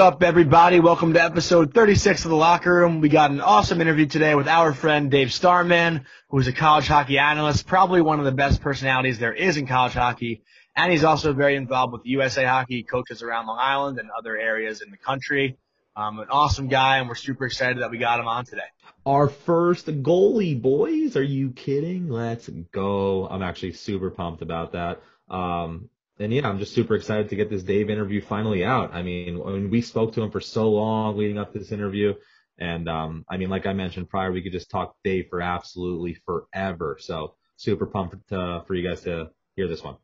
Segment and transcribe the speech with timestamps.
[0.00, 0.80] Up, everybody?
[0.80, 3.02] Welcome to episode 36 of the Latke Room.
[3.02, 6.86] We got an awesome interview today with our friend Dave Starman, who is a college
[6.86, 10.42] hockey analyst, probably one of the best personalities there is in college hockey.
[10.74, 14.80] And he's also very involved with USA Hockey, coaches around Long Island and other areas
[14.80, 15.58] in the country.
[15.94, 18.62] Um, an awesome guy, and we're super excited that we got him on today.
[19.04, 21.14] Our first goalie, boys.
[21.18, 22.08] Are you kidding?
[22.08, 23.28] Let's go.
[23.28, 25.02] I'm actually super pumped about that.
[25.28, 25.90] Um,
[26.20, 28.92] and yeah, I'm just super excited to get this Dave interview finally out.
[28.92, 32.14] I mean, when we spoke to him for so long leading up to this interview,
[32.58, 36.18] and um, I mean, like I mentioned prior, we could just talk Dave for absolutely
[36.26, 36.98] forever.
[37.00, 39.96] So super pumped uh, for you guys to hear this one.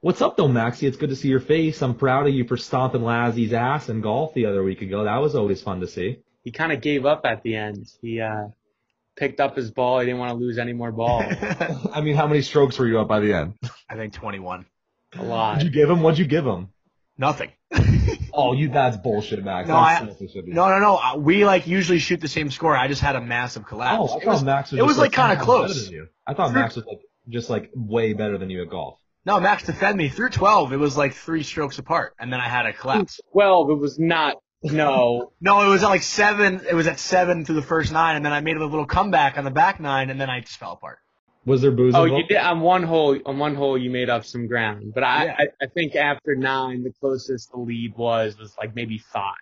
[0.00, 0.86] What's up though, Maxie?
[0.86, 1.82] It's good to see your face.
[1.82, 5.04] I'm proud of you for stomping Lazzie's ass in golf the other week ago.
[5.04, 6.22] That was always fun to see.
[6.44, 7.88] He kind of gave up at the end.
[8.00, 8.46] He uh,
[9.16, 10.00] picked up his ball.
[10.00, 11.24] He didn't want to lose any more balls.
[11.92, 13.54] I mean, how many strokes were you up by the end?
[13.90, 14.64] I think 21.
[15.16, 15.56] A lot.
[15.56, 16.02] What'd you give him?
[16.02, 16.68] What'd you give him?
[17.16, 17.52] Nothing.
[18.40, 19.66] Oh, you that's bullshit, Max.
[19.68, 20.54] No, I- selfish of you.
[20.54, 20.96] No, no, no.
[20.96, 22.76] Uh, We like usually shoot the same score.
[22.76, 23.98] I just had a massive collapse.
[24.00, 25.72] Oh, I it thought was, Max was it was, just, like, kinda close.
[25.74, 26.06] better than you.
[26.24, 28.98] I thought Max was like just like way better than you at golf.
[29.24, 30.72] no, Max defended me through 12.
[30.72, 33.18] It was like three strokes apart, and then I had a collapse.
[33.32, 33.70] Twelve.
[33.70, 34.36] It was not.
[34.62, 35.32] No.
[35.40, 36.60] No, it was at like seven.
[36.68, 39.36] It was at seven through the first nine, and then I made a little comeback
[39.36, 40.98] on the back nine, and then I just fell apart.
[41.48, 42.22] Was there booze Oh, involved?
[42.22, 43.18] you did on one hole.
[43.26, 44.92] On one hole, you made up some ground.
[44.94, 45.36] But I, Yeah.
[45.38, 49.34] I, I think after nine, the closest the lead was was like maybe five.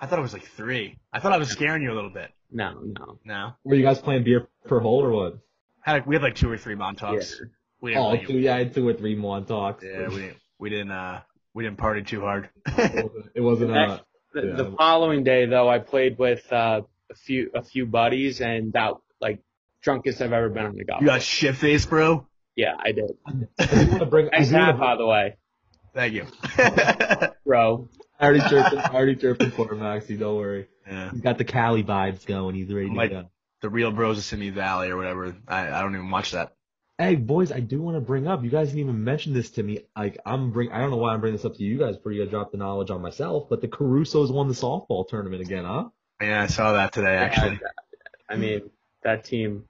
[0.00, 0.98] I thought it was like three.
[1.12, 2.30] I thought I was scaring you a little bit.
[2.52, 3.18] No, no.
[3.24, 5.38] No, Were you guys playing beer per hole or what?
[5.80, 7.36] had like, we had like two or three Montauk's.
[7.40, 7.46] Yeah.
[7.80, 8.04] We didn't.
[8.04, 9.82] Oh, really- two, yeah, I had two or three Montauk's.
[9.84, 10.36] yeah, we didn't.
[10.58, 10.90] We didn't.
[10.92, 11.20] Uh,
[11.54, 12.48] we didn't party too hard.
[12.66, 13.98] It wasn't, it wasn't uh,
[14.32, 14.54] The, Yeah.
[14.56, 18.94] the following day, though, I played with uh, a few a few buddies, and that
[19.20, 19.40] like
[19.84, 21.00] drunkest I've ever been on the golf.
[21.00, 22.26] you got shit face, bro.
[22.56, 23.10] Yeah, I did.
[23.26, 23.32] I
[23.66, 24.28] do want to bring.
[24.32, 25.36] I, Nice do wanna bring- by the way,
[25.94, 26.26] Thank you.
[27.46, 27.88] bro.
[28.18, 30.16] I already chirping, I already chirping for him, Maxie.
[30.16, 30.66] Don't worry.
[30.86, 31.10] yeah.
[31.10, 32.54] He's got the Cali vibes going.
[32.54, 33.30] He's ready to Like- go.
[33.60, 35.34] The real bros of Simi Valley or whatever.
[35.48, 36.52] I, I don't even watch that.
[36.98, 38.44] Hey boys, I do want to bring up.
[38.44, 39.80] You guys didn't even mention this to me.
[39.96, 40.70] Like I'm bring.
[40.70, 42.52] I don't know why I'm bringing this up to you guys before you guys drop
[42.52, 43.48] the knowledge on myself.
[43.48, 45.84] But the Caruso's won the softball tournament again, huh?
[46.20, 47.58] Yeah, I saw that today actually.
[48.28, 48.70] I mean,
[49.02, 49.64] that team,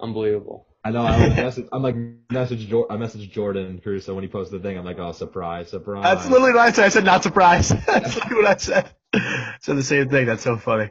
[0.00, 0.66] unbelievable.
[0.82, 1.02] I know.
[1.02, 1.96] I was message, I'm like
[2.30, 2.66] message.
[2.68, 4.78] Jor- I messaged Jordan and Caruso when he posted the thing.
[4.78, 6.02] I'm like, oh, surprise, surprise.
[6.02, 6.84] That's literally what I said.
[6.86, 7.70] I said not surprised.
[7.86, 8.90] That's literally what I said.
[9.60, 10.26] said the same thing.
[10.26, 10.90] That's so funny.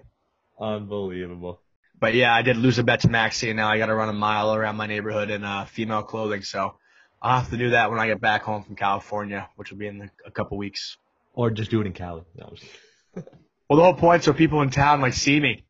[0.59, 1.61] unbelievable.
[1.99, 4.09] But yeah, I did lose a bet to Maxi, and now I got to run
[4.09, 6.43] a mile around my neighborhood in uh, female clothing.
[6.43, 6.75] So
[7.21, 9.87] I'll have to do that when I get back home from California, which will be
[9.87, 10.97] in the, a couple weeks.
[11.33, 12.23] Or just do it in Cali.
[12.37, 12.53] No,
[13.69, 15.65] Well, the whole point so people in town like see me.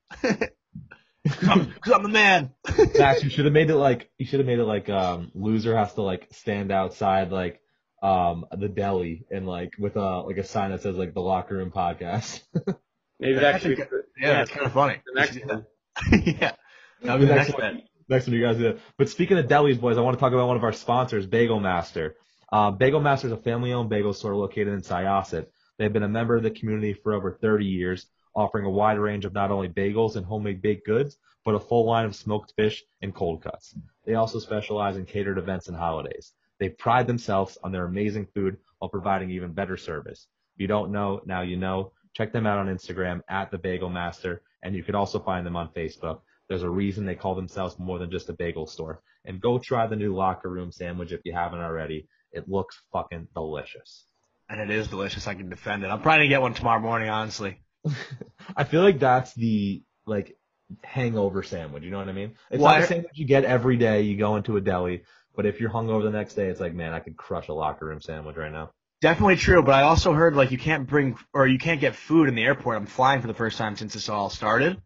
[1.29, 2.51] Cause I'm, cause I'm the man.
[2.97, 5.75] Max, you should have made it like you should have made it like um loser
[5.75, 7.59] has to like stand outside like
[8.01, 11.49] um the deli and like with a like a sign that says like the Latke
[11.51, 12.41] Room podcast.
[13.19, 13.77] Maybe That that should
[14.17, 15.01] Yeah, that's kind of funny.
[15.05, 15.65] the next one.
[16.25, 16.53] yeah.
[17.01, 17.73] That'll be the next bet.
[18.07, 18.79] Next one you guys do.
[18.97, 21.59] But speaking of delis, boys, I want to talk about one of our sponsors, Bagel
[21.59, 22.15] Master.
[22.51, 25.45] Uh, Bagel Master is a family-owned bagel store located in Syosset.
[25.77, 28.07] They've been a member of the community for over 30 years,
[28.39, 31.85] offering a wide range of not only bagels and homemade baked goods, but a full
[31.85, 33.75] line of smoked fish and cold cuts.
[34.05, 36.31] They also specialize in catered events and holidays.
[36.57, 40.27] They pride themselves on their amazing food while providing even better service.
[40.55, 41.91] If you don't know, now you know.
[42.15, 45.57] Check them out on Instagram at the Bagel Master, and you can also find them
[45.57, 46.21] on Facebook.
[46.47, 49.01] There's a reason they call themselves more than just a bagel store.
[49.25, 52.07] And go try the new Latke Room sandwich if you haven't already.
[52.31, 54.05] It looks fucking delicious.
[54.49, 55.27] And it is delicious.
[55.27, 55.87] I can defend it.
[55.87, 57.61] I'm probably gonna get one tomorrow morning, honestly.
[58.55, 60.37] I feel like that's the like
[60.83, 61.83] hangover sandwich.
[61.83, 62.35] You know what I mean?
[62.51, 64.01] It's Well, not I- a sandwich you get every day.
[64.01, 65.03] You go into a deli,
[65.35, 67.81] but if you're hungover the next day, it's like, man, I could crush a Latke
[67.81, 68.71] Room sandwich right now.
[69.01, 72.27] Definitely true, but I also heard like you can't bring or you can't get food
[72.27, 72.75] in the airport.
[72.75, 74.81] I'm flying for the first time since this all started,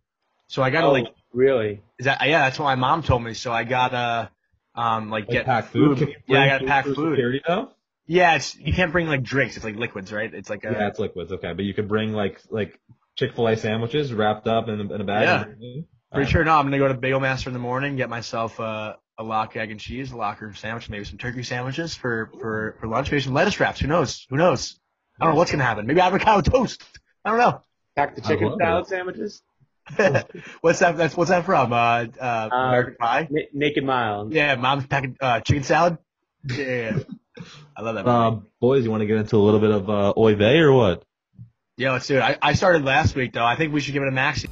[0.48, 1.82] so I gotta Oh, like really?
[1.98, 3.34] is that yeah that's what my mom told me.
[3.34, 4.30] So I gotta
[4.76, 5.98] um like Like get pack food.
[5.98, 7.14] Can you Yeah, I gotta food pack for food.
[7.16, 7.72] Security though?
[8.14, 9.56] Yeah, it's you can't bring like drinks.
[9.56, 10.32] It's like liquids, right?
[10.32, 11.32] It's like a, Yeah, it's liquids.
[11.32, 12.80] Okay, but you could bring like like
[13.16, 15.24] Chick Fil A sandwiches wrapped up in a, in a bag.
[15.24, 15.36] Yeah.
[15.36, 15.86] and everything?
[16.14, 16.44] pretty sure.
[16.44, 19.56] No, I'm gonna go to Bagel Master in the morning, get myself uh, a lock
[19.56, 23.22] egg and cheese, a locker sandwich, maybe some turkey sandwiches for for for lunch, maybe
[23.24, 23.80] some lettuce wraps.
[23.80, 24.28] Who knows?
[24.30, 24.80] Who knows?
[25.20, 25.88] I don't know what's gonna happen.
[25.88, 26.84] Maybe avocado toast.
[27.26, 27.62] I don't know.
[27.96, 29.42] Pack the chicken love salad sandwiches.
[30.62, 30.98] what's that?
[30.98, 31.74] That's what's that from?
[31.74, 33.28] Uh, uh, American Pie.
[33.32, 34.30] Na- Naked Mile.
[34.32, 35.98] Yeah, mom's packing uh, chicken salad.
[36.48, 37.00] Yeah,
[37.76, 38.06] I love that.
[38.06, 38.16] movie.
[38.16, 40.72] Um, boys, you want to get into a little bit of uh, Oy vey or
[40.74, 41.04] what?
[41.78, 42.22] yeah, let's do it.
[42.22, 43.46] I, I started last week though.
[43.46, 44.48] I think we should give it a maxi.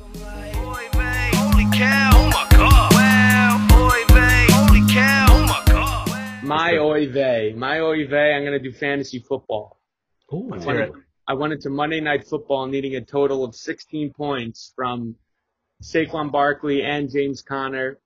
[0.57, 3.71] Oy vey, holy cow, oh my god.
[3.73, 4.47] Oy vey,
[5.29, 6.43] oh my god.
[6.43, 7.53] My oy vey.
[7.55, 8.33] My oy vey.
[8.33, 9.77] I'm gonna do fantasy football.
[10.33, 10.93] Ooh, Let's hear it.
[11.27, 15.15] I went into Monday Night Football needing a total of 16 points from
[15.83, 17.99] Saquon Barkley and James Conner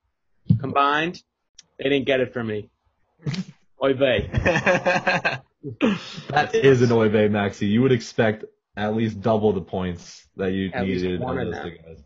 [0.59, 1.23] combined.
[1.79, 2.69] They didn't get it from me.
[3.85, 4.29] Oy vey.
[6.29, 7.67] That is an Oy vey, Maxi.
[7.67, 8.45] You would expect
[8.77, 11.19] at least double the points that you At needed.
[11.19, 12.03] one of those guys.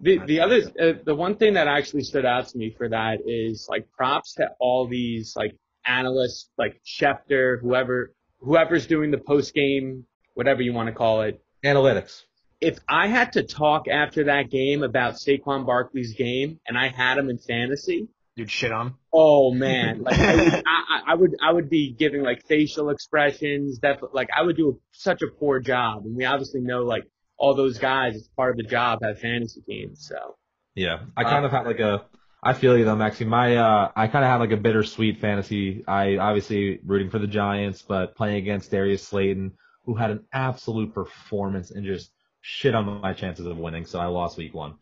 [0.00, 3.18] The the other uh, the one thing that actually stood out to me for that
[3.24, 5.54] is like props to all these like
[5.86, 11.40] analysts like Schefter, whoever whoever's doing the post game, whatever you want to call it.
[11.64, 12.22] Analytics.
[12.60, 17.18] If I had to talk after that game about Saquon Barkley's game and I had
[17.18, 18.94] him in fantasy, You'd shit on.
[19.12, 22.90] oh man, like I, would- I, I- I would I would be giving like facial
[22.90, 27.04] expressions, def- like I would do such a poor job, and we obviously know like
[27.38, 30.36] all those guys, it's part of the job, have fantasy teams, so.
[30.74, 32.04] Yeah, I kind of had like a.
[32.42, 33.26] I feel you though, Maxi.
[33.26, 35.84] My uh, I kind of had like a bittersweet fantasy.
[35.88, 39.52] I obviously rooting for the Giants, but playing against Darius Slayton,
[39.84, 42.10] who had an absolute performance and just
[42.42, 43.86] shit on my chances of winning.
[43.86, 44.74] So I lost week one.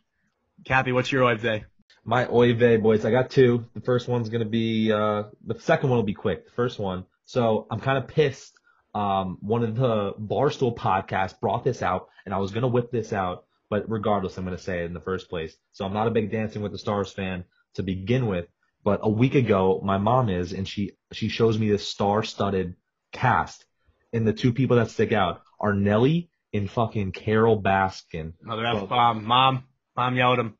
[0.64, 1.64] Kathy, what's your oy vey?
[2.04, 3.04] My oy vey, boys.
[3.04, 3.66] I got two.
[3.74, 4.92] The first one's gonna be.
[4.92, 6.44] Uh, the second one will be quick.
[6.44, 7.06] The first one.
[7.24, 8.52] So I'm kind of pissed.
[8.94, 13.12] Um, one of the Barstool podcasts brought this out, and I was gonna whip this
[13.12, 15.56] out, but regardless, I'm gonna say it in the first place.
[15.72, 17.44] So I'm not a big Dancing with the Stars fan
[17.74, 18.46] to begin with,
[18.84, 22.76] but a week ago, my mom is, and she she shows me this star-studded
[23.12, 23.64] cast,
[24.12, 28.88] and the two people that stick out are Nelly and fucking Carole Baskin Another F
[28.88, 29.24] bomb.
[29.24, 29.64] Mom.
[29.96, 30.58] Mom yelled him.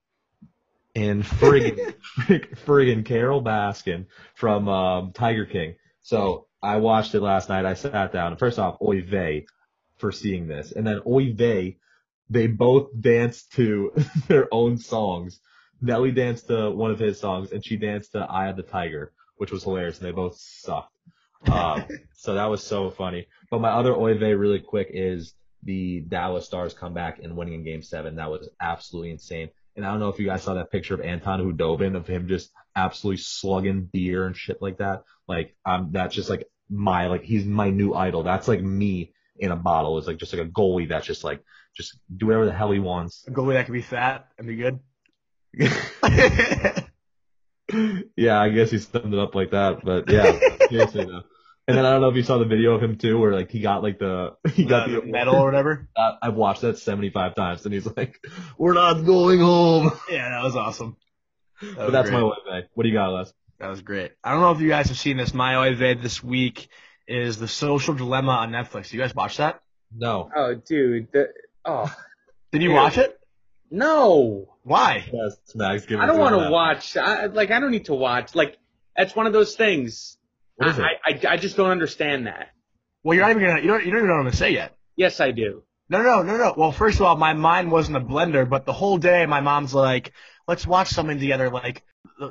[0.94, 1.94] And friggin'
[2.66, 5.74] friggin' Carole Baskin from um, Tiger King.
[6.02, 7.66] So I watched it last night.
[7.66, 8.36] I sat down.
[8.36, 9.46] First off, oy vey
[9.96, 11.78] for seeing this, and then oy vey,
[12.30, 13.92] they both danced to
[14.28, 15.40] their own songs.
[15.80, 19.12] Nelly danced to one of his songs, and she danced to "Eye of the Tiger,"
[19.36, 19.98] which was hilarious.
[19.98, 20.96] And they both sucked.
[21.50, 23.26] Um, so that was so funny.
[23.50, 27.64] But my other oy vey, really quick, is the Dallas Stars comeback and winning in
[27.64, 28.16] Game Seven.
[28.16, 29.50] That was absolutely insane.
[29.76, 32.28] And I don't know if you guys saw that picture of Anton Khudobin of him
[32.28, 35.02] just absolutely slugging beer and shit like that.
[35.26, 38.22] Like, um, that's just like my, like, he's my new idol.
[38.22, 39.98] That's like me in a bottle.
[39.98, 41.42] It's like just like a goalie that's just like,
[41.76, 43.24] just do whatever the hell he wants.
[43.26, 44.78] A goalie that can be fat and be good.
[48.16, 49.84] yeah, I guess he summed it up like that.
[49.84, 50.38] But yeah,
[50.68, 51.22] seriously though.
[51.66, 53.50] And then I don't know if you saw the video of him too, where like
[53.50, 55.88] he got like the, he got the the medal or whatever.
[55.96, 58.18] Uh, I've watched that 75 times and he's like,
[58.58, 59.90] we're not going home.
[60.10, 60.96] Yeah, that was awesome.
[61.62, 62.20] That But was that's great.
[62.20, 62.62] my way, man.
[62.74, 63.32] What do you got, Les?
[63.60, 64.12] That was great.
[64.22, 65.32] I don't know if you guys have seen this.
[65.32, 66.68] My oy vey this week
[67.06, 68.92] is the Social Dilemma on Netflix.
[68.92, 69.60] You guys watch that?
[69.96, 70.30] No.
[70.36, 71.08] Oh, dude.
[71.12, 71.28] The,
[71.64, 71.94] oh,
[72.52, 72.82] Did you Yeah.
[72.82, 73.18] watch it?
[73.70, 74.48] no.
[74.64, 75.04] Why?
[75.12, 76.96] Yes, Max, give I don't want to watch.
[76.96, 78.34] I, like, I don't need to watch.
[78.34, 78.56] Like,
[78.96, 80.16] that's one of those things.
[80.56, 80.84] What is it?
[80.84, 82.50] I, I, I just don't understand that.
[83.02, 83.60] Well, you're not even gonna.
[83.60, 83.84] You don't.
[83.84, 84.76] You don't even know what I'm gonna say yet.
[84.96, 85.62] Yes, I do.
[85.88, 86.54] No, no, no, no.
[86.56, 89.74] Well, first of all, my mind wasn't a blender, but the whole day my mom's
[89.74, 90.12] like,
[90.48, 91.82] "Let's watch something together." Like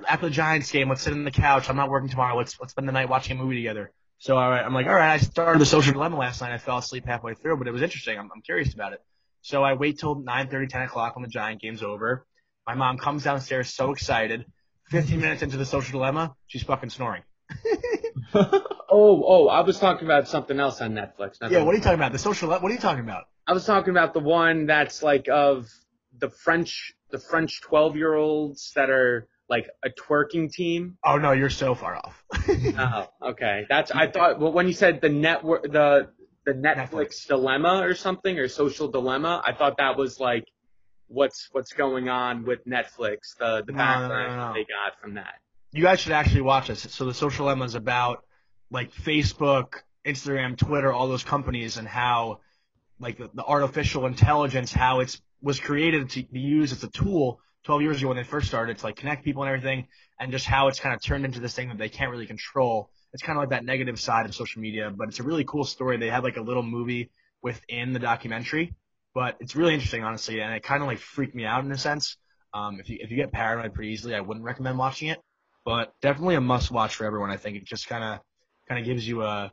[0.08, 1.70] after the Giants game, let's sit on the couch.
[1.70, 2.36] I'm not working tomorrow.
[2.38, 3.92] Let's let's spend the night watching a movie together.
[4.18, 5.14] So all right, I'm like, all right.
[5.14, 6.54] I started the Social Dilemma last night.
[6.54, 8.18] I fell asleep halfway through, but it was interesting.
[8.18, 9.02] I'm, I'm curious about it.
[9.42, 12.26] So I wait till 9:30, 10 o'clock when the Giant game's over.
[12.66, 14.46] My mom comes downstairs so excited.
[14.90, 17.24] 15 minutes into the Social Dilemma, she's fucking snoring.
[18.96, 21.42] Oh, oh, I was talking about something else on Netflix.
[21.42, 22.12] not Yeah, what are you talking about?
[22.12, 22.50] The Social.
[22.50, 23.24] What are you talking about?
[23.48, 25.68] I was talking about the one that's like of
[26.20, 30.98] the French, the French 12 year olds that are like a twerking team.
[31.04, 32.24] Oh no, you're so far off.
[32.78, 33.66] Oh, okay.
[33.68, 36.10] That's, I thought, well, when you said the network, the,
[36.46, 37.28] the Netflix, Netflix.
[37.28, 40.46] dilemma or something or social dilemma, I thought that was like
[41.08, 44.54] what's, what's going on with Netflix, the, the no, backlash no, no.
[44.54, 45.36] they got from that.
[45.74, 46.88] You guys should actually watch this.
[46.92, 48.24] So the social dilemma is about
[48.70, 52.40] like Facebook, Instagram, Twitter, all those companies and how
[53.00, 57.40] like the, the artificial intelligence, how it's was created to be used as a tool
[57.66, 59.88] 12 years ago when they first started to like connect people and everything
[60.20, 62.90] and just how it's kind of turned into this thing that they can't really control.
[63.12, 65.64] It's kind of like that negative side of social media, but it's a really cool
[65.64, 65.98] story.
[65.98, 67.10] They had like a little movie
[67.42, 68.74] within the documentary,
[69.14, 71.78] but it's really interesting, honestly, and it kind of like freaked me out in a
[71.78, 72.16] sense.
[72.54, 75.20] Um, if you if you get paranoid pretty easily, I wouldn't recommend watching it
[75.66, 77.30] but definitely a must watch for everyone.
[77.30, 78.20] I think it just kind of
[78.68, 79.52] kind of gives you a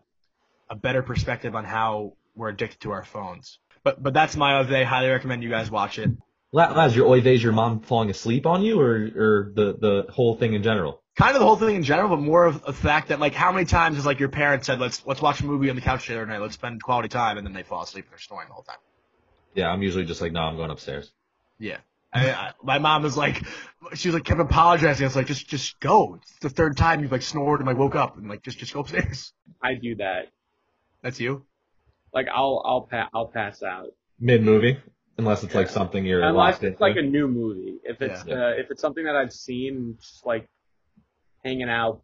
[0.68, 3.58] a better perspective on how we're addicted to our phones.
[3.82, 4.84] But but that's my day.
[4.84, 6.10] Highly recommend you guys watch it.
[6.52, 10.12] La- Laz, your oy vey's your mom falling asleep on you or, or the, the
[10.12, 11.00] whole thing in general?
[11.14, 13.52] Kind of the whole thing in general, but more of the fact that like how
[13.52, 16.08] many times has like your parents said let's let's watch a movie on the couch
[16.08, 18.48] the other night, let's spend quality time, and then they fall asleep and they're snoring
[18.48, 18.78] the whole time.
[19.54, 21.12] Yeah, I'm usually just like, no, I'm going upstairs.
[21.58, 21.78] Yeah.
[22.12, 23.42] I, I, my mom was like,
[23.94, 25.04] she was like kept apologizing.
[25.04, 26.16] I was like, just just go.
[26.20, 28.72] It's the third time you've like snored and like woke up and like just just
[28.74, 29.32] go upstairs.
[29.62, 30.26] I do that.
[31.02, 31.44] That's you.
[32.12, 33.88] like I'll I'll pa- I'll pass out
[34.18, 34.78] Mid movie,
[35.18, 37.78] unless it's like something you're unless locked it's like a new movie.
[37.84, 38.34] If it's Yeah.
[38.34, 40.48] uh, if it's something that I've seen, just like
[41.44, 42.02] hanging out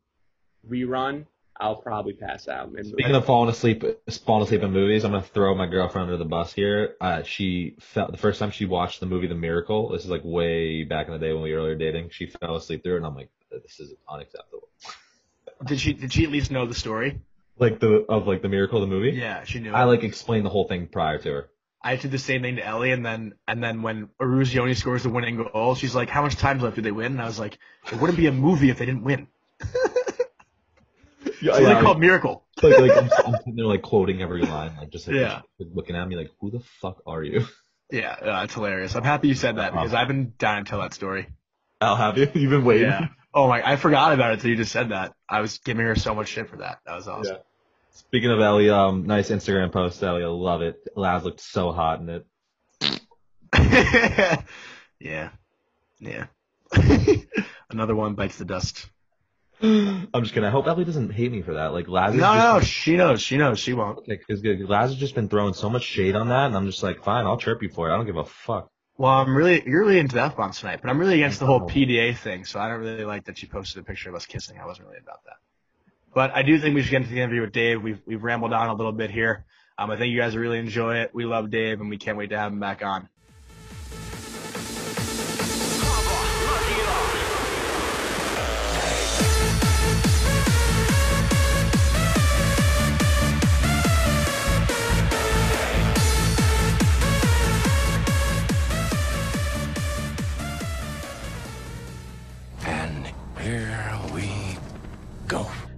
[0.70, 1.26] rerun,
[1.60, 2.72] I'll probably pass out.
[2.72, 2.92] mid-movie.
[2.92, 3.84] Speaking of falling asleep,
[4.24, 6.96] falling asleep in movies, I'm gonna throw my girlfriend under the bus here.
[7.00, 9.90] Uh, she felt the first time she watched the movie The Miracle.
[9.90, 12.10] This is like way back in the day when we were earlier dating.
[12.10, 14.68] She fell asleep through it, and I'm like, this is unacceptable.
[15.64, 17.20] Did she did she at least know the story?
[17.58, 19.16] Like the of like the Miracle, of the movie.
[19.16, 19.72] Yeah, she knew.
[19.72, 19.86] I it.
[19.86, 21.50] like explained the whole thing prior to her.
[21.80, 25.08] I did the same thing to Ellie, and then and then when Eruzione scores the
[25.08, 27.58] winning goal, she's like, "How much time left did they win?" And I was like,
[27.90, 29.28] "It wouldn't be a movie if they didn't win."
[31.46, 32.44] Yeah, It's really called Miracle.
[32.62, 35.42] like, like I'm, I'm sitting there like quoting every line, like just like Yeah.
[35.58, 37.46] looking at me like, who the fuck are you?
[37.90, 38.96] Yeah, uh, it's hilarious.
[38.96, 39.82] I'm happy you said that Uh-huh.
[39.82, 41.28] because I've been dying to tell that story.
[41.80, 42.28] I'll have you.
[42.34, 42.88] You've been waiting.
[42.88, 43.08] Yeah.
[43.32, 45.12] Oh my, I forgot about it until you just said that.
[45.28, 46.78] I was giving her so much shit for that.
[46.86, 47.36] That was awesome.
[47.92, 50.22] Speaking of Ellie, um, nice Instagram post, Ellie.
[50.24, 50.76] I love it.
[50.96, 52.26] Laz looked so hot in it.
[55.00, 55.30] yeah.
[56.00, 56.26] Yeah.
[57.70, 58.86] Another one bites the dust.
[59.62, 60.44] I'm just kidding.
[60.44, 61.72] I hope Ellie doesn't hate me for that.
[61.72, 62.14] Like Laz.
[62.14, 63.22] is No, just, no, she knows.
[63.22, 63.58] She knows.
[63.58, 64.06] She won't.
[64.08, 67.24] Laz has just been throwing so much shade on that, and I'm just like, fine,
[67.26, 67.94] I'll chirp you for it.
[67.94, 68.70] I don't give a fuck.
[68.98, 71.46] Well, I'm really, you're really into the F bombs tonight, but I'm really against the
[71.46, 71.66] whole Oh.
[71.66, 74.58] PDA thing, so I don't really like that she posted a picture of us kissing.
[74.58, 75.34] I wasn't really about that.
[76.14, 77.82] But I do think we should get into the interview with Dave.
[77.82, 79.44] We've, we've rambled on a little bit here.
[79.76, 81.10] Um, I think you guys really enjoy it.
[81.14, 83.10] We love Dave, and we can't wait to have him back on.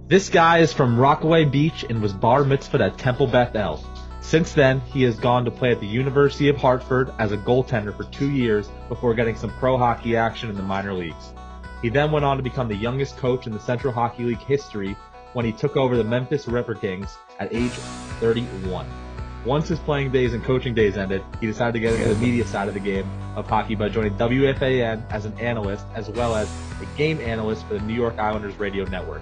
[0.09, 3.79] This guy is from Rockaway Beach and was bar mitzvahed at Temple Beth El.
[4.21, 7.95] Since then, he has gone to play at the University of Hartford as a goaltender
[7.95, 11.31] for two years before getting some pro hockey action in the minor leagues.
[11.83, 14.97] He then went on to become the youngest coach in the Central Hockey League history
[15.33, 17.69] when he took over the Memphis River Kings at age
[18.19, 18.87] 31.
[19.45, 22.47] Once his playing days and coaching days ended, he decided to get into the media
[22.47, 26.51] side of the game of hockey by joining WFAN as an analyst as well as
[26.81, 29.21] a game analyst for the New York Islanders radio network.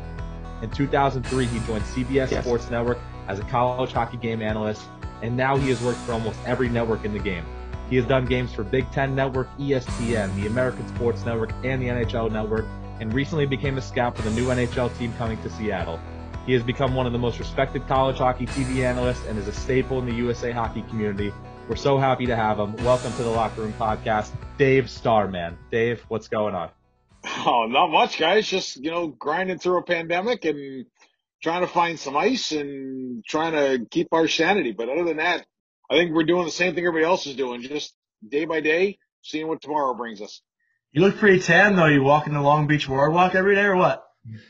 [0.61, 2.43] In 2003, he joined CBS Yes.
[2.43, 2.97] Sports Network
[3.27, 4.83] as a college hockey game analyst,
[5.21, 7.45] and now he has worked for almost every network in the game.
[7.89, 11.87] He has done games for Big Ten Network, ESPN, the American Sports Network, and the
[11.87, 12.65] NHL Network,
[12.99, 15.99] and recently became a scout for the new NHL team coming to Seattle.
[16.47, 19.53] He has become one of the most respected college hockey TV analysts and is a
[19.53, 21.31] staple in the USA hockey community.
[21.69, 22.75] We're so happy to have him.
[22.77, 25.57] Welcome to the Latke Room Podcast, Dave Starman.
[25.69, 26.69] Dave, what's going on?
[27.45, 28.47] Oh, not much, guys.
[28.47, 30.85] Just you know, grinding through a pandemic and
[31.41, 34.71] trying to find some ice and trying to keep our sanity.
[34.71, 35.45] But other than that,
[35.89, 37.93] I think we're doing the same thing everybody else is doing, just
[38.27, 40.41] day by day, seeing what tomorrow brings us.
[40.91, 41.85] You look pretty tan, though.
[41.85, 44.03] You walking the Long Beach Boardwalk every day, or what?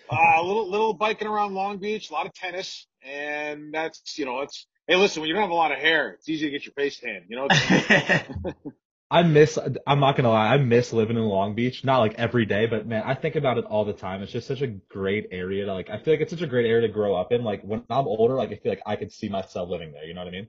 [0.09, 4.25] Uh, a little little biking around Long Beach, a lot of tennis, and that's you
[4.25, 6.51] know, it's hey, listen, when you don't have a lot of hair, it's easy to
[6.51, 7.25] get your face tan.
[7.27, 7.47] You know,
[9.09, 11.83] I miss, I'm not gonna lie, I miss living in Long Beach.
[11.85, 14.21] Not like every day, but man, I think about it all the time.
[14.21, 16.65] It's just such a great area to like, I feel like it's such a great
[16.65, 17.43] area to grow up in.
[17.43, 20.03] Like when I'm older, like I feel like I could see myself living there.
[20.03, 20.47] You know what I mean?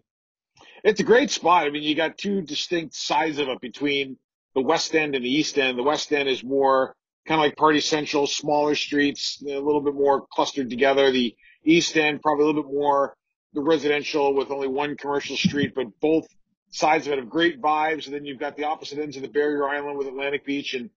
[0.84, 1.66] it's a great spot.
[1.66, 4.16] I mean, you got two distinct sides of it between
[4.54, 5.78] the West End and the East End.
[5.78, 6.94] The West End is more
[7.26, 11.10] kind of like Party Central, smaller streets, a little bit more clustered together.
[11.10, 11.34] The
[11.64, 13.14] East End, probably a little bit more
[13.54, 16.26] the residential with only one commercial street, but both
[16.70, 18.06] sides of it have great vibes.
[18.06, 20.90] And then you've got the opposite ends of the barrier island with Atlantic Beach and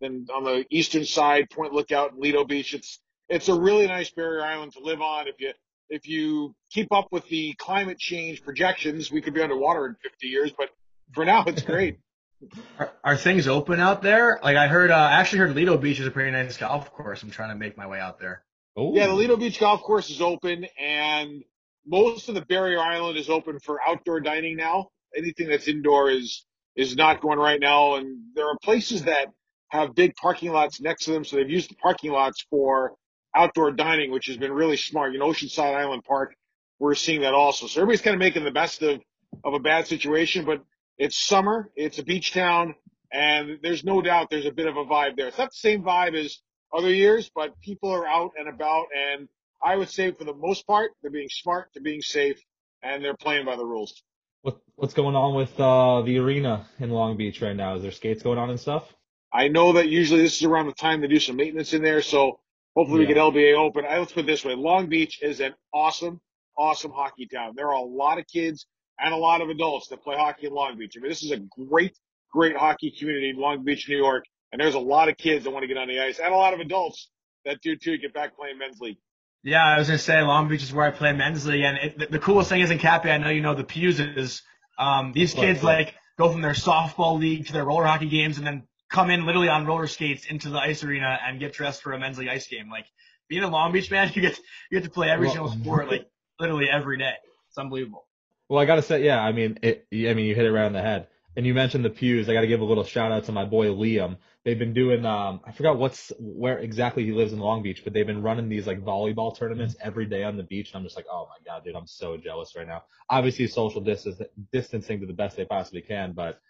[0.00, 2.72] then on the eastern side, Point Lookout and Lido Beach.
[2.74, 5.26] It's, it's a really nice barrier island to live on.
[5.26, 5.52] If you,
[5.90, 10.26] if you keep up with the climate change projections, we could be underwater in 50
[10.28, 10.68] years, but
[11.12, 11.98] for now it's great.
[12.78, 14.38] are, are things open out there?
[14.42, 17.22] Like I heard, uh, I actually heard Lido Beach is a pretty nice golf course.
[17.22, 18.44] I'm trying to make my way out there.
[18.76, 21.42] Oh, Yeah, the Lido Beach Golf Course is open, and
[21.84, 24.90] most of the Barrier Island is open for outdoor dining now.
[25.16, 26.44] Anything that's indoor is
[26.76, 29.28] is not going right now, and there are places that
[29.70, 32.94] have big parking lots next to them, so they've used the parking lots for
[33.34, 35.12] outdoor dining, which has been really smart.
[35.12, 36.34] You know, Oceanside Island Park,
[36.78, 37.66] we're seeing that also.
[37.66, 39.00] So everybody's kind of making the best of
[39.44, 40.62] of a bad situation, but
[40.96, 42.74] it's summer, it's a beach town,
[43.12, 45.28] and there's no doubt there's a bit of a vibe there.
[45.28, 46.38] It's not the same vibe as
[46.72, 49.28] other years, but people are out and about, and
[49.62, 52.40] I would say for the most part, they're being smart, they're being safe,
[52.82, 54.02] and they're playing by the rules.
[54.42, 57.74] What, what's going on with uh, the arena in Long Beach right now?
[57.76, 58.92] Is there skates going on and stuff?
[59.32, 62.00] I know that usually this is around the time to do some maintenance in there,
[62.00, 62.40] so
[62.74, 63.84] hopefully we get LBA open.
[63.84, 66.20] I, let's put it this way: Long Beach is an awesome,
[66.56, 67.52] awesome hockey town.
[67.56, 68.66] There are a lot of kids
[68.98, 70.94] and a lot of adults that play hockey in Long Beach.
[70.96, 71.96] I mean, this is a great,
[72.32, 74.24] great hockey community in Long Beach, New York.
[74.52, 76.36] And there's a lot of kids that want to get on the ice and a
[76.36, 77.10] lot of adults
[77.44, 78.96] that do too get back playing men's league.
[79.44, 81.98] Yeah, I was gonna say Long Beach is where I play men's league, and it,
[81.98, 83.10] the, the coolest thing is in Cappy.
[83.10, 84.42] I know you know the Pews is
[84.78, 88.46] um, these kids like go from their softball league to their roller hockey games, and
[88.46, 91.92] then come in literally on roller skates into the ice arena and get dressed for
[91.92, 92.68] a men's league ice game.
[92.70, 92.86] Like
[93.28, 94.38] being in Long Beach, man, you get
[94.70, 96.08] you get to play every Well- single sport like
[96.40, 97.14] literally every day.
[97.48, 98.06] It's unbelievable.
[98.48, 100.72] Well, I gotta say, yeah, I mean, it, I mean, you hit it right on
[100.72, 101.08] the head.
[101.38, 102.28] And you mentioned the pews.
[102.28, 104.16] I gotta give a little shout out to my boy Liam.
[104.44, 107.92] They've been doing, um, I forgot what's where exactly he lives in Long Beach, but
[107.92, 110.72] they've been running these like volleyball tournaments every day on the beach.
[110.72, 112.82] And I'm just like, oh my god, dude, I'm so jealous right now.
[113.08, 114.20] Obviously, social distance,
[114.52, 116.40] distancing to the best they possibly can, but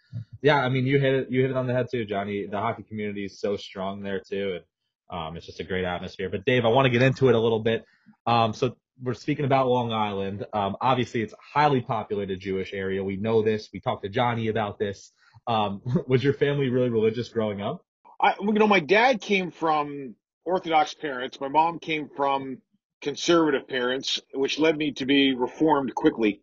[0.41, 2.47] yeah, I mean, you hit it, you hit it on the head too, Johnny.
[2.47, 6.31] The hockey community is so strong there too, and um, it's just a great atmosphere.
[6.31, 7.85] But Dave, I want to get into it a little bit.
[8.25, 10.45] Um, so we're speaking about Long Island.
[10.53, 13.03] Um, obviously, it's a highly populated Jewish area.
[13.03, 13.69] We know this.
[13.73, 15.11] We talked to Johnny about this.
[15.47, 17.83] Um, was your family really religious growing up?
[18.21, 20.15] I, you know, my dad came from
[20.45, 21.39] Orthodox parents.
[21.39, 22.61] My mom came from
[23.01, 26.41] conservative parents, which led me to be reformed quickly.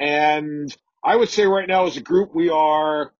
[0.00, 0.74] And
[1.04, 3.12] I would say right now as a group, we are,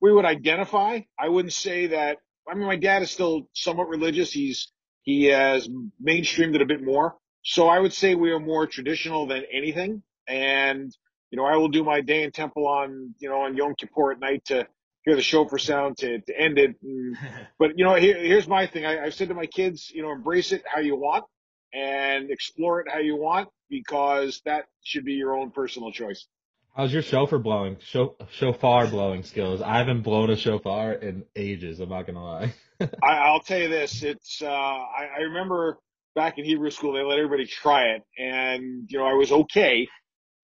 [0.00, 1.00] we would identify.
[1.18, 4.30] I wouldn't say that, I mean, my dad is still somewhat religious.
[4.30, 4.70] He's,
[5.02, 5.68] he has
[6.04, 7.16] mainstreamed it a bit more.
[7.48, 10.02] So I would say we are more traditional than anything.
[10.26, 10.92] And,
[11.30, 14.10] you know, I will do my day in temple on, you know, on Yom Kippur
[14.10, 14.66] at night to
[15.04, 16.74] hear the shofar sound to, to end it.
[16.82, 17.16] And,
[17.60, 18.84] but you know, here, here's my thing.
[18.84, 21.24] I, I've said to my kids, you know, embrace it how you want
[21.72, 26.26] and explore it how you want because that should be your own personal choice.
[26.74, 29.62] How's your shofar blowing, sho- shofar blowing skills?
[29.62, 31.78] I haven't blown a shofar in ages.
[31.78, 32.54] I'm not gonna lie.
[32.80, 34.02] I, I'll tell you this.
[34.02, 35.78] It's, uh, I, I remember
[36.16, 39.86] back in Hebrew school, they let everybody try it and, you know, I was okay,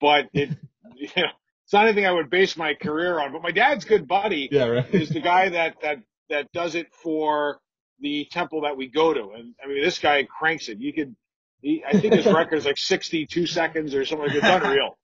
[0.00, 0.50] but it,
[0.94, 1.30] you know,
[1.64, 4.66] it's not anything I would base my career on, but my dad's good buddy yeah,
[4.66, 4.94] right.
[4.94, 7.58] is the guy that, that, that does it for
[7.98, 9.30] the temple that we go to.
[9.30, 10.78] And I mean, this guy cranks it.
[10.78, 11.16] You could,
[11.62, 14.28] he, I think his record is like 62 seconds or something.
[14.28, 14.98] Like it's unreal.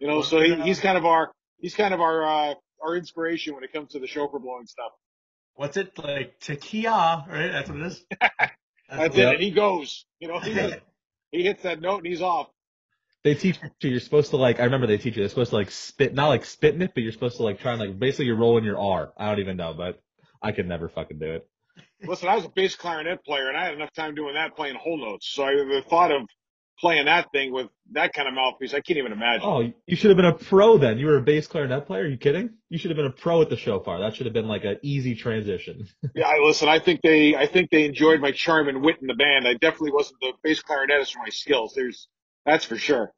[0.00, 3.54] You know, so he, he's kind of our, he's kind of our, uh, our inspiration
[3.54, 4.92] when it comes to the shofar blowing stuff.
[5.54, 6.40] What's it like?
[6.40, 7.52] Tequila, right?
[7.52, 8.04] That's what it is.
[8.88, 9.30] That's Yeah.
[9.30, 9.34] it.
[9.34, 10.74] And he goes, you know, he, does,
[11.30, 12.48] he hits that note and he's off.
[13.22, 15.56] They teach you you're supposed to like I remember they teach you they're supposed to
[15.56, 18.26] like spit not like spitting it, but you're supposed to like try and like basically
[18.26, 19.12] you're rolling your R.
[19.16, 19.98] I don't even know, but
[20.42, 21.48] I could never fucking do it.
[22.06, 24.74] Listen, I was a bass clarinet player and I had enough time doing that playing
[24.76, 25.26] whole notes.
[25.26, 26.28] So I, the thought of
[26.80, 29.42] playing that thing with that kind of mouthpiece, I can't even imagine.
[29.44, 30.98] Oh, you should have been a pro then.
[30.98, 32.02] You were a bass clarinet player.
[32.04, 32.50] Are you kidding?
[32.68, 34.00] You should have been a pro at the shofar.
[34.00, 35.86] That should have been like an easy transition.
[36.14, 39.06] Yeah, I- listen, I think they, I think they enjoyed my charm and wit in
[39.06, 39.46] the band.
[39.48, 41.72] I definitely wasn't the bass clarinetist for my skills.
[41.74, 42.08] There's,
[42.46, 43.12] that's for sure.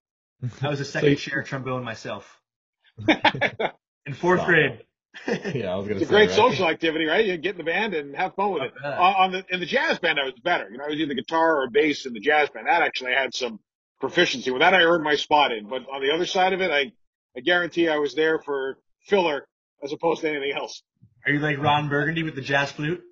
[0.63, 2.41] I was a So second you- chair trombone myself
[3.09, 4.47] in fourth Stop.
[4.49, 4.81] grade.
[5.55, 6.37] yeah, I was gonna It's a great right?
[6.37, 7.25] social activity, right?
[7.25, 8.75] You get in the band and have fun with I it.
[8.83, 8.99] bet.
[8.99, 10.69] On, on the, in the jazz band, I was better.
[10.71, 12.67] You know, I was either guitar or bass in the jazz band.
[12.67, 13.61] That actually had some
[14.01, 14.75] proficiency with that.
[14.75, 16.93] I earned my spot in, but on the other side of it, I,
[17.37, 19.47] I guarantee I was there for filler
[19.83, 20.83] as opposed to anything else.
[21.25, 23.03] Are you like Ron Burgundy with the jazz flute?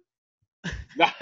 [0.97, 1.13] Not,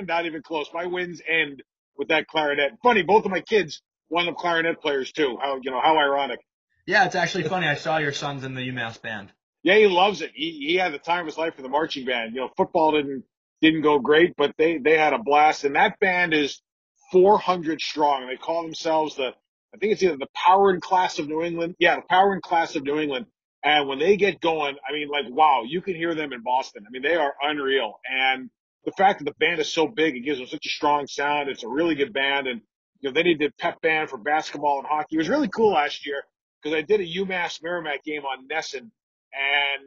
[0.00, 0.68] not even close.
[0.72, 1.62] My wins end
[1.96, 2.72] with that clarinet.
[2.82, 5.36] Funny, both of my kids wound up clarinet players too.
[5.42, 6.38] How, you know, how ironic.
[6.86, 7.66] Yeah, it's actually funny.
[7.66, 9.30] I saw your sons in the UMass band.
[9.62, 10.30] Yeah, he loves it.
[10.34, 12.34] He he had the time of his life for the marching band.
[12.34, 13.24] You know, football didn't
[13.60, 15.64] didn't go great, but they they had a blast.
[15.64, 16.60] And that band is
[17.12, 18.26] 400 strong.
[18.26, 19.32] They call themselves the
[19.74, 21.74] I think it's either the Power and Class of New England.
[21.78, 23.26] Yeah, the Power and Class of New England.
[23.64, 26.84] And when they get going, I mean, like wow, you can hear them in Boston.
[26.86, 28.00] I mean, they are unreal.
[28.08, 28.50] And
[28.84, 31.48] the fact that the band is so big, it gives them such a strong sound.
[31.50, 32.60] It's a really good band, and
[33.00, 35.16] you know they did pep band for basketball and hockey.
[35.16, 36.22] It was really cool last year
[36.62, 38.90] because I did a UMass Merrimack game on NESN,
[39.32, 39.82] and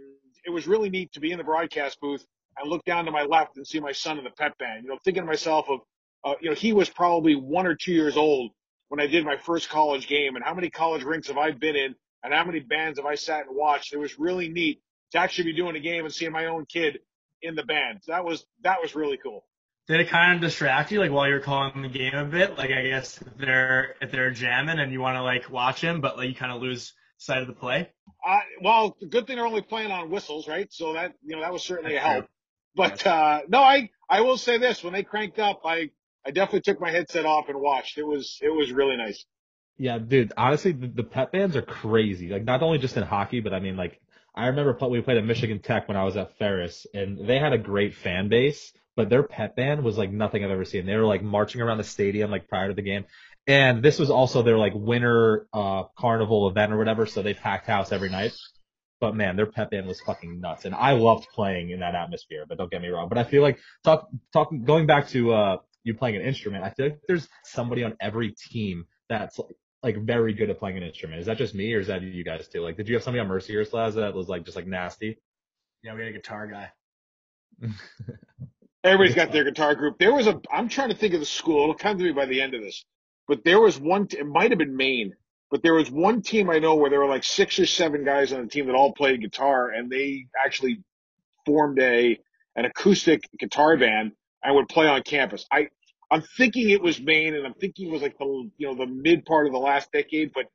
[0.46, 2.26] it was really neat to be in the broadcast booth
[2.58, 4.84] and look down to my left and see my son in the pep band.
[4.84, 5.80] You know, thinking to myself of,
[6.24, 8.52] uh, you know, he was probably one or two years old
[8.90, 11.76] when I did my first college game, and how many college rinks have I been
[11.76, 13.94] in, and how many bands have I sat and watched?
[13.94, 17.00] It was really neat to actually be doing a game and seeing my own kid
[17.42, 18.00] in the band.
[18.04, 19.46] So That was that was really cool.
[19.88, 22.58] Did it kind of distract you, like while you're calling the game a bit?
[22.58, 26.02] Like I guess if they're if they're jamming and you want to like watch him,
[26.02, 27.90] but like you kind of lose sight of the play.
[28.26, 30.72] Uh, well, the good thing they're only playing on whistles, right?
[30.72, 32.26] So that you know that was certainly That's a help.
[32.26, 32.34] true.
[32.76, 35.92] But uh, no, I I will say this: when they cranked up, I
[36.26, 37.98] I definitely took my headset off and watched.
[37.98, 39.26] It was it was really nice.
[39.78, 40.34] Yeah, dude.
[40.38, 42.30] Honestly, the, the pep bands are crazy.
[42.30, 44.00] Like not only just in hockey, but I mean, like
[44.36, 47.40] I remember pl- we played at Michigan Tech when I was at Ferris, and they
[47.40, 48.72] had a great fan base.
[48.96, 50.86] But their pep band was like nothing I've ever seen.
[50.86, 53.06] They were like marching around the stadium like prior to the game,
[53.48, 57.68] And this was also their like winter uh carnival event or whatever, so they packed
[57.68, 58.34] house every night.
[59.00, 62.46] But man, their pep band was fucking nuts, and I loved playing in that atmosphere.
[62.48, 63.10] But don't get me wrong.
[63.10, 66.64] But I feel like talk talk going back to uh you playing an instrument.
[66.64, 69.40] I feel like there's somebody on every team that's
[69.84, 71.20] like very good at playing an instrument.
[71.20, 72.62] Is that just me or is that you guys too?
[72.62, 75.20] Like, did you have somebody on Mercyhurst Labs that was like just like nasty?
[75.84, 76.72] Yeah, we had a guitar guy.
[78.84, 80.00] Everybody's got their guitar group.
[80.00, 80.40] There was a.
[80.52, 81.64] I'm trying to think of the school.
[81.64, 82.84] It'll come to me by the end of this.
[83.28, 84.08] But there was one.
[84.12, 85.14] It might have been Maine.
[85.50, 88.32] But there was one team I know where there were like six or seven guys
[88.32, 90.82] on the team that all played guitar, and they actually
[91.46, 92.18] formed a
[92.56, 95.46] an acoustic guitar band and would play on campus.
[95.52, 95.68] I
[96.10, 98.86] I'm thinking it was Maine, and I'm thinking it was like the you know the
[98.86, 100.46] mid part of the last decade, but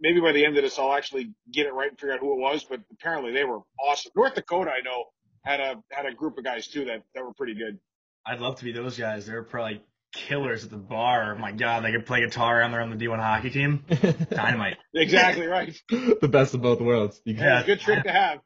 [0.00, 2.32] maybe by the end of this I'll actually get it right and figure out who
[2.32, 2.64] it was.
[2.64, 4.12] But apparently they were awesome.
[4.16, 5.04] North Dakota, I know,
[5.42, 7.78] had a had a group of guys too that that were pretty good.
[8.26, 9.26] I'd love to be those guys.
[9.26, 9.82] They were probably
[10.14, 11.34] killers at the bar.
[11.34, 13.84] My God, they could play guitar and they're on the D1 hockey team.
[14.30, 14.78] Dynamite.
[14.94, 15.74] Exactly right.
[15.90, 17.20] the best of both worlds.
[17.24, 18.40] You Yeah, good trick to have.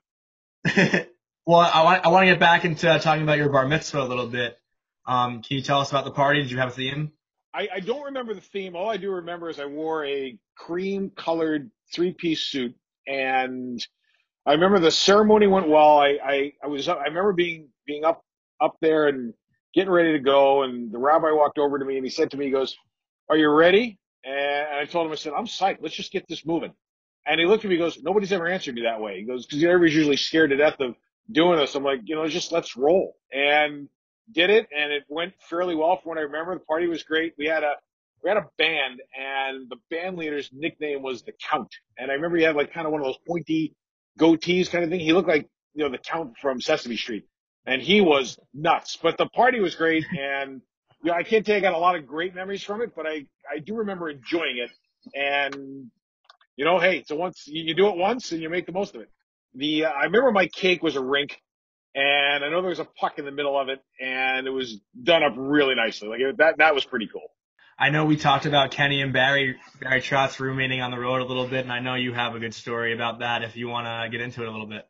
[1.47, 4.03] well, I want I want to get back into uh, talking about your bar mitzvah
[4.03, 4.59] a little bit.
[5.07, 6.43] Um, can you tell us about the party?
[6.43, 7.13] Did you have a theme?
[7.55, 8.77] I, I don't remember the theme.
[8.77, 12.75] All I do remember is I wore a cream colored three piece suit
[13.07, 13.85] and
[14.47, 15.99] I remember the ceremony went well.
[15.99, 18.23] I, I, I was, I remember being, being up,
[18.61, 19.35] up there and
[19.75, 20.63] getting ready to go.
[20.63, 22.77] And the rabbi walked over to me and he said to me, he goes,
[23.29, 23.99] are you ready?
[24.25, 25.79] And I told him, I said, I'm psyched.
[25.81, 26.73] Let's just get this moving.
[27.27, 29.19] And he looked at me, he goes, nobody's ever answered me that way.
[29.21, 30.95] He goes, cause everybody's usually scared to death of
[31.31, 31.75] doing this.
[31.75, 33.89] I'm like, you know, just let's roll and
[34.33, 34.67] did it.
[34.77, 36.55] And it went fairly well from what I remember.
[36.55, 37.35] The party was great.
[37.37, 37.75] We had a,
[38.23, 41.73] we had a band and the band leader's nickname was the Count.
[41.99, 43.75] And I remember he had like kind of one of those pointy
[44.19, 45.01] goatees kind of thing.
[45.01, 47.27] He looked like, you know, the Count from Sesame Street
[47.67, 50.05] and he was nuts, but the party was great.
[50.19, 50.63] And,
[51.03, 53.07] you know, I can't you I got a lot of great memories from it, but
[53.07, 54.71] I, I do remember enjoying it.
[55.15, 55.91] And,
[56.57, 59.03] you know, hey, so once you, do it once and you make the most of
[59.03, 59.11] it.
[59.55, 61.41] The, uh, I remember my cake was a rink
[61.95, 64.81] and I know there was a puck in the middle of it and it was
[65.01, 66.09] done up really nicely.
[66.09, 67.31] Like it, that, that was pretty cool.
[67.81, 71.25] I know we talked about Kenny and Barry Barry Trotz roommating on the road a
[71.25, 73.45] little bit, and I know you have a good story about that.
[73.45, 74.85] If you want to get into it a little bit.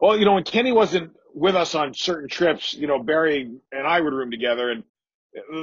[0.00, 3.86] Well, you know, when Kenny wasn't with us on certain trips, you know, Barry and
[3.86, 4.84] I would room together, and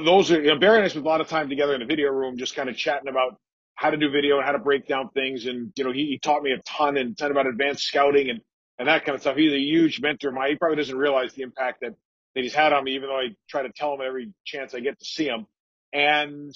[0.04, 1.86] those are you know, Barry and I spent a lot of time together in the
[1.86, 3.38] video room, just kind of chatting about
[3.74, 6.18] how to do video and how to break down things, and you know, he, he
[6.18, 8.40] taught me a ton and ton about advanced scouting and
[8.78, 9.36] and that kind of stuff.
[9.36, 10.50] He's a huge mentor of mine.
[10.50, 11.94] He probably doesn't realize the impact that
[12.34, 14.80] that he's had on me, even though I try to tell him every chance I
[14.80, 15.46] get to see him.
[15.92, 16.54] And,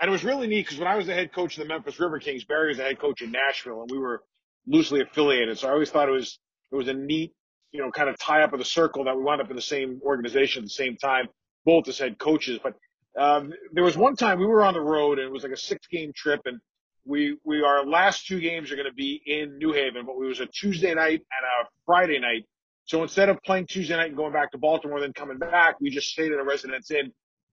[0.00, 1.98] and it was really neat because when I was the head coach of the Memphis
[1.98, 4.22] River Kings, Barry was the head coach in Nashville and we were
[4.66, 5.58] loosely affiliated.
[5.58, 6.38] So I always thought it was,
[6.72, 7.32] it was a neat,
[7.72, 9.62] you know, kind of tie up of the circle that we wound up in the
[9.62, 11.26] same organization at the same time,
[11.64, 12.58] both as head coaches.
[12.62, 12.74] But,
[13.18, 15.56] um, there was one time we were on the road and it was like a
[15.56, 16.60] six game trip and
[17.06, 20.26] we, we, our last two games are going to be in New Haven, but it
[20.26, 22.44] was a Tuesday night and a Friday night.
[22.84, 25.90] So instead of playing Tuesday night and going back to Baltimore, then coming back, we
[25.90, 27.12] just stayed at a residence inn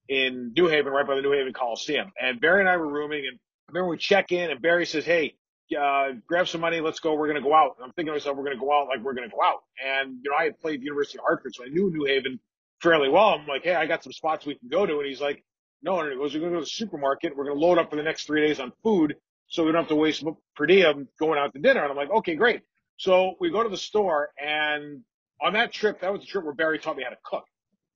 [0.09, 2.11] in New Haven, right by the New Haven Coliseum.
[2.19, 5.35] And Barry and I were rooming and remember we check in and Barry says, Hey,
[5.77, 6.81] uh, grab some money.
[6.81, 7.13] Let's go.
[7.15, 7.75] We're going to go out.
[7.77, 9.41] And I'm thinking to myself, we're going to go out like we're going to go
[9.41, 9.63] out.
[9.83, 12.39] And, you know, I had played University of Hartford, so I knew New Haven
[12.81, 13.29] fairly well.
[13.29, 14.97] I'm like, Hey, I got some spots we can go to.
[14.99, 15.43] And he's like,
[15.81, 17.35] no, and he goes, we're going to go to the supermarket.
[17.35, 19.15] We're going to load up for the next three days on food.
[19.47, 20.23] So we don't have to waste
[20.55, 21.81] per diem going out to dinner.
[21.81, 22.61] And I'm like, okay, great.
[22.97, 25.01] So we go to the store and
[25.41, 27.43] on that trip, that was the trip where Barry taught me how to cook.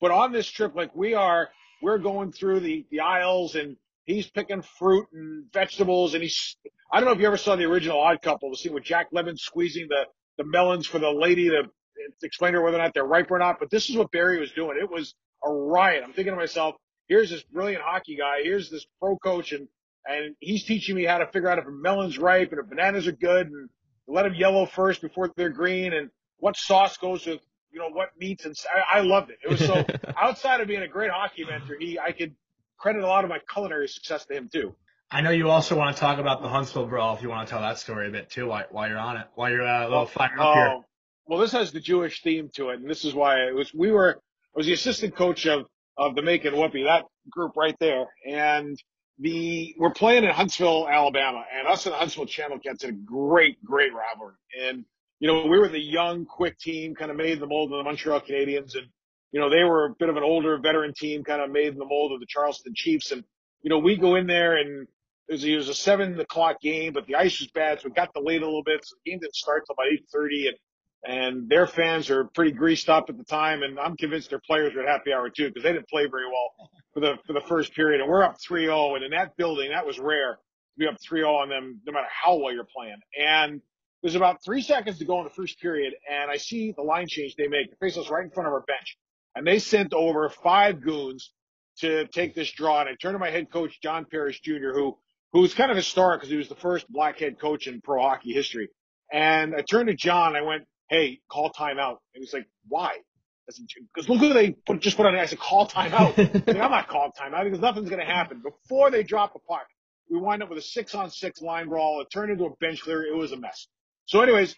[0.01, 1.49] But on this trip, like we are,
[1.81, 6.57] we're going through the, the aisles and he's picking fruit and vegetables and he's,
[6.91, 9.11] I don't know if you ever saw the original Odd Couple, the scene with Jack
[9.11, 10.05] Lemmon squeezing the,
[10.37, 13.29] the melons for the lady to, to explain to her whether or not they're ripe
[13.29, 13.59] or not.
[13.59, 14.79] But this is what Barry was doing.
[14.81, 16.03] It was a riot.
[16.05, 16.75] I'm thinking to myself,
[17.07, 18.43] here's this brilliant hockey guy.
[18.43, 19.67] Here's this pro coach and,
[20.05, 23.07] and he's teaching me how to figure out if a melon's ripe and if bananas
[23.07, 23.69] are good and
[24.07, 27.41] let them yellow first before they're green and what sauce goes with,
[27.71, 29.39] you know, what meats and I, I loved it.
[29.43, 29.85] It was so
[30.17, 32.33] outside of being a great hockey mentor, he, I could
[32.77, 34.75] credit a lot of my culinary success to him too.
[35.09, 37.51] I know you also want to talk about the Huntsville Brawl if you want to
[37.51, 39.89] tell that story a bit too while, while you're on it, while you're uh, a
[39.89, 40.67] little fired up here.
[40.67, 40.85] Oh,
[41.27, 43.73] well, this has the Jewish theme to it, and this is why it was.
[43.73, 44.19] We were.
[44.55, 48.77] I was the assistant coach of of the Macon Whoopee, that group right there, and
[49.19, 52.93] the we're playing in Huntsville, Alabama, and us and the Huntsville Channel Cats had a
[52.93, 54.35] great, great rivalry.
[54.61, 54.85] And
[55.19, 57.83] you know, we were the young, quick team, kind of made the mold of the
[57.83, 58.87] Montreal Canadiens, and
[59.31, 61.77] you know, they were a bit of an older veteran team, kind of made in
[61.77, 63.11] the mold of the Charlestown Chiefs.
[63.11, 63.23] And
[63.61, 64.87] you know, we go in there and
[65.27, 67.93] it was, it was a seven o'clock game, but the ice was bad, so we
[67.93, 68.85] got delayed a little bit.
[68.85, 70.57] So the game didn't start till about eight thirty, and
[71.05, 74.73] and their fans are pretty greased up at the time, and I'm convinced their players
[74.73, 76.69] were at happy hour too because they didn't play very well.
[76.93, 78.95] for the for the first period, and we're up 3-0.
[78.95, 82.07] And in that building, that was rare to be up 3-0 on them, no matter
[82.09, 82.97] how well you're playing.
[83.19, 83.61] And
[84.01, 87.07] there's about three seconds to go in the first period, and I see the line
[87.07, 87.69] change they make.
[87.69, 88.97] They face us right in front of our bench,
[89.37, 91.31] and they sent over five goons
[91.79, 92.81] to take this draw.
[92.81, 94.97] And I turned to my head coach, John Paris Jr., who
[95.33, 98.33] who's kind of historic because he was the first black head coach in pro hockey
[98.33, 98.69] history.
[99.11, 100.35] And I turned to John.
[100.35, 102.97] I went, "Hey, call timeout." And he's like, "Why?"
[103.45, 105.15] Because look who they put, just put on.
[105.15, 108.41] I said, "Call timeout." I I'm not calling timeout because nothing's going to happen.
[108.41, 109.67] Before they drop the puck,
[110.09, 112.01] we wind up with a six on six line brawl.
[112.01, 113.03] It turned into a bench clear.
[113.03, 113.67] It was a mess.
[114.05, 114.55] So, anyways,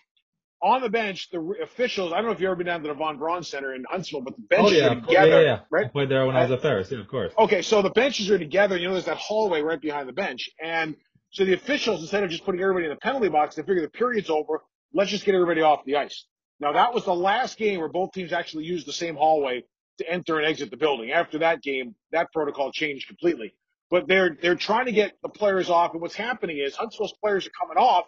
[0.62, 2.12] on the bench, the officials.
[2.12, 4.22] I don't know if you've ever been down to the Von Braun Center in Huntsville,
[4.22, 5.56] but the oh, benches Oh yeah, are together, yeah, yeah, yeah.
[5.56, 5.92] I right?
[5.92, 6.92] played there when I was at Ferris.
[6.92, 7.34] Yeah, of course.
[7.38, 8.78] Okay, so the benches are together.
[8.78, 10.96] You know, there's that hallway right behind the bench, and
[11.32, 13.90] so the officials, instead of just putting everybody in the penalty box, they figure the
[13.90, 14.64] period's over.
[14.94, 16.26] Let's just get everybody off the ice.
[16.60, 19.64] Now that was the last game where both teams actually used the same hallway
[20.00, 21.12] to enter and exit the building.
[21.12, 23.54] After that game, that protocol changed completely.
[23.92, 27.48] But they're they're trying to get the players off, and what's happening is Huntsville's players
[27.48, 28.06] are coming off,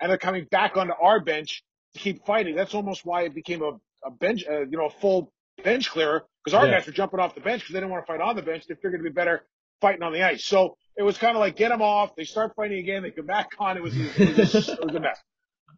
[0.00, 1.62] and they're coming back onto our bench
[1.94, 2.56] keep fighting.
[2.56, 3.72] That's almost why it became a,
[4.06, 6.78] a bench, uh, you know, a full bench clearer because our Yeah.
[6.78, 8.66] guys were jumping off the bench because they didn't want to fight on the bench.
[8.66, 9.44] They figured it'd be better
[9.80, 10.44] fighting on the ice.
[10.44, 12.14] So it was kind of like get them off.
[12.16, 13.02] They start fighting again.
[13.02, 13.76] They come back on.
[13.76, 15.18] It was it was, it was a mess.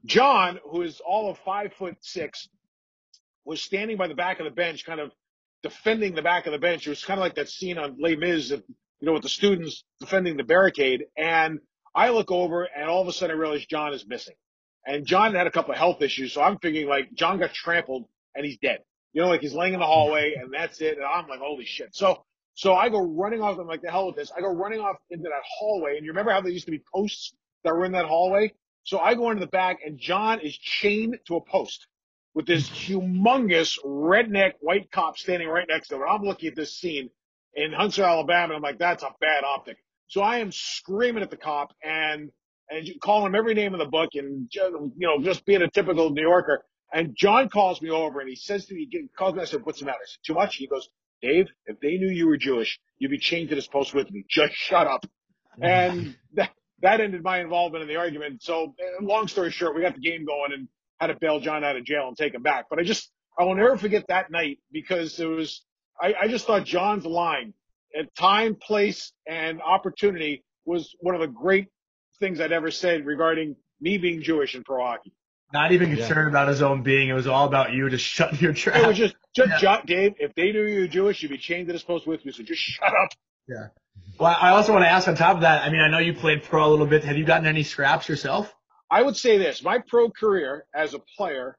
[0.05, 2.48] John, who is all of five foot six,
[3.44, 5.12] was standing by the back of the bench, kind of
[5.62, 6.87] defending the back of the bench.
[6.87, 8.62] It was kind of like that scene on Les Mis, of,
[9.00, 11.05] you know, with the students defending the barricade.
[11.16, 11.61] And
[11.94, 14.35] I look over, and all of a sudden I realize John is missing.
[14.87, 18.05] And John had a couple of health issues, so I'm thinking like John got trampled
[18.35, 18.81] and he's dead.
[19.12, 20.97] You know, like he's laying in the hallway and that's it.
[20.97, 21.94] And I'm like, holy shit.
[21.94, 23.59] So, so I go running off.
[23.59, 24.33] I'm like, the hell with this.
[24.37, 25.97] I go running off into that hallway.
[25.97, 28.53] And you remember how there used to be posts that were in that hallway?
[28.83, 31.87] So I go into the back and John is chained to a post
[32.35, 36.03] with this humongous redneck white cop standing right next to him.
[36.09, 37.09] I'm looking at this scene
[37.55, 38.55] in Huntsville, Alabama.
[38.55, 39.79] And I'm like, that's a bad optic.
[40.09, 42.31] So I am screaming at the cop and,
[42.70, 46.11] and calling him every name in the book and, you know, just being a typical
[46.11, 46.64] New Yorker.
[46.92, 49.64] And John calls me over and he says to me, he calls me, I said,
[49.64, 49.98] what's the matter?
[50.00, 50.57] I said, too much?
[50.57, 50.88] He goes,
[51.22, 54.24] Dave, if they knew you were Jewish, you'd be chained to this post with me.
[54.29, 55.05] Just shut up.
[55.62, 56.50] And that,
[56.83, 58.42] that ended my involvement in the argument.
[58.42, 60.66] So long story short, we got the game going and
[60.98, 62.64] had to bail John out of jail and take him back.
[62.68, 65.64] But I just, I will never forget that night because it was,
[66.00, 67.55] I, I just thought John's line
[67.96, 71.68] at time, place, and opportunity was one of the great
[72.20, 75.12] things I'd ever said regarding me being Jewish in pro hockey.
[75.53, 75.96] Not even Yeah.
[75.96, 77.09] concerned about his own being.
[77.09, 78.77] It was all about you just shut your trap.
[78.83, 79.59] It was just, just Yeah.
[79.59, 82.24] John, Dave, if they knew you were Jewish, you'd be chained to this post with
[82.24, 82.33] me.
[82.33, 83.11] So just shut up.
[83.48, 83.66] Yeah.
[84.18, 85.62] Well, I also want to ask on top of that.
[85.62, 87.05] I mean, I know you played pro a little bit.
[87.05, 88.53] Have you gotten any scraps yourself?
[88.90, 91.57] I would say this, my pro career as a player,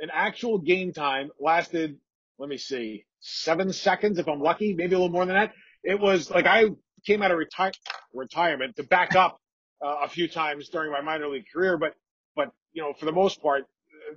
[0.00, 1.98] an actual game time lasted,
[2.38, 5.52] let me see, seven seconds if I'm lucky, maybe a little more than that.
[5.84, 6.64] It was like I
[7.06, 7.74] came out of reti-
[8.12, 9.40] retirement to back up
[9.84, 11.94] uh, a few times during my minor league career, but,
[12.34, 14.14] but, you know, for the most part, uh,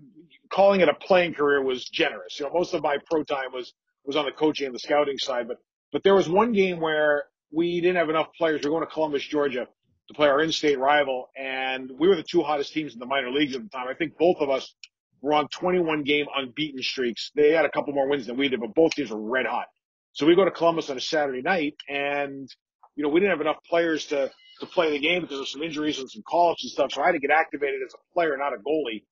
[0.50, 2.40] calling it a playing career was generous.
[2.40, 3.74] You know, most of my pro time was,
[4.06, 5.58] was on the coaching and the scouting side, but,
[5.92, 8.62] but there was one game where we didn't have enough players.
[8.64, 9.68] We were going to Columbus, Georgia
[10.08, 13.30] to play our in-state rival, and we were the two hottest teams in the minor
[13.30, 13.88] leagues at the time.
[13.90, 14.74] I think both of us
[15.22, 17.32] were on 21 game unbeaten streaks.
[17.36, 19.66] They had a couple more wins than we did, but both teams were red hot.
[20.14, 22.50] So we go to Columbus on a Saturday night, and
[22.96, 25.62] you know we didn't have enough players to to play the game because of some
[25.62, 26.92] injuries and some call-ups and stuff.
[26.94, 29.04] So I had to get activated as a player, not a goalie,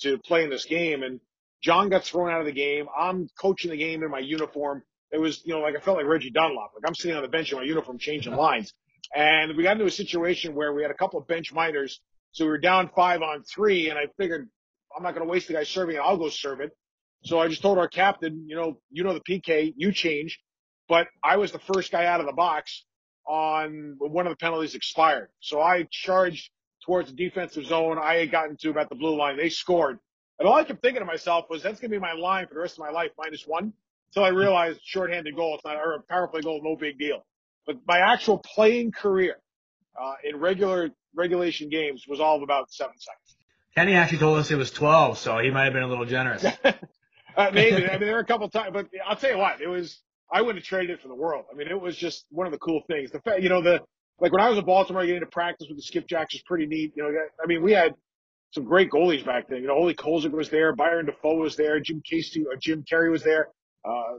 [0.00, 1.02] to play in this game.
[1.02, 1.20] And
[1.62, 2.86] John got thrown out of the game.
[2.96, 4.82] I'm coaching the game in my uniform.
[5.10, 6.72] It was, you know, like I felt like Reggie Dunlop.
[6.74, 8.72] Like I'm sitting on the bench in my uniform changing lines.
[9.14, 12.00] And we got into a situation where we had a couple of bench minors.
[12.32, 14.48] So we were down five on three and I figured
[14.96, 16.00] I'm not going to waste the guy serving it.
[16.00, 16.70] I'll go serve it.
[17.24, 20.38] So I just told our captain, you know, you know the PK, you change.
[20.88, 22.84] But I was the first guy out of the box
[23.28, 25.28] on one of the penalties expired.
[25.40, 26.50] So I charged
[26.84, 27.98] towards the defensive zone.
[28.02, 29.36] I had gotten to about the blue line.
[29.36, 29.98] They scored.
[30.38, 32.54] And all I kept thinking to myself was that's going to be my line for
[32.54, 33.72] the rest of my life, minus one.
[34.10, 37.26] Until I realized shorthanded goal, it's not, or a power play goal, no big deal.
[37.66, 39.36] But my actual playing career,
[40.00, 43.36] uh, in regular regulation games was all of about seven seconds.
[43.74, 46.44] Kenny actually told us it was 12, so he might have been a little generous.
[47.36, 47.86] Uh, maybe.
[47.86, 50.00] I mean, there were a couple times, but I'll tell you what, it was,
[50.32, 51.46] I wouldn't have traded it for the world.
[51.50, 53.10] I mean, it was just one of the cool things.
[53.10, 53.80] The fact, you know, the,
[54.20, 56.92] like when I was in Baltimore, getting to practice with the skipjacks was pretty neat.
[56.96, 57.10] You know,
[57.42, 57.94] I mean, we had
[58.50, 59.62] some great goalies back then.
[59.62, 63.10] You know, Ole Kolzig was there, Byron Dafoe was there, Jim Casey, or Jim Carey
[63.10, 63.48] was there,
[63.84, 64.18] uh,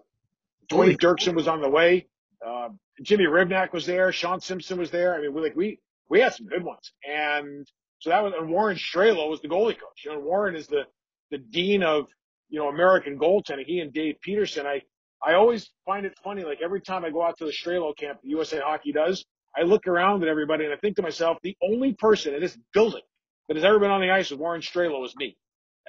[0.67, 2.08] Duane Derksen was on the way,
[2.45, 2.69] uh,
[3.02, 5.15] Jimmy Hrivnak was there, Sean Simpson was there.
[5.15, 6.91] I mean, we like, we, we had some good ones.
[7.04, 7.67] And
[8.00, 10.06] so that was, and Warren Strelow was the goalie coach.
[10.06, 10.84] You know, Warren is the,
[11.32, 12.06] the dean of,
[12.50, 13.65] you know, American goaltending.
[13.65, 14.82] He and Dave Peterson, I,
[15.25, 16.43] I always find it funny.
[16.43, 19.63] Like every time I go out to the Strelow camp, the USA Hockey does, I
[19.63, 23.01] look around at everybody and I think to myself, the only person in this building
[23.47, 25.36] that has ever been on the ice with Warren Strelow is me.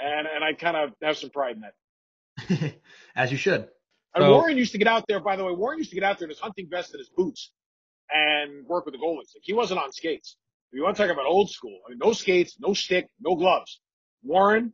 [0.02, 2.74] And, and I kind of have some pride in that.
[3.16, 3.68] As you should.
[4.14, 6.04] And So- Warren used to get out there, by the way, Warren used to get
[6.04, 7.52] out there in his hunting vest and his boots
[8.10, 9.34] and work with the goalies.
[9.34, 10.36] Like he wasn't on skates.
[10.72, 13.36] If you want to talk about old school, I mean, no skates, no stick, no
[13.36, 13.80] gloves.
[14.22, 14.72] Warren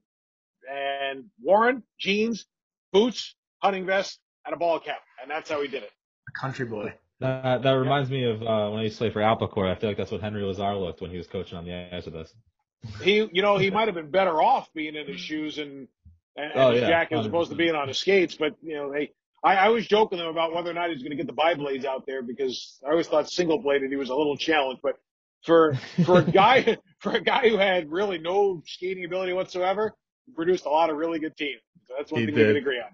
[0.71, 2.47] and Warren, jeans,
[2.93, 4.99] boots, hunting vest, and a ball cap.
[5.21, 5.91] And that's how he did it.
[6.29, 6.95] A country boy.
[7.21, 9.71] That that reminds me of uh, when I used to play for Alpacor.
[9.71, 12.05] I feel like that's what Henry Lazar looked when he was coaching on the ice
[12.05, 12.33] with us.
[13.03, 15.89] He, you know, he might have been better off being in his shoes and,
[16.37, 18.37] and, and Oh, his yeah, jacket as opposed to being on his skates.
[18.37, 21.03] But, you know, they, I, I was joking with him about whether or not he's
[21.03, 24.11] going to get the bi-blades out there because I always thought single bladed he was
[24.11, 24.83] a little challenged.
[24.83, 24.97] But
[25.45, 29.95] for, for a guy, for a guy who had really no skating ability whatsoever,
[30.27, 31.63] he produced a lot of really good teams.
[31.89, 32.91] So that's one He thing we can agree on.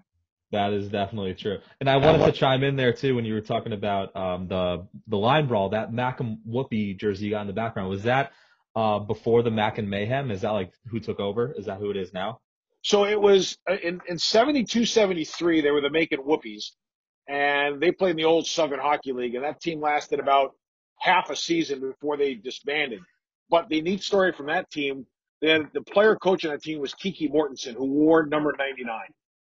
[0.53, 1.57] That is definitely true.
[1.79, 4.87] And I wanted to chime in there too when you were talking about um, the
[5.07, 5.69] the line brawl.
[5.69, 8.33] That Mac and Whoopi jersey you got in the background was that
[8.75, 10.29] uh, before the Macon Mayhem?
[10.29, 11.51] Is that like who took over?
[11.57, 12.39] Is that who it is now?
[12.83, 16.71] So it was uh, in, in 72, 73, they were the Macon Whoopees
[17.27, 20.51] and they played in the old Southern Hockey League and that team lasted about
[20.99, 22.99] half a season before they disbanded.
[23.49, 25.07] But the neat story from that team,
[25.41, 28.99] had, the player coach on that team was Kiki Mortensen who wore number 99.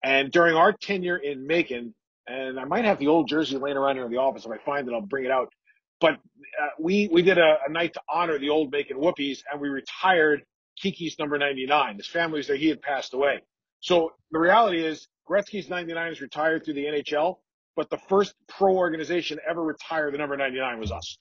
[0.06, 1.96] And during our tenure in Macon,
[2.28, 4.46] and I might have the old jersey laying around here in the office.
[4.46, 5.52] If I find it, I'll bring it out.
[6.00, 9.60] But uh, we we did a, a night to honor the old Macon Whoopees, and
[9.60, 10.44] we retired
[10.80, 11.98] Kiki's number 99.
[11.98, 13.42] His family was there; he had passed away.
[13.80, 17.38] So the reality is, Gretzky's 99 is retired through the NHL,
[17.76, 21.18] but the first pro organization ever retired the number 99 was us.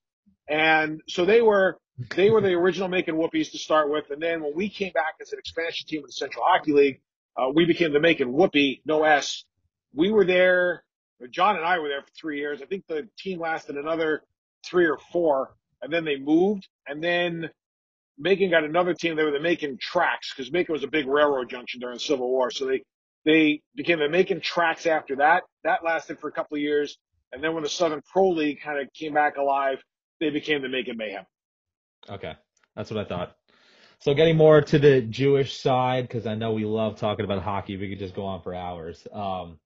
[0.46, 1.78] And so they were
[2.14, 5.14] they were the original Macon Whoopees to start with, and then when we came back
[5.22, 7.00] as an expansion team in the Central Hockey League,
[7.36, 9.44] uh, we became the Macon Whoopee, no S.
[9.94, 10.84] We were there.
[11.30, 12.60] John and I were there for three years.
[12.62, 14.22] I think the team lasted another
[14.66, 17.50] three or four, and then they moved, and then
[18.18, 19.16] Macon got another team.
[19.16, 22.28] They were the Macon Trax because Macon was a big railroad junction during the Civil
[22.28, 22.50] War.
[22.50, 22.82] So they
[23.24, 25.44] they became the Macon Trax after that.
[25.64, 26.96] That lasted for a couple of years,
[27.32, 29.78] and then when the Southern Pro League kind of came back alive,
[30.20, 31.24] they became the Macon Mayhem.
[32.08, 32.34] Okay,
[32.76, 33.36] that's what I thought.
[34.04, 37.78] So getting more to the Jewish side, because I know we love talking about hockey.
[37.78, 39.06] We could just go on for hours.
[39.10, 39.58] Um,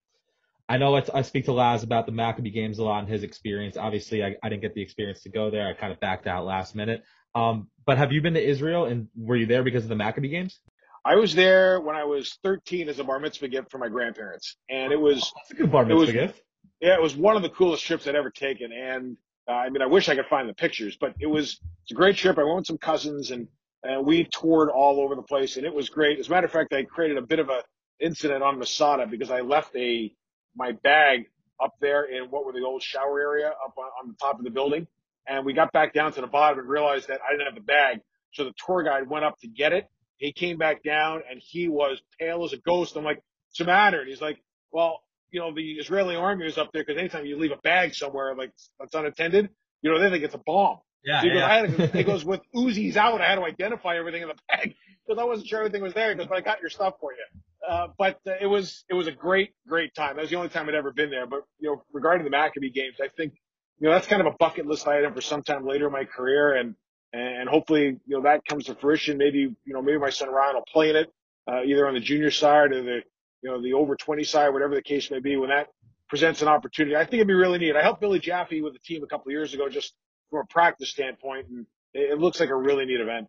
[0.69, 3.25] I know it's, I speak to Laz about the Maccabee games a lot and his
[3.25, 3.77] experience.
[3.77, 5.67] Obviously, I, I didn't get the experience to go there.
[5.67, 7.03] I kind of backed out last minute.
[7.35, 10.29] Um, but have you been to Israel and were you there because of the Maccabee
[10.29, 10.61] games?
[11.05, 14.57] I was there when I was 13 as a bar mitzvah gift for my grandparents,
[14.71, 16.43] and it was That's a good bar It was- mitzvah gift.
[16.81, 18.71] Yeah, it was one of the coolest trips I'd ever taken.
[18.71, 19.17] And
[19.49, 21.95] uh, I mean, I wish I could find the pictures, but it was, it's a
[21.95, 22.39] great trip.
[22.39, 23.49] I went with some cousins and,
[23.83, 26.19] and we toured all over the place and it was great.
[26.19, 27.63] As a matter of fact, I created a bit of a
[28.01, 30.13] incident on Masada because I left a,
[30.57, 31.27] my bag
[31.63, 34.45] up there in what were the old shower area up on, on the top of
[34.45, 34.87] the building.
[35.27, 37.61] And we got back down to the bottom and realized that I didn't have the
[37.61, 38.01] bag.
[38.33, 39.87] So the tour guide went up to get it.
[40.17, 42.97] He came back down and he was pale as a ghost.
[42.97, 44.01] I'm like, what's the matter?
[44.01, 47.39] And he's like, well, you know, the Israeli army is up there because anytime you
[47.39, 49.51] leave a bag somewhere like that's unattended,
[49.83, 50.79] you know, they think it's a bomb.
[51.05, 51.47] Yeah, So he goes, yeah.
[51.47, 54.35] I had to, he goes, with Uzis out, I had to identify everything in the
[54.49, 54.75] bag
[55.07, 56.11] because I wasn't sure everything was there.
[56.11, 57.41] He goes, but I got your stuff for you.
[57.69, 60.17] Uh, but uh, it was, it was a great, great time.
[60.17, 61.27] That was the only time I'd ever been there.
[61.27, 63.35] But, you know, regarding the Maccabee games, I think,
[63.79, 66.57] you know, that's kind of a bucket list item for sometime later in my career.
[66.57, 66.75] And,
[67.13, 69.19] and hopefully, you know, that comes to fruition.
[69.19, 71.13] Maybe, you know, maybe my son Ryan will play in it,
[71.51, 73.01] uh, either on the junior side or the,
[73.43, 75.69] you know, the over 20 side, whatever the case may be, when that
[76.09, 76.97] presents an opportunity.
[76.97, 77.77] I think it'd be really neat.
[77.77, 79.95] I helped Billy Jaffe with the team a couple of years ago, just
[80.31, 83.29] from a practice standpoint, and it, it looks like a really neat event.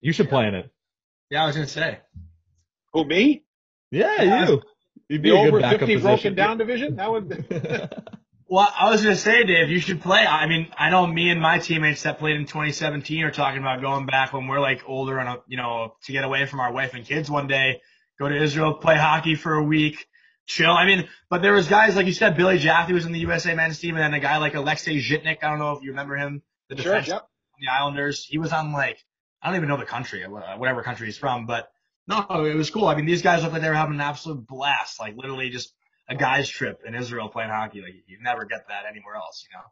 [0.00, 0.70] You should play in it.
[1.30, 1.98] Yeah, I was gonna say.
[2.92, 3.44] Who me?
[3.90, 4.48] Yeah, Yeah.
[4.48, 4.62] you.
[5.08, 6.02] You'd be The a good over 50 position.
[6.02, 6.96] broken down division?
[6.96, 8.02] That would.
[8.52, 10.26] Well, I was gonna say, Dave, you should play.
[10.26, 13.80] I mean, I know me and my teammates that played in 2017 are talking about
[13.80, 16.94] going back when we're like older and you know to get away from our wife
[16.94, 17.80] and kids one day,
[18.18, 20.04] go to Israel, play hockey for a week,
[20.50, 20.72] chill.
[20.72, 23.54] I mean, but there was guys like you said, Billy Jaffe was in the USA
[23.54, 25.38] men's team, and then a guy like Alexei Zhitnik.
[25.42, 26.92] I don't know if you remember him, the sure.
[26.92, 27.22] defense Yep.
[27.22, 28.24] on the Islanders.
[28.24, 28.98] He was on like
[29.42, 30.28] I don't even know the country, uh,
[30.58, 31.70] whatever country he's from, but
[32.06, 32.86] no, it was cool.
[32.86, 35.72] I mean, these guys looked like they were having an absolute blast, like literally just
[36.08, 37.80] a guy's trip in Israel playing hockey.
[37.80, 39.64] Like you never get that anywhere else, you know.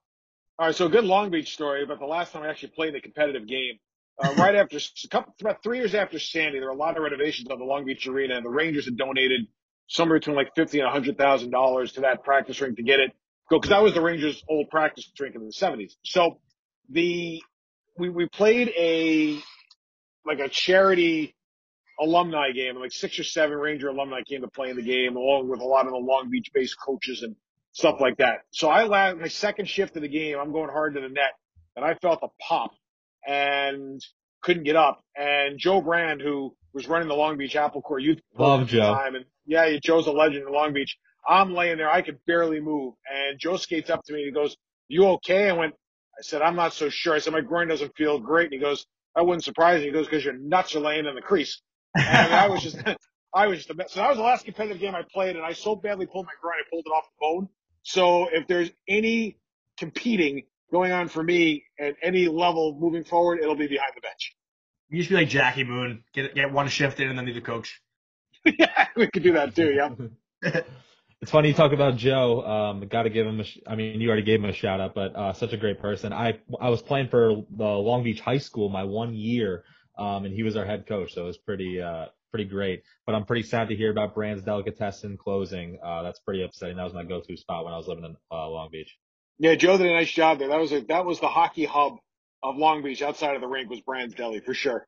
[0.59, 0.75] All right.
[0.75, 3.47] So a good Long Beach story but the last time I actually played a competitive
[3.47, 3.79] game.
[4.21, 7.03] Uh, right after a couple, about three years after Sandy, there were a lot of
[7.05, 9.47] renovations on the Long Beach Arena, and the Rangers had donated
[9.89, 13.01] somewhere between like fifty and a hundred thousand dollars to that practice rink to get
[13.01, 13.13] it
[13.51, 15.97] go because that was the Rangers' old practice rink in the seventies.
[16.05, 16.39] So
[16.91, 17.43] the
[17.99, 19.39] we we played a
[20.25, 21.35] like a charity
[22.01, 25.49] alumni game, like six or seven Ranger alumni came to play in the game, along
[25.49, 27.35] with a lot of the Long Beach based coaches and
[27.73, 28.43] stuff like that.
[28.51, 31.33] So I la my second shift of the game, I'm going hard to the net
[31.77, 32.73] and I felt a pop
[33.27, 34.01] and
[34.43, 35.03] couldn't get up.
[35.17, 38.73] And Joe Brand, who was running the Long Beach Apple Corps Youth Love at the
[38.73, 38.95] Joe.
[38.95, 40.97] time, and yeah, Joe's a legend in Long Beach.
[41.27, 44.33] I'm laying there, I could barely move, and Joe skates up to me and he
[44.33, 45.75] goes, "You okay?" I went,
[46.19, 48.59] I said, "I'm not so sure." I said, "My groin doesn't feel great," and he
[48.59, 48.87] goes,
[49.17, 51.61] "That wouldn't surprise me." He goes, "Because your nuts are laying in the crease."
[51.95, 52.77] And I was just,
[53.35, 53.93] I was just a mess.
[53.93, 56.33] So that was the last competitive game I played, and I so badly pulled my
[56.41, 57.49] groin, I pulled it off the bone.
[57.83, 59.39] So if there's any
[59.79, 64.35] competing going on for me at any level moving forward, it'll be behind the bench.
[64.91, 67.41] You should be like Jackie Moon, get get one shift in and then be the
[67.41, 67.81] coach.
[68.59, 69.73] yeah, we could do that too.
[69.73, 70.61] Yeah.
[71.21, 72.43] It's funny you talk about Joe.
[72.43, 73.41] Um, got to give him.
[73.41, 75.57] A sh- I mean, you already gave him a shout out, but uh, such a
[75.57, 76.13] great person.
[76.13, 79.65] I I was playing for the Long Beach High School my one year,
[79.99, 82.85] um, and he was our head coach, so it was pretty uh pretty great.
[83.05, 85.79] But I'm pretty sad to hear about Brand's Delicatessen closing.
[85.85, 86.77] Uh, that's pretty upsetting.
[86.77, 88.97] That was my go-to spot when I was living in uh, Long Beach.
[89.39, 90.49] Yeah, Joe did a nice job there.
[90.49, 91.95] That was a, that was the hockey hub
[92.43, 94.87] of Long Beach outside of the rink was Brand's Deli for sure.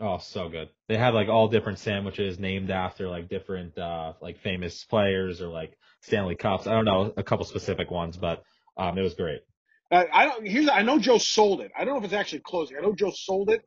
[0.00, 0.70] Oh, so good.
[0.88, 5.48] They had like all different sandwiches named after like different uh like famous players or
[5.48, 6.66] like Stanley Cups.
[6.66, 8.42] I don't know a couple specific ones, but
[8.78, 9.42] um it was great.
[9.90, 10.46] Uh, I don't.
[10.46, 11.72] Here's I know Joe sold it.
[11.76, 12.76] I don't know if it's actually closing.
[12.76, 13.62] I know Joe sold it,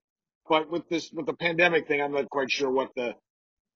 [0.47, 3.13] but with this with the pandemic thing, I'm not quite sure what the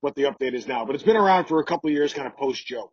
[0.02, 0.86] what the update is now.
[0.86, 2.92] But it's been around for a couple of years, kind of post Joe.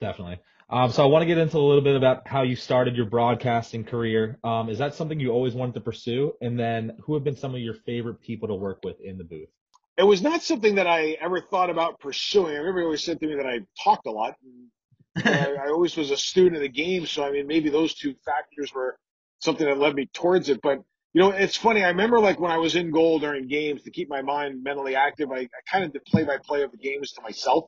[0.00, 0.40] Definitely.
[0.70, 3.06] Um so I want to get into a little bit about how you started your
[3.06, 4.38] broadcasting career.
[4.44, 6.34] Um is that something you always wanted to pursue?
[6.40, 9.24] And then who have been some of your favorite people to work with in the
[9.24, 9.48] booth?
[9.96, 12.54] It was not something that I ever thought about pursuing.
[12.54, 14.36] Everybody always said to me that I talked a lot.
[15.24, 18.14] I, I always was a student of the game, so I mean, maybe those two
[18.24, 18.96] factors were
[19.40, 20.60] something that led me towards it.
[20.62, 20.82] But
[21.14, 21.82] you know, it's funny.
[21.82, 24.94] I remember like when I was in goal during games to keep my mind mentally
[24.94, 25.32] active.
[25.32, 27.64] I, I kind of did play by play of the games to myself,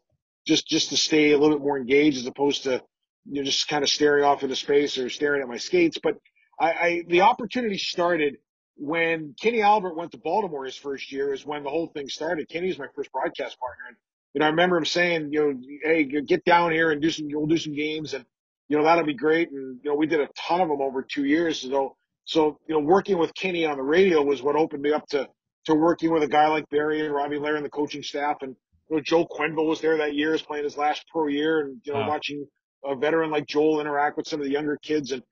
[0.46, 2.82] just just to stay a little bit more engaged as opposed to
[3.26, 5.98] you know just kind of staring off into space or staring at my skates.
[6.02, 6.14] But
[6.60, 8.36] I, I the opportunity started
[8.80, 12.48] when Kenny Albert went to Baltimore his first year is when the whole thing started.
[12.48, 13.84] Kenny was my first broadcast partner.
[13.88, 13.96] And,
[14.32, 17.28] you know, I remember him saying, you know, hey, get down here and do some,
[17.30, 18.24] we'll do some games and,
[18.68, 19.50] you know, that'll be great.
[19.50, 21.60] And, you know, we did a ton of them over two years.
[21.60, 25.06] So, so, you know, working with Kenny on the radio was what opened me up
[25.08, 25.28] to,
[25.66, 28.38] to working with a guy like Barry and Robbie Laird and the coaching staff.
[28.40, 28.56] And,
[28.90, 31.80] you know, Joe Quenneville was there that year, was playing his last pro year and,
[31.84, 32.08] you know, Wow.
[32.08, 32.46] watching
[32.84, 35.12] a veteran like Joel interact with some of the younger kids.
[35.12, 35.22] And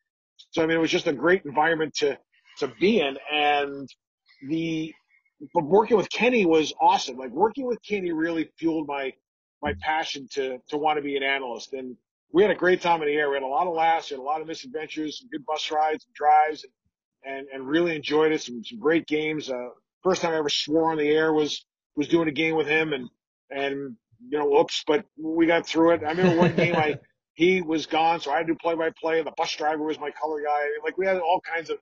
[0.51, 2.19] so, I mean, it was just a great environment to,
[2.59, 3.19] to be in.
[3.33, 3.89] And
[4.49, 4.95] the,
[5.55, 7.17] but working with Kenny was awesome.
[7.17, 9.13] Like working with Kenny really fueled my,
[9.61, 11.73] my passion to, to want to be an analyst.
[11.73, 11.97] And
[12.33, 13.29] we had a great time in the air.
[13.29, 16.05] We had a lot of laughs, we had a lot of misadventures, good bus rides
[16.05, 16.65] and drives
[17.25, 18.43] and, and, and really enjoyed it.
[18.43, 19.51] Some, some great games.
[19.51, 19.71] Uh,
[20.05, 21.65] first time I ever swore on the air was,
[21.97, 23.09] was doing a game with him and,
[23.51, 23.97] and,
[24.29, 26.03] you know, oops, but we got through it.
[26.05, 26.99] I remember one game I,
[27.35, 29.23] he was gone, so I had to do play by play.
[29.23, 30.67] The bus driver was my color guy.
[30.85, 31.79] Like we had all kinds of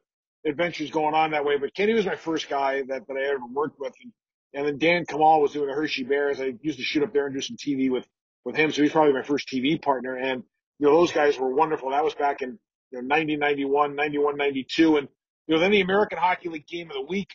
[0.47, 1.59] adventures going on that way.
[1.59, 3.93] But Kenny was my first guy that, that I ever worked with.
[4.03, 4.13] And,
[4.55, 6.41] and then Dan Kamal was doing the Hershey Bears.
[6.41, 8.07] I used to shoot up there and do some TV with,
[8.45, 8.71] with him.
[8.73, 10.17] So he's probably my first TV partner.
[10.17, 10.43] And,
[10.79, 11.91] you know, those guys were wonderful.
[11.91, 12.59] That was back in,
[12.91, 14.97] you know, 90, 91, 91, 92.
[14.97, 15.09] And,
[15.47, 17.29] you know, then the American Hockey League Game of the Week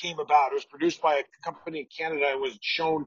[0.00, 0.52] came about.
[0.52, 3.06] It was produced by a company in Canada It was shown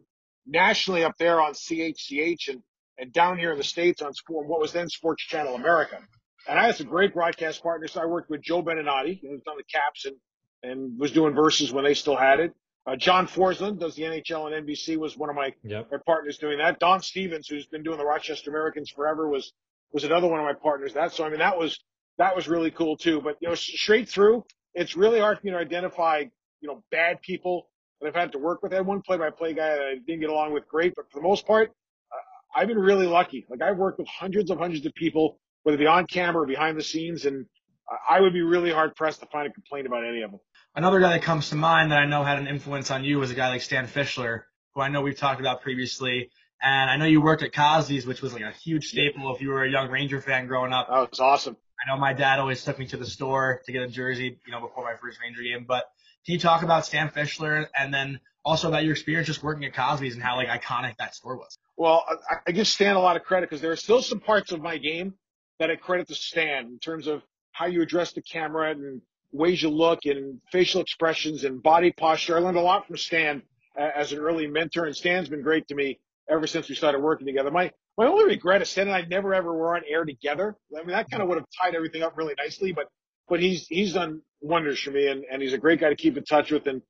[0.49, 2.61] nationally up there on CHCH and,
[2.97, 5.99] and down here in the States on sport, what was then Sports Channel America.
[6.47, 7.95] And I had some great broadcast partners.
[7.97, 10.15] I worked with Joe Beninati, who was on the Caps and,
[10.63, 12.53] and was doing Versus when they still had it.
[12.87, 15.89] Uh, John Forslund does the NHL and NBC was one of my, Yep.
[15.91, 16.79] my partners doing that.
[16.79, 19.53] Don Stevens, who's been doing the Rochester Americans forever, was
[19.91, 20.93] was another one of my partners.
[20.93, 21.79] That so I mean that was
[22.17, 23.21] that was really cool too.
[23.21, 26.23] But you know, straight through, it's really hard for me to identify
[26.61, 27.67] you know bad people
[28.01, 28.73] that I've had to work with.
[28.73, 31.27] I had one play-by-play guy that I didn't get along with great, but for the
[31.27, 33.45] most part, uh, I've been really lucky.
[33.49, 36.45] Like I've worked with hundreds of hundreds of people, whether it be on camera or
[36.45, 37.45] behind the scenes, and
[37.89, 40.39] I- I would be really hard pressed to find a complaint about any of them.
[40.75, 43.31] Another guy that comes to mind that I know had an influence on you was
[43.31, 44.43] a guy like Stan Fischler,
[44.73, 46.29] who I know we've talked about previously.
[46.61, 49.49] And I know you worked at Cosby's, which was like a huge staple if you
[49.49, 50.87] were a young Ranger fan growing up.
[50.89, 51.55] Oh, it's awesome.
[51.81, 54.51] I know my dad always took me to the store to get a jersey, you
[54.51, 55.65] know, before my first Ranger game.
[55.65, 55.85] But
[56.25, 59.73] can you talk about Stan Fischler and then also about your experience just working at
[59.73, 61.57] Cosby's and how like iconic that store was?
[61.77, 64.51] Well, I, I give Stan a lot of credit because there are still some parts
[64.51, 65.13] of my game
[65.59, 69.01] that I credit to Stan in terms of how you address the camera and
[69.31, 72.37] ways you look and facial expressions and body posture.
[72.37, 73.41] I learned a lot from Stan
[73.77, 75.99] as an early mentor, and Stan's been great to me
[76.29, 77.51] ever since we started working together.
[77.51, 80.55] My my only regret is Stan and I never ever were on air together.
[80.73, 82.85] I mean, that kind of would have tied everything up really nicely, but
[83.29, 86.17] but he's he's done wonders for me, and, and he's a great guy to keep
[86.17, 86.67] in touch with.
[86.67, 86.81] And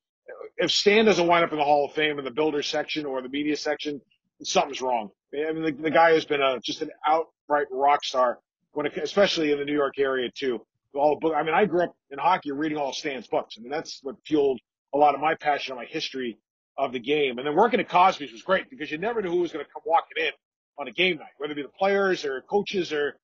[0.57, 3.21] if Stan doesn't wind up in the Hall of Fame in the builder section or
[3.21, 4.01] the media section,
[4.43, 5.09] something's wrong.
[5.33, 8.39] I mean, the, the guy has been a just an outright rock star
[8.73, 10.61] when it, especially in the New York area too.
[10.95, 13.55] All the book, I mean, I grew up in hockey reading all Stan's books.
[13.57, 14.59] I mean, that's what fueled
[14.93, 16.39] a lot of my passion and my history
[16.77, 17.37] of the game.
[17.37, 19.71] And then working at Cosby's was great because you never knew who was going to
[19.71, 20.31] come walking in
[20.79, 23.19] on a game night, whether it be the players or coaches or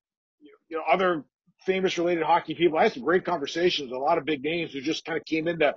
[0.70, 1.24] you know other
[1.66, 2.78] famous related hockey people.
[2.78, 5.26] I had some great conversations with a lot of big names who just kind of
[5.26, 5.76] came in to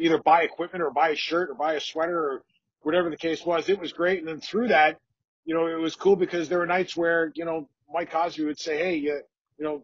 [0.00, 2.42] either buy equipment or buy a shirt or buy a sweater or
[2.82, 3.68] whatever the case was.
[3.68, 4.20] It was great.
[4.20, 4.98] And then through that,
[5.44, 8.58] you know, it was cool because there were nights where, you know, Mike Cosby would
[8.58, 9.20] say, Hey, you,
[9.58, 9.82] you know,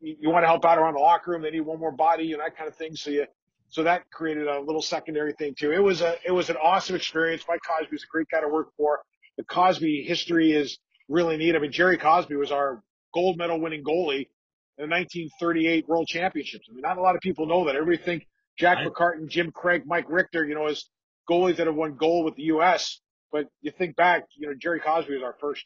[0.00, 1.42] you, you want to help out around the locker room.
[1.42, 2.96] They need one more body and that kind of thing.
[2.96, 3.26] So you,
[3.68, 5.72] so that created a little secondary thing too.
[5.72, 7.42] It was a, it was an awesome experience.
[7.48, 9.00] Mike Cosby was a great guy to work for.
[9.36, 10.78] The Cosby history is
[11.08, 11.56] really neat.
[11.56, 12.82] I mean, Gerry Cosby was our
[13.12, 14.28] gold medal winning goalie
[14.76, 16.66] the 1938 World Championships.
[16.70, 17.76] I mean, not a lot of people know that.
[17.76, 18.26] Everybody think
[18.58, 20.84] Jack I- McCartan, Jim Craig, Mike Richter, you know, as
[21.30, 23.00] goalies that have won gold with the U.S.
[23.32, 25.64] But you think back, you know, Gerry Cosby was our first.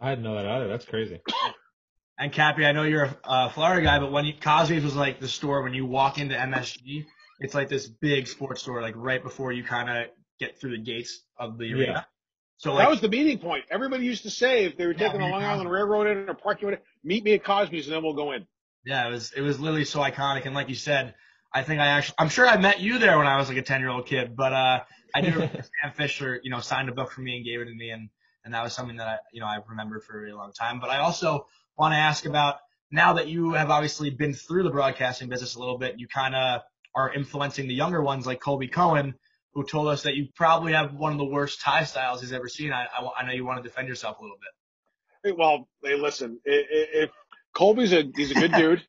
[0.00, 0.68] I didn't know that either.
[0.68, 1.20] That's crazy.
[2.20, 5.20] And Cappy, I know you're a uh, Florida guy, but when you, Cosby's was like
[5.20, 7.06] the store when you walk into MSG,
[7.38, 10.82] it's like this big sports store, like right before you kind of get through the
[10.82, 12.06] gates of the arena.
[12.60, 13.64] So like, that was the meeting point.
[13.70, 16.34] Everybody used to say if they were Yeah, taking the Long Island Railroad in or
[16.34, 18.46] parking with it, meet me at Cosby's and then we'll go in.
[18.84, 20.46] yeah, it was it was literally so iconic.
[20.46, 21.14] And like you said,
[21.52, 23.62] I think I actually, I'm sure I met you there when I was like a
[23.62, 24.80] 10 year old kid, but uh,
[25.14, 27.66] I do remember Stan Fischler, you know, signed a book for me and gave it
[27.66, 28.08] to me, and
[28.44, 30.80] and that was something that I, you know, I've remembered for a really long time.
[30.80, 31.46] But I also
[31.76, 32.56] want to ask about
[32.90, 36.34] now that you have obviously been through the broadcasting business a little bit, you kind
[36.34, 36.62] of
[36.94, 39.14] are influencing the younger ones like Colby Cohen,
[39.54, 42.48] who told us that you probably have one of the worst tie styles he's ever
[42.48, 42.72] seen.
[42.72, 45.30] I, I, I know you want to defend yourself a little bit.
[45.30, 47.10] Hey, Well, hey, listen, if
[47.54, 48.82] Colby's a he's a good dude,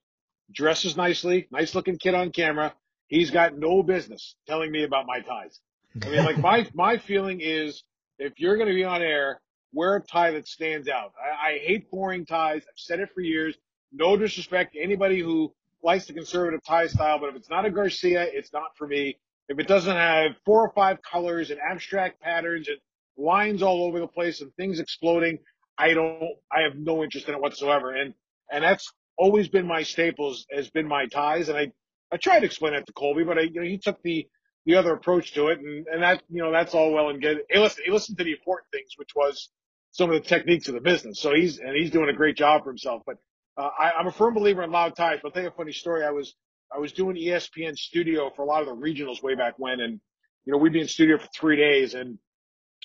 [0.53, 2.73] dresses nicely, nice looking kid on camera.
[3.07, 5.59] He's got no business telling me about my ties.
[6.05, 7.83] I mean, like my my feeling is
[8.19, 9.41] if you're going to be on air,
[9.73, 11.13] wear a tie that stands out.
[11.19, 12.61] I, I hate boring ties.
[12.67, 13.55] I've said it for years.
[13.91, 15.53] No disrespect to anybody who
[15.83, 19.17] likes the conservative tie style, but if it's not a Garcia, it's not for me.
[19.51, 22.77] If it doesn't have four or five colors and abstract patterns and
[23.17, 25.39] lines all over the place and things exploding,
[25.77, 27.93] I don't, I have no interest in it whatsoever.
[27.93, 28.13] And,
[28.49, 31.49] and that's always been my staples, has been my ties.
[31.49, 31.71] And I,
[32.13, 34.25] I tried to explain that to Colby, but I, you know, he took the,
[34.65, 35.59] the other approach to it.
[35.59, 37.39] And, and that, you know, that's all well and good.
[37.49, 39.49] He listened, he listened to the important things, which was
[39.91, 41.19] some of the techniques of the business.
[41.19, 43.01] So he's, and he's doing a great job for himself.
[43.05, 43.17] But,
[43.57, 45.73] uh, I, I'm a firm believer in loud ties, but I'll tell you a funny
[45.73, 46.05] story.
[46.05, 46.33] I was,
[46.73, 49.79] I was doing ESPN studio for a lot of the regionals way back when.
[49.79, 49.99] And,
[50.45, 51.93] you know, we'd be in studio for three days.
[51.93, 52.17] And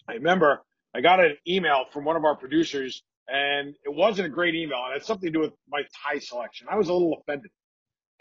[0.08, 0.62] I remember
[0.94, 4.78] I got an email from one of our producers and it wasn't a great email
[4.84, 6.68] and it had something to do with my tie selection.
[6.70, 7.50] I was a little offended.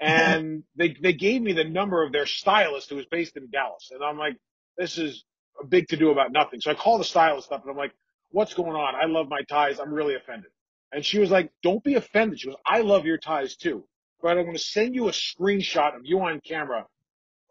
[0.01, 3.91] And they, they gave me the number of their stylist who was based in Dallas.
[3.91, 4.35] And I'm like,
[4.77, 5.23] this is
[5.61, 6.59] a big to do about nothing.
[6.59, 7.93] So I call the stylist up and I'm like,
[8.31, 8.93] what's going on?
[8.95, 9.79] I love my ties.
[9.79, 10.51] I'm really offended.
[10.91, 12.41] And she was like, don't be offended.
[12.41, 13.85] She goes, I love your ties too,
[14.21, 16.85] but I'm going to send you a screenshot of you on camera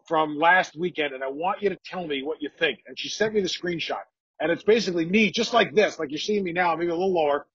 [0.07, 2.79] from last weekend and I want you to tell me what you think.
[2.85, 4.03] And she sent me the screenshot
[4.39, 7.13] and it's basically me just like this, like you're seeing me now, maybe a little
[7.13, 7.47] lower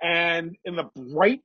[0.00, 1.40] and in the bright,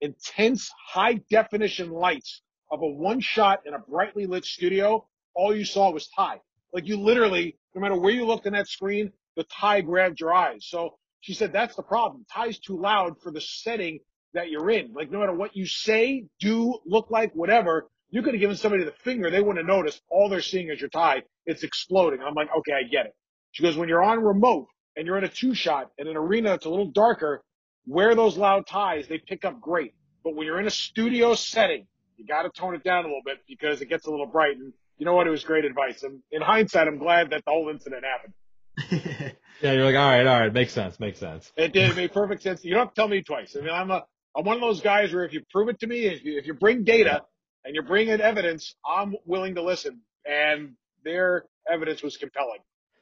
[0.00, 5.64] intense, high definition lights of a one shot in a brightly lit studio, all you
[5.64, 6.40] saw was tie.
[6.72, 10.34] Like you literally, no matter where you looked in that screen, the tie grabbed your
[10.34, 10.66] eyes.
[10.68, 12.24] So she said, that's the problem.
[12.34, 14.00] Tie's too loud for the setting
[14.38, 14.92] that you're in.
[14.94, 18.84] Like no matter what you say, do, look like, whatever, you could have given somebody
[18.84, 19.30] the finger.
[19.30, 20.00] They wouldn't have noticed.
[20.08, 21.22] All they're seeing is your tie.
[21.44, 22.20] It's exploding.
[22.20, 23.16] I'm like, okay, I get it.
[23.50, 26.50] She goes, when you're on remote and you're in a two shot in an arena
[26.50, 27.42] that's a little darker,
[27.86, 29.08] wear those loud ties.
[29.08, 29.94] They pick up great.
[30.22, 31.86] But when you're in a studio setting,
[32.16, 34.56] you got to tone it down a little bit because it gets a little bright.
[34.56, 35.26] And you know what?
[35.26, 36.04] It was great advice.
[36.04, 39.34] And in hindsight, I'm glad that the whole incident happened.
[39.60, 41.52] Yeah, you're like, all right, all right, makes sense, makes sense.
[41.56, 41.90] It did.
[41.90, 42.64] It made perfect sense.
[42.64, 43.56] You don't have to tell me twice.
[43.56, 44.04] I mean, I'm a,
[44.36, 46.46] I'm one of those guys where if you prove it to me, if you, if
[46.46, 47.22] you bring data
[47.64, 50.00] and you bring in evidence, I'm willing to listen.
[50.24, 50.74] And
[51.04, 52.58] their evidence was compelling.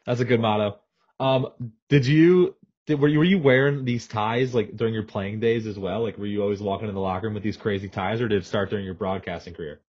[0.06, 0.78] That's a good motto.
[1.18, 1.48] Um,
[1.88, 2.54] did you
[2.86, 6.02] did, were you were you wearing these ties like during your playing days as well?
[6.02, 8.42] Like, were you always walking in the locker room with these crazy ties, or did
[8.42, 9.80] it start during your broadcasting career?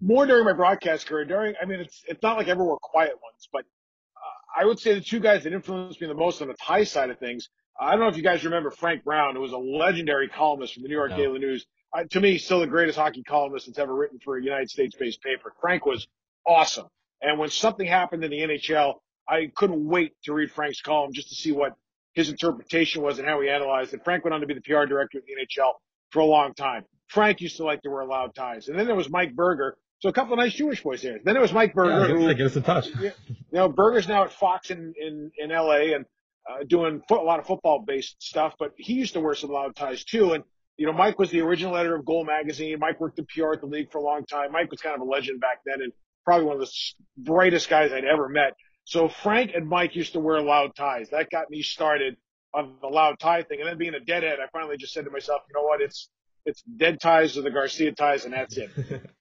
[0.00, 1.24] More during my broadcast career.
[1.24, 4.64] During, I mean, it's it's not like I ever wore quiet ones, but uh, I
[4.64, 7.18] would say the two guys that influenced me the most on the tie side of
[7.18, 7.48] things.
[7.80, 10.82] I don't know if you guys remember Frank Brown, who was a legendary columnist from
[10.82, 11.16] the New York No.
[11.16, 11.66] Daily News.
[11.96, 14.70] Uh, to me, he's still the greatest hockey columnist that's ever written for a United
[14.70, 15.52] States-based paper.
[15.60, 16.06] Frank was
[16.46, 16.86] awesome.
[17.22, 18.94] And when something happened in the NHL,
[19.28, 21.72] I couldn't wait to read Frank's column just to see what
[22.12, 24.02] his interpretation was and how he analyzed it.
[24.04, 25.72] Frank went on to be the PR director of the NHL
[26.10, 26.84] for a long time.
[27.08, 28.68] Frank used to like to wear loud ties.
[28.68, 29.76] And then there was Mike Berger.
[30.00, 31.18] So a couple of nice Jewish boys there.
[31.24, 32.86] Then there was Mike Berger, Yeah, who, get, get us in touch.
[33.00, 33.12] you
[33.52, 36.06] know, Berger's now at Fox in, in, in LA and
[36.50, 39.76] uh, doing a lot of football based stuff, but he used to wear some loud
[39.76, 40.32] ties too.
[40.32, 40.44] And,
[40.76, 42.78] you know, Mike was the original editor of Goal Magazine.
[42.78, 44.52] Mike worked in PR at the league for a long time.
[44.52, 45.92] Mike was kind of a legend back then and
[46.24, 46.70] probably one of the
[47.18, 48.54] brightest guys I'd ever met.
[48.84, 51.10] So Frank and Mike used to wear loud ties.
[51.10, 52.16] That got me started
[52.52, 53.60] on the loud tie thing.
[53.60, 55.80] And then being a deadhead, I finally just said to myself, you know what?
[55.80, 56.08] It's,
[56.44, 58.70] it's dead ties or the Garcia ties and that's it.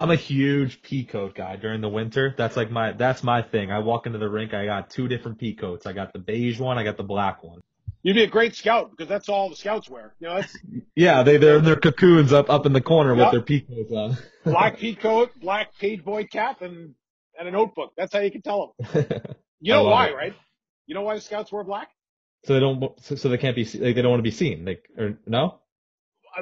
[0.00, 2.34] I'm a huge pea coat guy during the winter.
[2.36, 3.70] That's like my that's my thing.
[3.70, 5.86] I walk into the rink, I got two different pea coats.
[5.86, 7.60] I got the beige one, I got the black one.
[8.02, 10.14] You'd be a great scout because that's all the scouts wear.
[10.20, 10.56] You know, that's
[10.96, 13.18] Yeah, they they're in their cocoons up up in the corner Yep.
[13.26, 14.16] with their pea coats on.
[14.50, 16.94] black pea coat, black page boy cap and,
[17.38, 17.92] and a notebook.
[17.96, 19.06] That's how you can tell them.
[19.62, 20.14] You know why, it.
[20.14, 20.34] right?
[20.86, 21.90] You know why the scouts wear black?
[22.46, 24.64] so they don't so, so they can't be like, they don't want to be seen.
[24.64, 25.60] Like or no?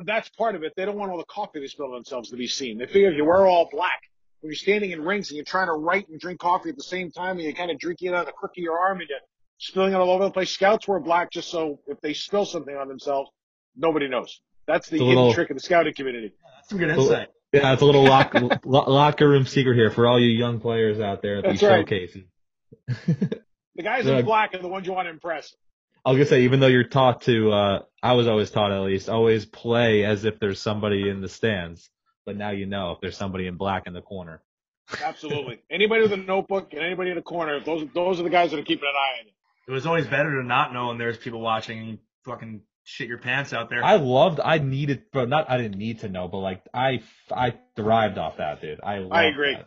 [0.06, 0.72] That's part of it.
[0.76, 2.78] They don't want all the coffee they spill on themselves to be seen.
[2.78, 4.00] They figure if you wear all black,
[4.40, 6.82] when you're standing in rings and you're trying to write and drink coffee at the
[6.82, 9.00] same time and you're kind of drinking it out of the crook of your arm
[9.00, 9.18] and you're
[9.58, 12.76] spilling it all over the place, scouts wear black just so if they spill something
[12.76, 13.30] on themselves,
[13.76, 14.40] nobody knows.
[14.66, 16.32] That's the It's hidden little- trick of the scouting community.
[16.56, 17.28] That's some good insight.
[17.52, 18.34] Yeah, it's a little lock,
[18.64, 21.70] lo- locker room secret here for all you young players out there at these That's
[21.72, 21.88] right.
[21.88, 22.22] showcases.
[23.76, 24.18] The guys Yeah.
[24.18, 25.54] in black are the ones you want to impress.
[26.08, 28.80] I was gonna say, even though you're taught to, uh, I was always taught at
[28.80, 31.90] least, always play as if there's somebody in the stands.
[32.24, 34.42] But now you know if there's somebody in black in the corner.
[35.04, 35.60] Absolutely.
[35.70, 38.58] anybody with a notebook and anybody in the corner, those those are the guys that
[38.58, 39.32] are keeping an eye on you.
[39.68, 43.06] It was always better to not know when there's people watching and you fucking shit
[43.06, 43.84] your pants out there.
[43.84, 47.52] I loved, I needed, but not, I didn't need to know, but like, I, I
[47.76, 48.80] thrived off that, dude.
[48.82, 49.56] I, loved agree.
[49.56, 49.66] that.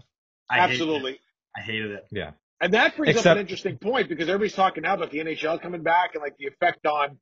[0.50, 1.14] I Absolutely.
[1.14, 1.20] it.
[1.56, 2.08] I hated it.
[2.10, 2.32] Yeah.
[2.62, 5.82] And that brings up an interesting point because everybody's talking now about the NHL coming
[5.82, 7.18] back and like the effect on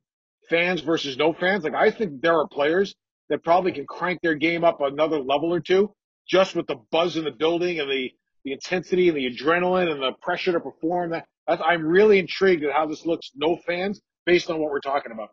[0.50, 1.64] fans versus no fans.
[1.64, 2.94] Like I think there are players
[3.30, 5.94] that probably can crank their game up another level or two
[6.28, 8.10] just with the buzz in the building and the,
[8.44, 11.10] the intensity and the adrenaline and the pressure to perform.
[11.10, 14.80] That that's, I'm really intrigued at how this looks no fans based on what we're
[14.80, 15.30] talking about.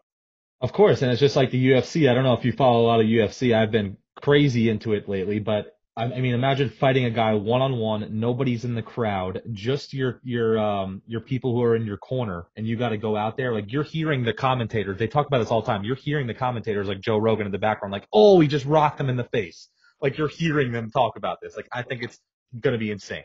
[0.62, 2.10] Of course, and it's just like the UFC.
[2.10, 3.56] I don't know if you follow a lot of UFC.
[3.56, 7.78] I've been crazy into it lately, but I, mean, imagine fighting a guy one on
[7.78, 8.20] one.
[8.20, 12.46] Nobody's in the crowd, just your your um your people who are in your corner,
[12.56, 13.52] and you got to go out there.
[13.52, 15.00] Like you're hearing the commentators.
[15.00, 15.84] They talk about this all the time.
[15.84, 19.00] You're hearing the commentators like Joe Rogan in the background, like, oh, he just rocked
[19.00, 19.70] them in the face.
[20.00, 21.56] Like you're hearing them talk about this.
[21.56, 22.20] Like I think it's
[22.60, 23.24] gonna be insane.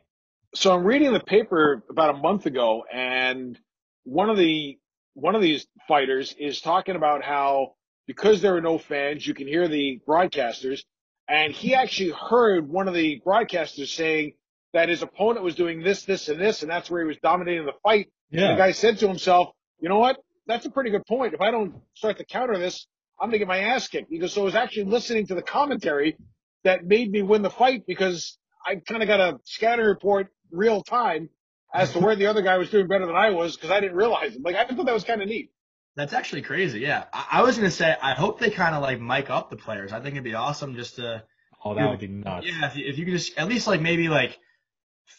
[0.55, 3.59] so I'm reading the paper about a month ago, and
[4.05, 4.79] one of the
[5.15, 7.75] one of these fighters is talking about how
[8.07, 10.85] because there are no fans, you can hear the broadcasters,
[11.29, 14.33] and he actually heard one of the broadcasters saying
[14.73, 17.67] that his opponent was doing this, this, and this, and that's where he was dominating
[17.67, 18.09] the fight.
[18.31, 19.51] And the guy said to himself,
[19.81, 20.19] "You know what?
[20.47, 21.35] That's a pretty good point.
[21.35, 22.87] If I don't start to counter this,
[23.21, 26.17] I'm gonna get my ass kicked." Because so I was actually listening to the commentary
[26.65, 30.83] that made me win the fight because I kind of got a scatter report real
[30.83, 31.29] time
[31.75, 33.97] as to where the other guy was doing better than I was because I didn't
[33.97, 34.43] realize it.
[34.43, 35.51] Like I thought that was kind of neat.
[35.97, 36.81] That's actually crazy.
[36.81, 37.05] Yeah.
[37.13, 39.57] I, I was going to say, I hope they kind of like mic up the
[39.57, 39.93] players.
[39.93, 41.25] I think it'd be awesome just to,
[41.65, 42.47] Oh, that would be nuts.
[42.47, 44.39] yeah, if you, if you could just, at least like maybe like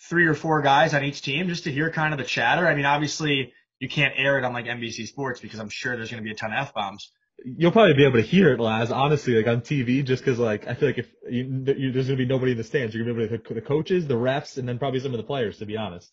[0.09, 2.67] three or four guys on each team just to hear kind of the chatter.
[2.67, 6.11] I mean, obviously you can't air it on like NBC Sports because I'm sure there's
[6.11, 7.11] going to be a ton of F bombs.
[7.45, 10.67] You'll probably be able to hear it, Laz, honestly, like on TV, just 'cause like,
[10.67, 13.17] I feel like if you, you, there's gonna be nobody in the stands, you're gonna
[13.17, 15.65] be able to, the coaches, the refs, and then probably some of the players, to
[15.65, 16.11] be honest.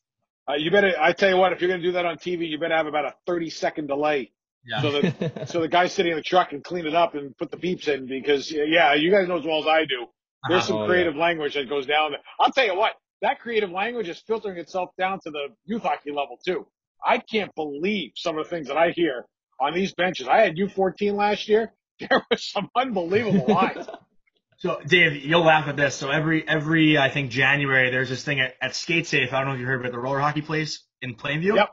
[0.49, 2.49] Uh, you better, I tell you what, if you're going to do that on TV,
[2.49, 4.33] you better have about a 30 second delay
[4.67, 4.83] Yeah.
[4.83, 7.51] so that so the guy sitting in the truck can clean it up and put
[7.51, 10.07] the beeps in because yeah, you guys know as well as I do.
[10.49, 10.85] There's some uh-huh.
[10.85, 10.93] Oh, yeah.
[10.93, 12.13] creative language that goes down.
[12.39, 12.93] I'll tell you what,
[13.23, 16.67] that creative language is filtering itself down to the youth hockey level too.
[17.05, 19.25] I can't believe some of the things that I hear
[19.61, 20.29] on these benches.
[20.29, 21.73] I had U14 last year.
[22.09, 23.87] There was some unbelievable lines.
[24.61, 25.95] So Dave, you'll laugh at this.
[25.95, 29.33] So every every I think January there's this thing at, at Skate Safe.
[29.33, 31.57] I don't know if you heard about the roller hockey place in Plainview.
[31.57, 31.71] Yep.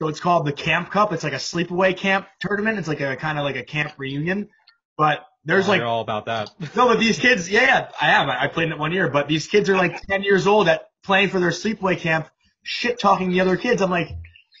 [0.00, 1.12] So it's called the Camp Cup.
[1.12, 2.78] It's like a sleepaway camp tournament.
[2.78, 4.48] It's like a kind of like a camp reunion.
[4.96, 6.50] But there's Oh, like they're all about that.
[6.76, 8.28] no, but these kids, yeah, yeah, I have.
[8.28, 10.68] I I played in it one year, but these kids are like 10 years old
[10.68, 12.28] at playing for their sleepaway camp,
[12.62, 13.82] shit talking the other kids.
[13.82, 14.08] I'm like,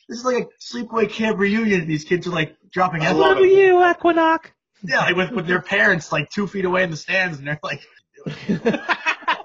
[0.08, 1.86] this is like a sleepaway camp reunion.
[1.86, 3.46] These kids are like dropping I F love bombs.
[3.46, 3.52] it.
[3.52, 4.50] you, Equinox?
[4.82, 7.60] Yeah, like with, with their parents like two feet away in the stands, and they're
[7.62, 7.80] like,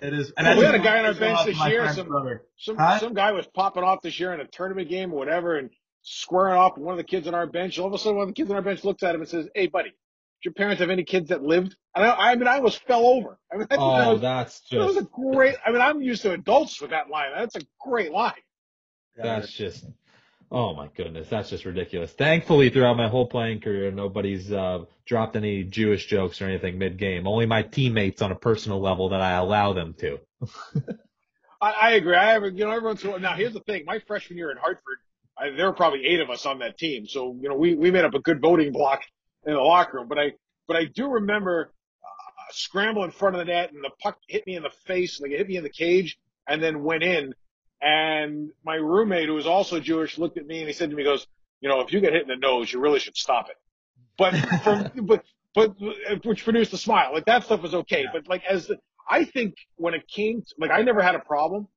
[0.00, 0.32] it is.
[0.36, 2.44] And We had a guy on our bench this year, some- brother.
[2.56, 2.98] Some Huh?
[2.98, 5.70] some guy was popping off this year in a tournament game or whatever and
[6.02, 7.78] squaring off with one of the kids on our bench.
[7.78, 9.28] All of a sudden, one of the kids on our bench looks at him and
[9.28, 9.96] says, "Hey, buddy, did
[10.44, 13.38] your parents have any kids that lived?" And I, I mean, I almost fell over.
[13.52, 15.56] I mean, oh, I think that Oh, was, that's that was a great.
[15.66, 17.30] I mean, I'm used to adults with that line.
[17.36, 18.32] That's a great line.
[19.16, 19.84] that's just,
[20.50, 22.12] oh my goodness, that's just ridiculous.
[22.12, 27.26] Thankfully, throughout my whole playing career, nobody's, uh, dropped any Jewish jokes or anything mid-game.
[27.26, 30.20] Only my teammates on a personal level that I allow them to.
[31.60, 32.14] I, I agree.
[32.14, 33.34] I have, you know, everyone's now.
[33.34, 33.84] Here's the thing.
[33.84, 34.98] My freshman year in Hartford,
[35.36, 37.06] I, there were probably eight of us on that team.
[37.06, 39.02] So, you know, we, we made up a good voting block
[39.46, 40.08] in the locker room.
[40.08, 40.32] But I,
[40.66, 41.72] but I do remember
[42.02, 45.20] uh, scramble in front of the net and the puck hit me in the face,
[45.20, 47.34] like it hit me in the cage and then went in.
[47.80, 51.02] And my roommate, who was also Jewish, looked at me and he said to me,
[51.02, 51.26] he goes,
[51.60, 53.56] you know, if you get hit in the nose, you really should stop it.
[54.16, 55.24] But from, but,
[55.54, 57.12] but, which produced a smile.
[57.12, 58.02] Like that stuff was okay.
[58.02, 58.10] Yeah.
[58.12, 61.20] But like as the, I think when it came, to, like I never had a
[61.20, 61.68] problem,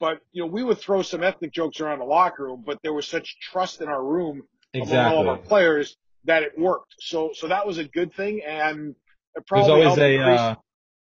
[0.00, 2.92] but you know, we would throw some ethnic jokes around the locker room, but there
[2.92, 4.42] was such trust in our room
[4.74, 6.94] among all of our players that it worked.
[7.00, 8.42] So, so that was a good thing.
[8.46, 8.94] And it
[9.34, 10.54] There's probably always a uh,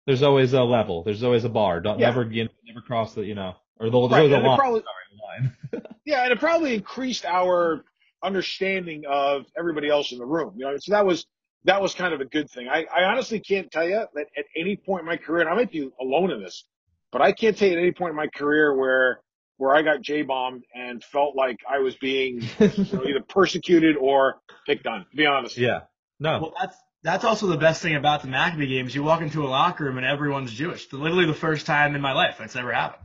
[0.05, 1.03] there's always a level.
[1.03, 1.79] There's always a bar.
[1.79, 2.09] Don't Yeah.
[2.09, 4.57] never you know, never cross the you know or the, Right, always a line.
[4.57, 5.41] probably- Sorry,
[5.81, 5.83] line.
[6.05, 7.83] Yeah, and it probably increased our
[8.23, 10.53] understanding of everybody else in the room.
[10.57, 11.25] You know, so that was
[11.65, 12.67] that was kind of a good thing.
[12.67, 15.55] I, I honestly can't tell you that at any point in my career, and I
[15.55, 16.65] might be alone in this,
[17.11, 19.21] but I can't tell you at any point in my career where
[19.57, 23.95] where I got J bombed and felt like I was being you know, either persecuted
[23.97, 25.05] or picked on.
[25.09, 25.57] To be honest.
[25.57, 25.81] yeah.
[26.19, 26.39] No.
[26.41, 28.93] Well, that's that's also the best thing about the Maccabee games.
[28.95, 30.91] You walk into a locker room and everyone's Jewish.
[30.91, 33.03] Literally the first time in my life that's ever happened.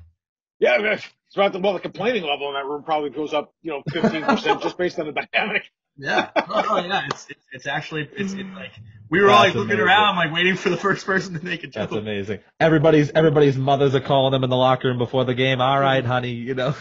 [0.59, 3.33] Yeah, I mean, it's about the well, the complaining level in that room probably goes
[3.33, 5.63] up, you know, fifteen percent just based on the dynamic.
[5.97, 6.31] Yeah.
[6.37, 7.07] Oh, yeah.
[7.11, 8.71] It's, it's it's actually it's, it's like
[9.11, 9.87] we were all like looking amazing.
[9.87, 11.91] around like waiting for the first person to make a joke.
[11.91, 12.39] That's amazing.
[12.61, 15.61] Everybody's everybody's mothers are calling them in the locker room before the game.
[15.61, 16.75] All right, honey, you know.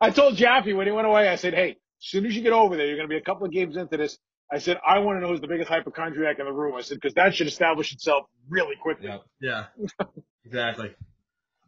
[0.00, 2.52] I told Jaffe when he went away, I said, hey, as soon as you get
[2.52, 4.18] over there, you're going to be a couple of games into this.
[4.50, 6.74] I said, I want to know who's the biggest hypochondriac in the room.
[6.74, 9.08] I said, because that should establish itself really quickly.
[9.40, 9.66] Yeah.
[10.44, 10.90] Exactly.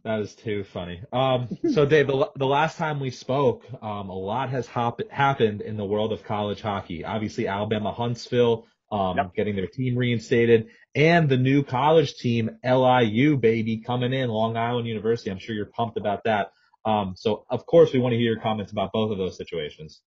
[0.04, 1.02] That is too funny.
[1.12, 5.62] Um, so Dave, the, the last time we spoke, um, a lot has hop- happened
[5.62, 7.04] in the world of college hockey.
[7.04, 9.34] Obviously, Alabama Huntsville, um, Yep.
[9.34, 14.86] getting their team reinstated and the new college team, LIU baby coming in, Long Island
[14.86, 15.30] University.
[15.30, 16.52] I'm sure you're pumped about that.
[16.84, 20.02] Um, so of course we want to hear your comments about both of those situations.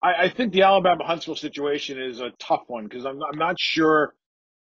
[0.00, 3.58] I, I think the Alabama Huntsville situation is a tough one because I'm, I'm not
[3.58, 4.14] sure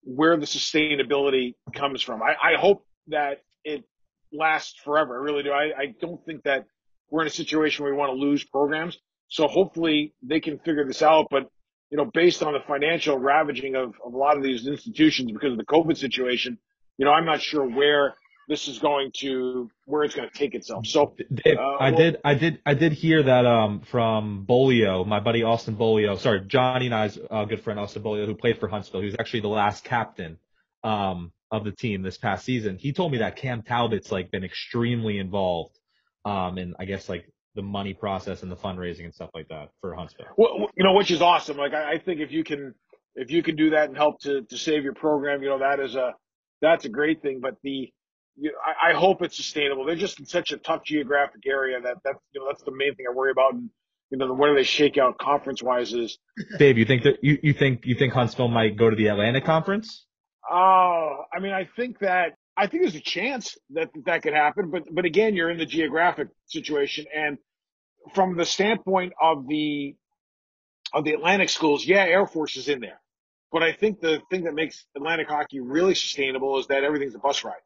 [0.04, 2.22] where the sustainability comes from.
[2.22, 3.84] I, I hope that it
[4.32, 5.20] lasts forever.
[5.20, 5.52] I really do.
[5.52, 6.66] I, I don't think that
[7.10, 8.98] we're in a situation where we want to lose programs.
[9.28, 11.28] So hopefully they can figure this out.
[11.30, 11.50] But,
[11.90, 15.52] you know, based on the financial ravaging of, of a lot of these institutions because
[15.52, 16.58] of the COVID situation,
[16.98, 18.16] you know, I'm not sure where
[18.48, 20.88] this is going to, where it's going to take itself.
[20.88, 25.06] So Dave, Uh, I well- did, I did, I did hear that um from Bolio,
[25.06, 26.18] my buddy Austin Bolio.
[26.18, 29.02] Sorry, Johnny and I's uh, good friend Austin Bolio, who played for Huntsville.
[29.02, 30.40] He was actually the last captain
[30.84, 32.78] um of the team this past season.
[32.78, 35.78] He told me that Cam Talbot's like been extremely involved
[36.26, 37.26] um in I guess like
[37.56, 40.28] the money process and the fundraising and stuff like that for Huntsville.
[40.38, 41.58] Well, you know, which is awesome.
[41.58, 42.76] Like I, I think if you can,
[43.16, 45.80] if you can do that and help to, to save your program, you know, that
[45.80, 46.14] is a,
[46.62, 47.40] that's a great thing.
[47.42, 47.92] But the,
[48.38, 49.86] you know, I, I hope it's sustainable.
[49.86, 52.96] They're just in such a tough geographic area that that's, you know, that's the main
[52.96, 53.56] thing I worry about.
[53.56, 53.70] And,
[54.12, 56.18] you know, where do they shake out conference wise is,
[56.60, 59.44] Dave, you think that you, you think you think Huntsville might go to the Atlantic
[59.44, 60.06] Conference?
[60.50, 64.70] Oh, I mean, I think that, I think there's a chance that that could happen.
[64.72, 67.06] But, but again, you're in the geographic situation.
[67.16, 67.38] And
[68.14, 69.96] from the standpoint of the,
[70.94, 73.00] of the Atlantic schools, yeah, Air Force is in there.
[73.52, 77.20] But I think the thing that makes Atlantic hockey really sustainable is that everything's a
[77.20, 77.62] bus ride.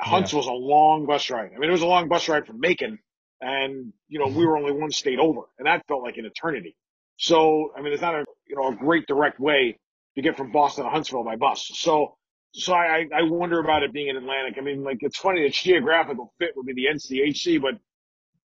[0.00, 1.50] Huntsville's a long bus ride.
[1.54, 2.98] I mean, it was a long bus ride from Macon
[3.40, 6.76] and, you know, we were only one state over and that felt like an eternity.
[7.16, 9.78] So, I mean, it's not a, you know, a great direct way
[10.16, 11.70] to get from Boston to Huntsville by bus.
[11.74, 12.16] So,
[12.52, 14.54] so I, I wonder about it being in Atlantic.
[14.58, 17.74] I mean, like, it's funny, its geographical fit would be the NCHC, but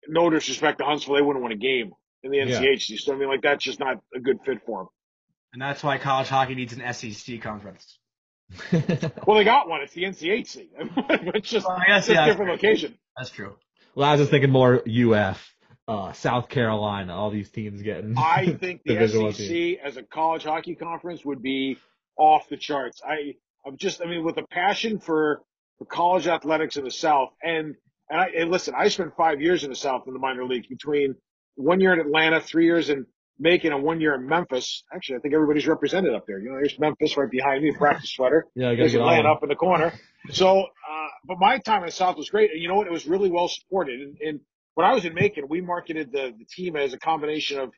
[0.08, 1.92] no disrespect to Huntsville, they wouldn't win a game
[2.24, 2.60] in the Yeah.
[2.62, 3.00] NCHC.
[3.00, 4.88] So, I mean, like, that's just not a good fit for them.
[5.54, 8.00] And that's why college hockey needs an SEC conference.
[9.26, 9.82] Well, they got one.
[9.82, 10.68] It's the NCHC.
[11.36, 12.96] it's just, Well, guess, it's a different location.
[13.18, 13.56] That's true.
[13.96, 15.54] well, I was just thinking more UF,
[15.88, 18.16] uh, South Carolina, all these teams getting.
[18.18, 21.78] I think the SEC as a college hockey conference would be
[22.18, 23.02] off the charts.
[23.08, 25.42] I, I'm just, I mean, with a passion for,
[25.78, 27.76] for college athletics in the South and,
[28.10, 30.68] and I, and listen, I spent five years in the South in the minor leagues
[30.68, 31.16] between
[31.56, 33.06] one year in Atlanta, three years in
[33.40, 34.84] Macon and one year in Memphis.
[34.94, 36.40] Actually, I think everybody's represented up there.
[36.40, 38.46] You know, there's Memphis right behind me, practice sweater.
[38.56, 39.94] yeah, I There's Atlanta up in the corner.
[40.32, 42.52] So, uh, but my time in the South was great.
[42.52, 42.88] And you know what?
[42.88, 44.00] It was really well supported.
[44.00, 44.40] And, and
[44.76, 47.72] when I was in Macon, we marketed the, the team as a combination of,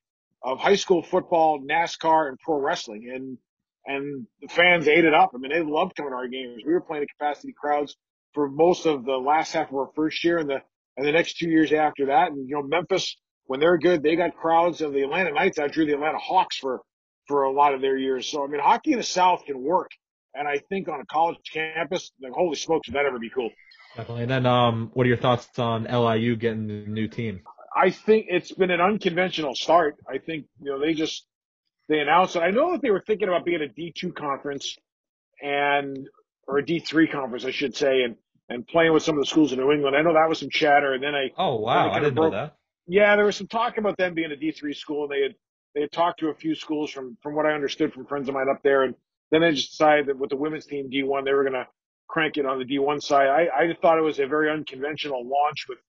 [0.43, 3.11] of high school football, NASCAR, and pro wrestling.
[3.13, 3.37] And,
[3.85, 5.31] and the fans ate it up.
[5.33, 6.63] I mean, they loved coming to our games.
[6.65, 7.95] We were playing to capacity crowds
[8.33, 10.59] for most of the last half of our first year and the,
[10.97, 12.31] and the next two years after that.
[12.31, 15.59] And, you know, Memphis, when they're good, they got crowds of the Atlanta Knights.
[15.59, 16.81] I drew the Atlanta Hawks for,
[17.27, 18.27] for a lot of their years.
[18.27, 19.89] So, I mean, hockey in the South can work.
[20.33, 23.49] And I think on a college campus, like, holy smokes, would that ever be cool?
[23.95, 24.23] Definitely.
[24.23, 27.41] And then, um, what are your thoughts on LIU getting the new team?
[27.75, 29.95] I think it's been an unconventional start.
[30.09, 31.25] I think, you know, they just,
[31.89, 32.39] they announced it.
[32.39, 34.77] I know that they were thinking about being a D2 conference
[35.41, 36.07] and,
[36.47, 38.15] or a D3 conference, I should say, and,
[38.49, 39.95] and playing with some of the schools in New England.
[39.95, 42.55] I know that was some chatter and then I, Oh wow, I didn't know that.
[42.87, 45.35] yeah, there was some talk about them being a D3 school and they had,
[45.73, 48.35] they had talked to a few schools from, from what I understood from friends of
[48.35, 48.83] mine up there.
[48.83, 48.95] And
[49.31, 51.67] then they just decided that with the women's team D1, they were going to
[52.15, 53.27] crank it on the D1 side.
[53.27, 55.79] I, I thought it was a very unconventional launch with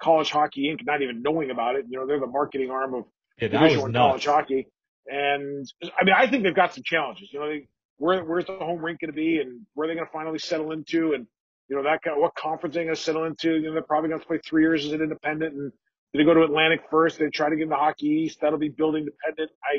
[0.00, 0.84] College Hockey Inc.
[0.84, 1.84] not even knowing about it.
[1.88, 3.04] You know, they're the marketing arm of
[3.40, 4.66] Yeah, Division One college hockey.
[5.06, 5.64] And
[5.96, 7.32] I mean, I think they've got some challenges.
[7.32, 7.68] You know, they,
[7.98, 10.40] where where's the home rink going to be, and where are they going to finally
[10.40, 11.24] settle into, and
[11.68, 13.54] you know that kind of, what conference they're going to settle into?
[13.54, 15.70] You know, they're probably going to play three years as an independent, and
[16.12, 17.20] do they go to Atlantic first?
[17.20, 18.40] They try to get into Hockey East.
[18.40, 19.52] That'll be building dependent.
[19.62, 19.74] I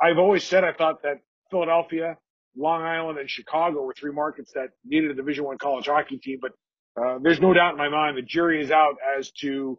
[0.00, 1.16] I've always said I thought that
[1.50, 2.16] Philadelphia,
[2.60, 6.38] Long Island, and Chicago were three markets that needed a Division One college hockey team,
[6.40, 6.52] but
[7.00, 9.78] uh, there's no doubt in my mind the jury is out as to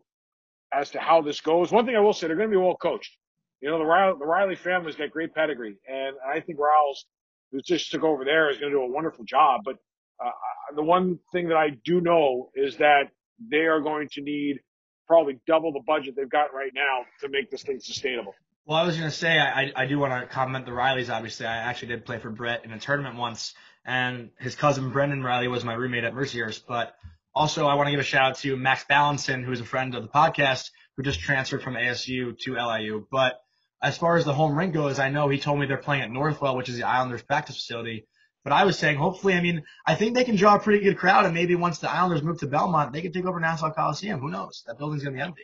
[0.73, 1.71] as to how this goes.
[1.71, 3.15] One thing I will say, they're going to be well coached.
[3.61, 7.05] You know, the Riley, the Riley family's got great pedigree, and I think Riles,
[7.51, 9.61] who just took over there, is going to do a wonderful job.
[9.65, 9.75] But
[10.23, 10.31] uh,
[10.75, 13.03] the one thing that I do know is that
[13.51, 14.59] they are going to need
[15.07, 18.33] probably double the budget they've got right now to make this thing sustainable.
[18.65, 21.09] Well, I was gonna say I I do want to comment the Rileys.
[21.13, 23.53] Obviously, I actually did play for Brett in a tournament once,
[23.85, 26.59] and his cousin Brendan Riley was my roommate at Mercier's.
[26.59, 26.95] But
[27.33, 30.03] also, I want to give a shout out to Max Ballinson, who's a friend of
[30.03, 33.07] the podcast, who just transferred from ASU to LIU.
[33.11, 33.41] But
[33.81, 36.11] as far as the home rink goes, I know he told me they're playing at
[36.11, 38.05] Northwell, which is the Islanders practice facility.
[38.43, 40.97] But I was saying, hopefully, I mean, I think they can draw a pretty good
[40.97, 44.19] crowd, and maybe once the Islanders move to Belmont, they can take over Nassau Coliseum.
[44.19, 44.63] Who knows?
[44.67, 45.43] That building's gonna be empty.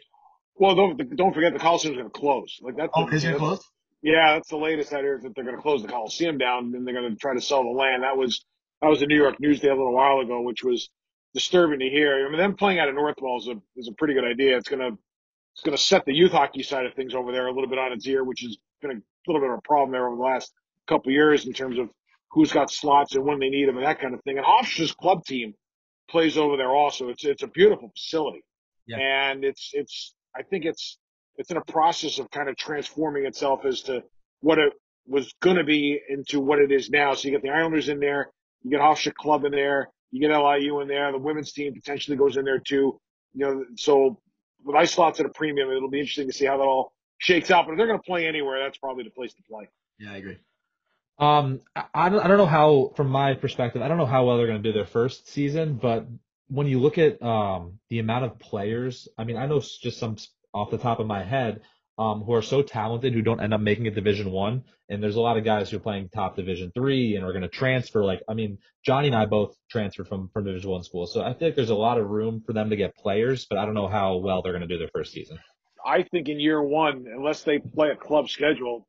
[0.59, 2.59] Well, don't don't forget the Coliseum's going to close.
[2.61, 3.63] Like that's Oh, is it closed?
[4.01, 6.85] Yeah, that's the latest I heard that they're going to close the Coliseum down and
[6.85, 8.03] they're going to try to sell the land.
[8.03, 8.45] That was
[8.81, 10.89] that was the New York News Day a little while ago, which was
[11.33, 12.25] disturbing to hear.
[12.25, 14.57] I mean, them playing out of North Northwell is a is a pretty good idea.
[14.57, 14.97] It's going to
[15.53, 17.79] it's going to set the youth hockey side of things over there a little bit
[17.79, 20.21] on its ear, which has been a little bit of a problem there over the
[20.21, 20.53] last
[20.87, 21.89] couple of years in terms of
[22.31, 24.37] who's got slots and when they need them and that kind of thing.
[24.37, 25.55] And Hofstra's club team
[26.09, 27.09] plays over there also.
[27.09, 28.43] It's it's a beautiful facility,
[28.85, 28.97] Yeah.
[28.99, 30.97] and it's it's I think it's
[31.37, 34.03] it's in a process of kind of transforming itself as to
[34.41, 34.73] what it
[35.07, 37.13] was going to be into what it is now.
[37.13, 38.31] So you get the Islanders in there,
[38.63, 42.17] you get Hofstra Club in there, you get LIU in there, the women's team potentially
[42.17, 42.99] goes in there too.
[43.33, 44.19] You know, so
[44.63, 47.51] with ice slots at a premium, it'll be interesting to see how that all shakes
[47.51, 47.65] out.
[47.65, 49.69] But if they're going to play anywhere, that's probably the place to play.
[49.99, 50.37] Yeah, I agree.
[51.19, 54.25] Um, I, I don't, I don't know how, from my perspective, I don't know how
[54.25, 56.07] well they're going to do their first season, but
[56.49, 60.17] when you look at um the amount of players, I mean, I know just some
[60.53, 61.61] off the top of my head,
[61.97, 65.15] um, who are so talented who don't end up making it Division One, and there's
[65.15, 68.03] a lot of guys who are playing top Division Three and are going to transfer.
[68.03, 71.33] Like, I mean, Johnny and I both transferred from from Division One schools, so I
[71.33, 73.87] think there's a lot of room for them to get players, but I don't know
[73.87, 75.39] how well they're going to do their first season.
[75.85, 78.87] I think in year one, unless they play a club schedule,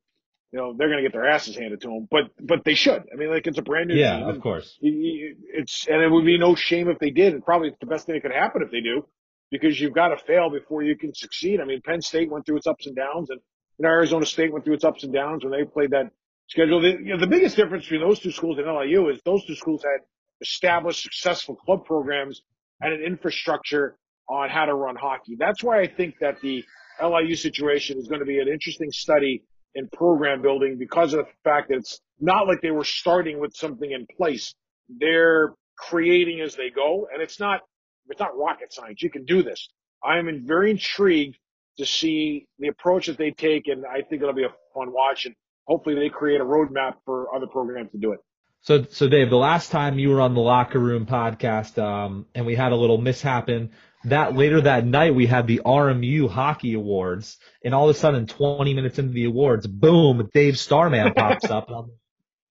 [0.52, 2.08] you know, they're going to get their asses handed to them.
[2.10, 3.02] But but they should.
[3.12, 4.28] I mean, like it's a brand new Yeah, team.
[4.28, 4.78] of course.
[4.80, 7.34] It's and it would be no shame if they did.
[7.34, 9.06] And probably the best thing that could happen if they do,
[9.50, 11.60] because you've got to fail before you can succeed.
[11.60, 13.40] I mean, Penn State went through its ups and downs, and
[13.78, 16.10] you know, Arizona State went through its ups and downs when they played that
[16.48, 16.80] schedule.
[16.80, 19.54] The, you know, the biggest difference between those two schools and LIU is those two
[19.54, 20.00] schools had
[20.40, 22.40] established successful club programs
[22.80, 23.98] and an infrastructure
[24.30, 25.36] on how to run hockey.
[25.38, 26.64] That's why I think that the
[27.02, 29.42] LIU situation is going to be an interesting study
[29.74, 33.54] in program building because of the fact that it's not like they were starting with
[33.54, 34.54] something in place.
[34.88, 37.60] They're creating as they go and it's not,
[38.08, 39.02] it's not rocket science.
[39.02, 39.68] You can do this.
[40.02, 41.38] I am very intrigued
[41.78, 45.26] to see the approach that they take and I think it'll be a fun watch
[45.26, 45.34] and
[45.66, 48.20] hopefully they create a roadmap for other programs to do it.
[48.62, 52.44] So, so Dave, the last time you were on the Latke Room podcast, um, and
[52.44, 53.70] we had a little mishappen,
[54.04, 58.26] that later that night we had the RMU hockey awards, and all of a sudden,
[58.26, 61.68] 20 minutes into the awards, boom, Dave Starman pops up.
[61.70, 61.90] I'm,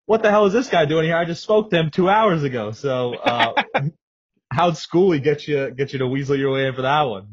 [0.05, 1.17] what the hell is this guy doing here?
[1.17, 2.71] I just spoke to him two hours ago.
[2.71, 3.61] So, uh,
[4.51, 7.27] how'd Schoolie get you, get you to weasel your way in for that one?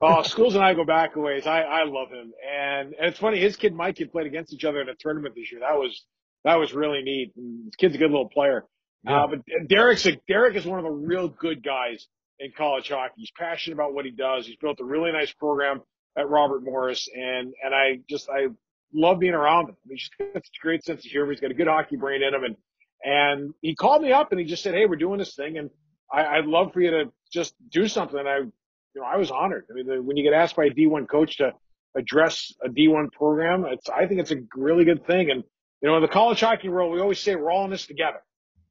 [0.00, 1.46] Oh, Schools and I go back a ways.
[1.46, 2.32] I, I love him.
[2.48, 5.34] And, and it's funny, his kid Mike had played against each other in a tournament
[5.34, 5.60] this year.
[5.60, 6.04] That was,
[6.44, 7.32] that was really neat.
[7.36, 8.64] And his kid's a good little player.
[9.04, 9.24] Yeah.
[9.24, 12.06] Uh, but Derek's a, Derek is one of the real good guys
[12.40, 13.14] in college hockey.
[13.18, 14.46] He's passionate about what he does.
[14.46, 15.82] He's built a really nice program
[16.18, 17.08] at Robert Morris.
[17.14, 18.48] And, and I just, I
[18.92, 19.76] love being around him.
[19.88, 21.30] He's got such a great sense of humor.
[21.30, 22.44] He's got a good hockey brain in him.
[22.44, 22.56] And,
[23.04, 25.58] and he called me up and he just said, Hey, we're doing this thing.
[25.58, 25.70] And
[26.12, 28.18] I, I'd love for you to just do something.
[28.18, 29.66] And I, you know, I was honored.
[29.70, 31.52] I mean, the, when you get asked by a D1 coach to
[31.96, 35.30] address a D1 program, it's, I think it's a really good thing.
[35.30, 35.44] And,
[35.80, 38.22] you know, in the college hockey world, we always say we're all in this together.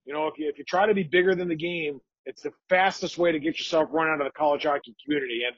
[0.06, 2.52] You know, if you, if you try to be bigger than the game, it's the
[2.70, 5.42] fastest way to get yourself run out of the college hockey community.
[5.48, 5.56] And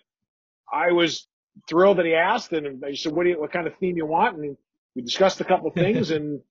[0.72, 1.28] I was
[1.69, 4.05] thrilled that he asked, and I said, "What do you, what kind of theme you
[4.05, 4.57] want?" And
[4.95, 6.41] we discussed a couple of things, and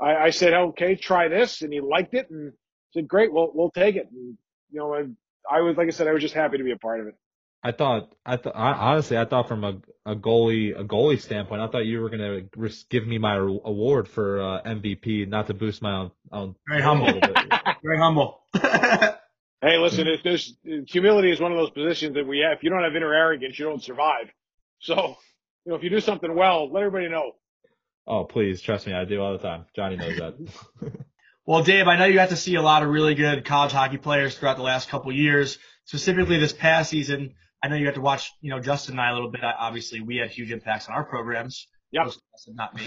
[0.00, 2.52] I, I said, "Okay, try this," and he liked it, and
[2.92, 4.36] said, "Great, we'll we'll take it." And
[4.70, 5.16] you know, and
[5.50, 7.14] I was like I said, I was just happy to be a part of it.
[7.62, 11.66] I thought, I thought, honestly, I thought from a, a goalie, a goalie standpoint, I
[11.66, 12.42] thought you were gonna
[12.88, 16.10] give me my award for uh, MVP, not to boost my own.
[16.30, 17.06] own Very humble.
[17.82, 18.42] Very humble.
[19.60, 20.56] Hey, listen, if there's
[20.86, 22.58] humility is one of those positions that we have.
[22.58, 24.30] If you don't have inner arrogance, you don't survive.
[24.80, 25.16] So,
[25.64, 27.32] you know, if you do something well, let everybody know.
[28.06, 29.66] Oh, please, trust me, I do all the time.
[29.74, 30.34] Johnny knows that.
[31.48, 33.96] Well, Dave, I know you got to see a lot of really good college hockey
[33.96, 35.56] players throughout the last couple of years.
[35.86, 37.32] Specifically this past season,
[37.62, 39.40] I know you got to watch, you know, Justin and I a little bit.
[39.42, 41.66] Obviously, we had huge impacts on our programs.
[41.92, 42.04] Yep.
[42.04, 42.84] Most Not me.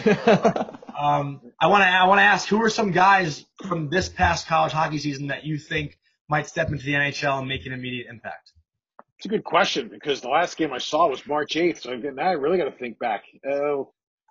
[0.96, 4.46] um, I want to I want to ask who are some guys from this past
[4.46, 5.98] college hockey season that you think
[6.32, 8.54] might step into the NHL and make an immediate impact?
[9.18, 12.24] It's a good question because the last game I saw was March 8th, so now
[12.24, 13.26] I really got to think back.
[13.46, 13.82] Uh,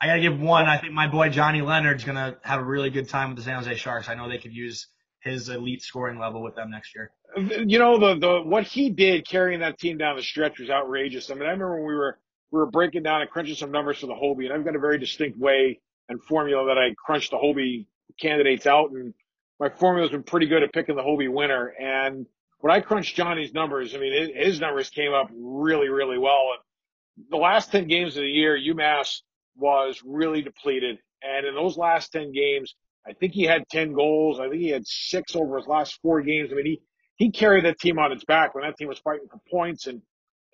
[0.03, 0.65] I got to give one.
[0.65, 3.45] I think my boy Johnny Leonard's going to have a really good time with the
[3.45, 4.09] San Jose Sharks.
[4.09, 4.89] I know they could use
[5.23, 7.13] his elite scoring level with them next year.
[7.37, 11.31] You know, the, the, what he did carrying that team down the stretch was outrageous.
[11.31, 12.19] I mean, I remember when we were,
[12.51, 14.81] we were breaking down and crunching some numbers for the Hobey, and I've got a
[14.81, 17.87] very distinct way and formula that I crunch the Hobey
[18.19, 18.91] candidates out.
[18.91, 19.15] And
[19.61, 21.67] my formula's been pretty good at picking the Hobey winner.
[21.79, 22.27] And
[22.61, 26.55] when I crunched Johnny's numbers, I mean, his numbers came up really, really well.
[26.55, 29.21] And the last 10 games of the year, UMass
[29.57, 30.99] was really depleted.
[31.23, 32.75] And in those last 10 games,
[33.07, 34.41] I think he had 10 goals.
[34.41, 36.51] I think he had six over his last four games.
[36.51, 36.81] I mean, he,
[37.17, 40.01] he carried that team on its back when that team was fighting for points and,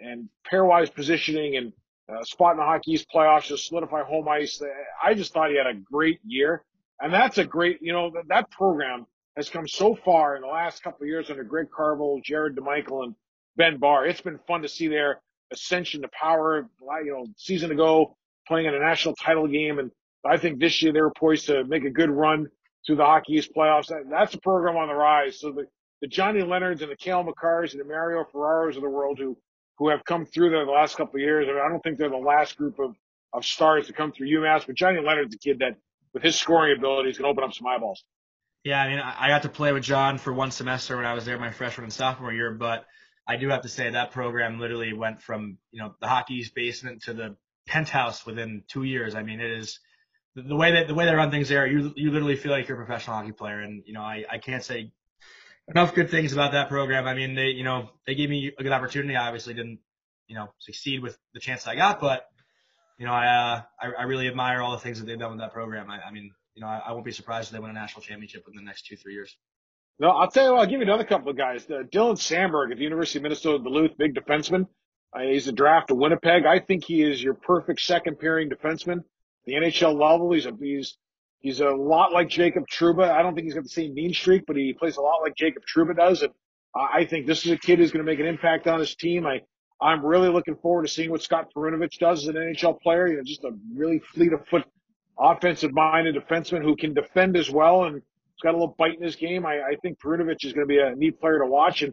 [0.00, 1.72] and pairwise positioning and
[2.12, 4.60] uh, spot in the Hockey East playoffs to solidify home ice.
[5.02, 6.64] I just thought he had a great year.
[7.00, 10.48] And that's a great, you know, that, that program has come so far in the
[10.48, 13.14] last couple of years under Greg Carvel, Jared DeMichiel, and
[13.56, 14.06] Ben Barr.
[14.06, 15.20] It's been fun to see their
[15.52, 16.68] ascension to power.
[17.04, 18.16] You know, season ago
[18.48, 19.90] playing in a national title game, and
[20.24, 22.46] I think this year they were poised to make a good run
[22.86, 23.88] through the Hockey East playoffs.
[23.88, 25.40] That, that's a program on the rise.
[25.40, 25.66] So the,
[26.00, 29.36] the Johnny Leonards and the Cale Makars and the Mario Ferraros of the world who
[29.78, 31.46] who have come through there the last couple of years.
[31.46, 32.94] I, mean, I don't think they're the last group of
[33.32, 35.76] of stars to come through UMass, but Johnny Leonard's a kid that
[36.16, 38.02] with his scoring abilities can open up some eyeballs.
[38.64, 41.26] Yeah, I mean, I got to play with John for one semester when I was
[41.26, 42.86] there my freshman and sophomore year, but
[43.28, 47.02] I do have to say that program literally went from, you know, the hockey's basement
[47.02, 47.36] to the
[47.66, 49.14] penthouse within two years.
[49.14, 49.78] I mean, it is
[50.34, 51.66] the way that the way they run things there.
[51.66, 54.38] You you literally feel like you're a professional hockey player, and you know, I I
[54.38, 54.92] can't say
[55.68, 57.06] enough good things about that program.
[57.06, 59.16] I mean, they you know they gave me a good opportunity.
[59.16, 59.80] I obviously didn't
[60.28, 62.26] you know succeed with the chance I got, but
[62.98, 65.40] you know, I, uh, I, I really admire all the things that they've done with
[65.40, 65.90] that program.
[65.90, 68.02] I, I mean, you know, I, I won't be surprised if they win a national
[68.02, 69.36] championship in the next two, three years.
[69.98, 71.64] No, I'll tell you what, I'll give you another couple of guys.
[71.70, 74.66] Uh, Dylan Samberg at the University of Minnesota Duluth, big defenseman.
[75.14, 76.44] Uh, he's a draft of Winnipeg.
[76.44, 79.04] I think he is your perfect second pairing defenseman.
[79.46, 80.98] The NHL level, he's a, he's,
[81.40, 83.08] he's a lot like Jacob Trouba.
[83.10, 85.34] I don't think he's got the same mean streak, but he plays a lot like
[85.36, 86.22] Jacob Trouba does.
[86.22, 86.32] And
[86.74, 89.26] I think this is a kid who's going to make an impact on his team.
[89.26, 89.42] I,
[89.80, 93.08] I'm really looking forward to seeing what Scott Perunovich does as an NHL player.
[93.08, 94.64] Know, just a really fleet of foot,
[95.18, 99.02] offensive minded defenseman who can defend as well and he's got a little bite in
[99.02, 99.44] his game.
[99.44, 101.82] I, I think Perunovich is going to be a neat player to watch.
[101.82, 101.92] And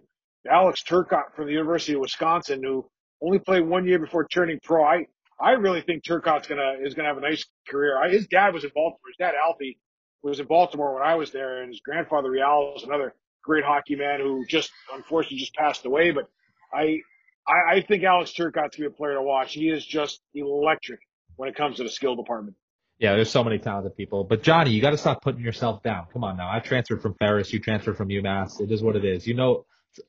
[0.49, 2.85] Alex Turcotte from the University of Wisconsin, who
[3.21, 4.83] only played one year before turning pro.
[4.83, 5.05] I,
[5.39, 7.97] I really think Turcotte's gonna is gonna have a nice career.
[7.97, 8.99] I, his dad was in Baltimore.
[9.07, 9.79] His dad Alfie
[10.21, 13.95] was in Baltimore when I was there, and his grandfather Real was another great hockey
[13.95, 16.11] man who just unfortunately just passed away.
[16.11, 16.29] But
[16.73, 16.99] I
[17.47, 19.53] I, I think Alex Turcotte's gonna be a player to watch.
[19.53, 20.99] He is just electric
[21.35, 22.55] when it comes to the skill department.
[22.99, 24.23] Yeah, there's so many talented people.
[24.23, 26.05] But Johnny, you got to stop putting yourself down.
[26.13, 26.49] Come on now.
[26.49, 27.51] I transferred from Ferris.
[27.51, 28.61] You transferred from UMass.
[28.61, 29.27] It is what it is.
[29.27, 29.65] You know,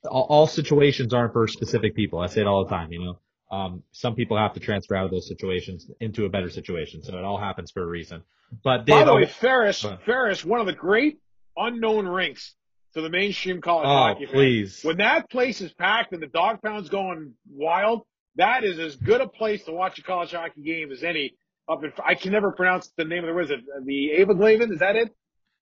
[0.08, 2.20] all, all situations aren't for specific people.
[2.20, 2.92] I say it all the time.
[2.92, 3.18] You know,
[3.50, 7.02] um, some people have to transfer out of those situations into a better situation.
[7.02, 8.22] So it all happens for a reason.
[8.62, 11.18] But Dave, by the way, Ferris, Ferris, one of the great
[11.56, 12.54] unknown rinks
[12.94, 14.34] to the mainstream college oh, hockey fan.
[14.34, 14.82] please.
[14.82, 18.02] When that place is packed and the dog pound's going wild,
[18.36, 21.34] that is as good a place to watch a college hockey game as any.
[21.66, 23.60] Up in, I can never pronounce the name of the, it?
[23.86, 24.70] The Abeglaven?
[24.70, 25.14] Is that it?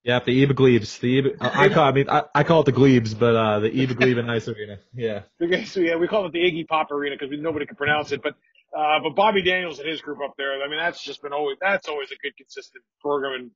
[0.03, 0.99] Yeah, the Eva Glebes.
[0.99, 3.71] The Eva, I call, I mean, I, I call it the Glebes, but, uh, the
[3.71, 4.79] Ewigleben Ice Arena.
[4.95, 5.23] Yeah.
[5.43, 8.21] Okay, so yeah, we call it the Iggy Pop Arena because nobody can pronounce it,
[8.21, 8.35] but,
[8.77, 11.57] uh, but Bobby Daniels and his group up there, I mean, that's just been always,
[11.61, 13.41] that's always a good, consistent program.
[13.41, 13.51] And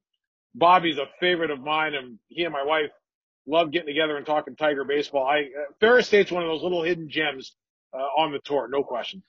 [0.55, 2.91] Bobby's a favorite of mine and he and my wife
[3.47, 5.27] love getting together and talking Tiger baseball.
[5.27, 7.55] I, uh, Ferris State's one of those little hidden gems,
[7.93, 9.23] uh, on the tour, no question.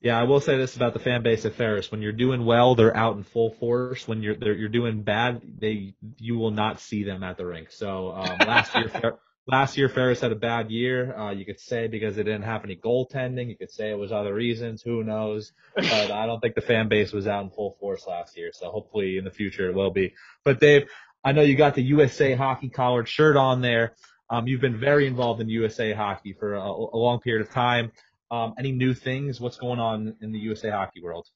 [0.00, 2.74] Yeah, I will say this about the fan base at Ferris: when you're doing well,
[2.74, 4.06] they're out in full force.
[4.06, 7.70] When you're you're doing bad, they you will not see them at the rink.
[7.70, 11.16] So um, last year, last year Ferris had a bad year.
[11.16, 13.48] Uh, you could say because they didn't have any goaltending.
[13.48, 14.82] You could say it was other reasons.
[14.82, 15.52] Who knows?
[15.74, 18.50] But I don't think the fan base was out in full force last year.
[18.52, 20.12] So hopefully in the future it will be.
[20.44, 20.86] But Dave,
[21.24, 23.94] I know you got the USA hockey collared shirt on there.
[24.28, 27.92] Um, you've been very involved in USA hockey for a, a long period of time.
[28.30, 29.40] Um, any new things?
[29.40, 31.26] What's going on in the USA hockey world?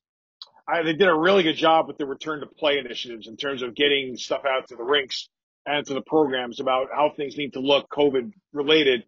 [0.69, 3.63] I, they did a really good job with the return to play initiatives in terms
[3.63, 5.31] of getting stuff out to the rinks
[5.65, 9.05] and to the programs about how things need to look COVID related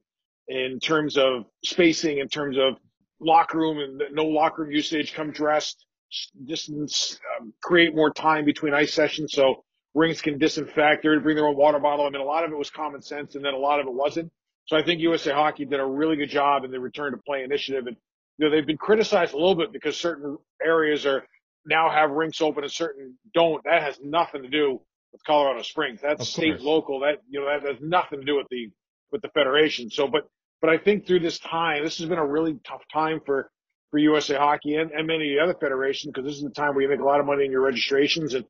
[0.49, 2.77] in terms of spacing, in terms of
[3.21, 5.85] locker room and no locker room usage, come dressed,
[6.47, 9.63] distance, um, create more time between ice sessions so
[9.95, 12.07] rinks can disinfect or bring their own water bottle.
[12.07, 13.93] I mean, a lot of it was common sense and then a lot of it
[13.93, 14.31] wasn't.
[14.67, 17.43] So I think USA Hockey did a really good job in the return to play
[17.43, 17.87] initiative.
[17.87, 17.97] And,
[18.39, 21.25] you know, they've been criticized a little bit because certain areas are
[21.67, 23.63] now have rinks open and certain don't.
[23.65, 24.81] That has nothing to do
[25.13, 26.01] with Colorado Springs.
[26.01, 27.01] That's state local.
[27.01, 28.71] That, you know, that has nothing to do with the,
[29.11, 29.91] with the federation.
[29.91, 30.29] So, but,
[30.61, 33.51] but I think through this time, this has been a really tough time for,
[33.91, 36.75] for USA Hockey and, and many of the other federations because this is the time
[36.75, 38.45] where you make a lot of money in your registrations and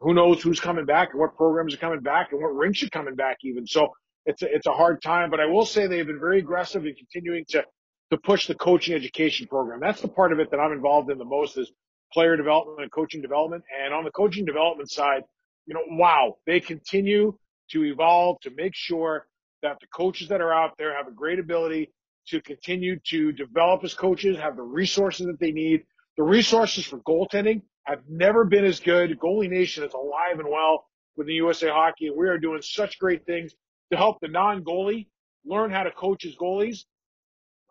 [0.00, 2.90] who knows who's coming back and what programs are coming back and what rinks are
[2.90, 3.66] coming back even.
[3.66, 3.92] So
[4.26, 6.94] it's a, it's a hard time, but I will say they've been very aggressive in
[6.94, 7.64] continuing to,
[8.10, 9.80] to push the coaching education program.
[9.80, 11.70] That's the part of it that I'm involved in the most is
[12.12, 13.64] player development and coaching development.
[13.82, 15.22] And on the coaching development side,
[15.66, 17.36] you know, wow, they continue
[17.70, 19.26] to evolve to make sure
[19.62, 21.90] that the coaches that are out there have a great ability
[22.28, 25.82] to continue to develop as coaches, have the resources that they need.
[26.16, 29.18] The resources for goaltending have never been as good.
[29.18, 32.98] Goalie Nation is alive and well with the USA Hockey, and we are doing such
[32.98, 33.54] great things
[33.90, 35.06] to help the non-goalie
[35.44, 36.84] learn how to coach his goalies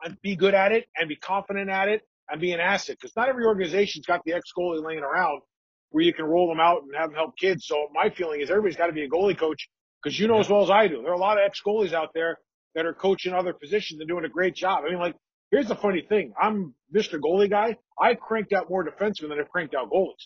[0.03, 2.97] and be good at it and be confident at it and be an asset.
[2.99, 5.41] Because not every organization's got the ex-goalie laying around
[5.89, 7.65] where you can roll them out and have them help kids.
[7.65, 9.69] So my feeling is everybody's got to be a goalie coach
[10.01, 12.09] because you know as well as I do, there are a lot of ex-goalies out
[12.13, 12.37] there
[12.75, 14.83] that are coaching other positions and doing a great job.
[14.85, 15.15] I mean, like,
[15.53, 16.33] here's the funny thing.
[16.41, 17.19] I'm Mr.
[17.19, 17.77] Goalie guy.
[18.01, 20.25] I cranked out more defensemen than I've cranked out goalies.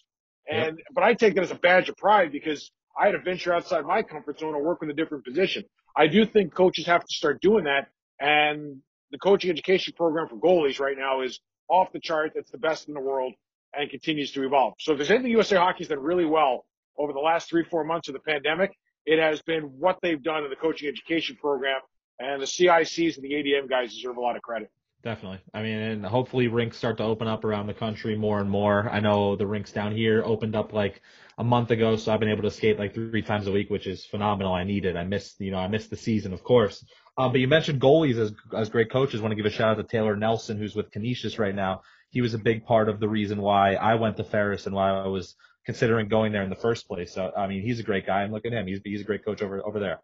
[0.50, 3.54] And, but I take that as a badge of pride because I had to venture
[3.54, 5.66] outside my comfort zone and work with a different position.
[5.98, 7.90] I do think coaches have to start doing that.
[8.22, 8.78] And
[9.12, 12.32] the coaching education program for goalies right now is off the chart.
[12.36, 13.34] It's the best in the world
[13.78, 14.76] and continues to evolve.
[14.80, 16.66] So if there's anything USA Hockey's done really well
[16.98, 18.72] over the last three, four months of the pandemic,
[19.06, 21.82] it has been what they've done in the coaching education program.
[22.18, 24.72] And the CICs and the ADM guys deserve a lot of credit.
[25.08, 25.40] Definitely.
[25.54, 28.90] I mean, and hopefully rinks start to open up around the country more and more.
[28.90, 31.02] I know the rinks down here opened up like
[31.38, 33.88] a month ago, so I've been able to skate like three times a week, which
[33.88, 34.54] is phenomenal.
[34.54, 34.98] I need it.
[34.98, 36.84] I missed, you know, I missed the season, of course.
[37.18, 39.22] Uh, but you mentioned goalies as, as great coaches.
[39.22, 41.84] want to give a shout out to Taylor Nelson, who's with Canisius right now.
[42.10, 44.90] He was a big part of the reason why I went to Ferris and why
[44.90, 47.14] I was considering going there in the first place.
[47.14, 48.68] So, I mean, he's a great guy and look at him.
[48.68, 50.02] He's, he's a great coach over, over there.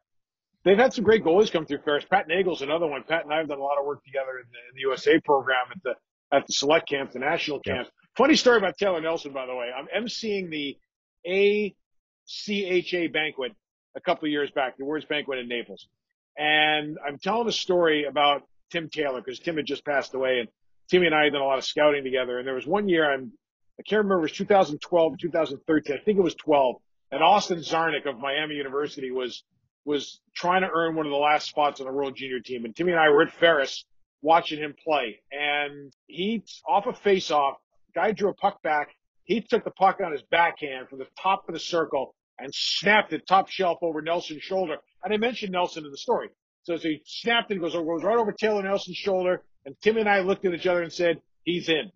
[0.65, 2.05] They've had some great goalies come through Ferris.
[2.09, 3.03] Pat Nagle's another one.
[3.03, 5.19] Pat and I have done a lot of work together in the, in the USA
[5.19, 5.93] program at the
[6.35, 7.75] at the select camps, the national Yeah.
[7.75, 7.91] camps.
[8.17, 9.69] Funny story about Taylor Nelson, by the way.
[9.75, 10.77] I'm emceeing the
[11.27, 13.53] ACHA banquet
[13.95, 15.87] a couple of years back, the Words Banquet in Naples,
[16.37, 20.49] and I'm telling a story about Tim Taylor because Tim had just passed away, and
[20.89, 22.39] Timmy and I had done a lot of scouting together.
[22.39, 23.31] And there was one year I'm
[23.79, 25.95] I can't remember it was 2012 or 2013.
[25.95, 26.75] I think it was 12.
[27.11, 29.43] And Austin Czarnik of Miami University was
[29.85, 32.65] was trying to earn one of the last spots on the World Junior team.
[32.65, 33.85] And Timmy and I were at Ferris
[34.21, 35.19] watching him play.
[35.31, 37.57] And he, off a face-off,
[37.93, 38.89] guy drew a puck back.
[39.25, 43.13] He took the puck on his backhand from the top of the circle and snapped
[43.13, 44.77] it top shelf over Nelson's shoulder.
[45.03, 46.29] And I mentioned Nelson in the story.
[46.63, 49.43] So as he snapped it, goes, goes right over Taylor Nelson's shoulder.
[49.65, 51.91] And Timmy and I looked at each other and said, he's in.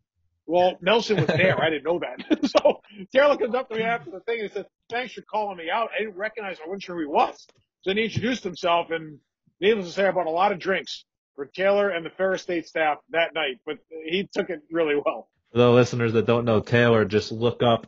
[0.45, 1.61] Well, Nelson was there.
[1.61, 2.49] I didn't know that.
[2.49, 2.81] so
[3.13, 5.89] Taylor comes up to me after the thing and says, thanks for calling me out.
[5.93, 7.45] I didn't recognize, I wasn't sure who he was.
[7.87, 9.19] Then he introduced himself and
[9.61, 11.05] needless to say, I bought a lot of drinks
[11.37, 15.29] for Taylor and the Ferris State staff that night, but he took it really well.
[15.53, 17.87] For the listeners that don't know Taylor, just look up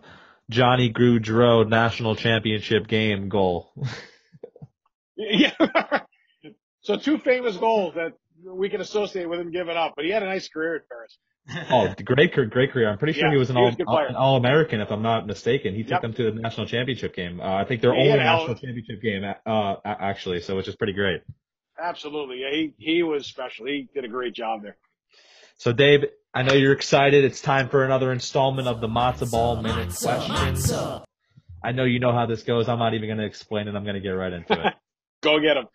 [0.50, 3.72] Johnny Gaudreau national championship game goal.
[5.22, 5.52] Yeah.
[6.82, 10.24] so two famous goals that we can associate with him giving up, but he had
[10.24, 11.18] a nice career at Ferris.
[11.72, 12.90] oh, great, great career.
[12.90, 15.02] I'm pretty sure Yeah, he was an he all was an All American, if I'm
[15.02, 15.74] not mistaken.
[15.74, 16.02] He took Yep.
[16.02, 17.40] them to the national championship game.
[17.42, 20.42] Uh, I think their only had a hell national championship game, uh, actually.
[20.42, 21.22] So, which is pretty great.
[21.82, 22.42] Absolutely.
[22.42, 23.66] Yeah, he, he was special.
[23.66, 24.78] He did a great job there.
[25.58, 27.24] So, Dave, I know you're excited.
[27.26, 30.72] It's time for another installment of the Matzo Ball Minute Questions.
[31.64, 32.70] I know you know how this goes.
[32.70, 33.76] I'm not even going to explain it.
[33.76, 34.74] I'm going to get right into it.
[35.22, 35.66] Go get them.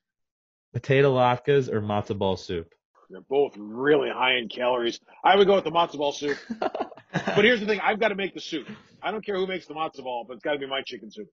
[0.72, 2.72] Potato latkes or matzo ball soup?
[3.14, 4.98] They're both really high in calories.
[5.24, 6.36] I would go with the matzo ball soup.
[6.58, 7.78] but here's the thing.
[7.80, 8.66] I've got to make the soup.
[9.00, 11.12] I don't care who makes the matzo ball, but it's got to be my chicken
[11.12, 11.28] soup.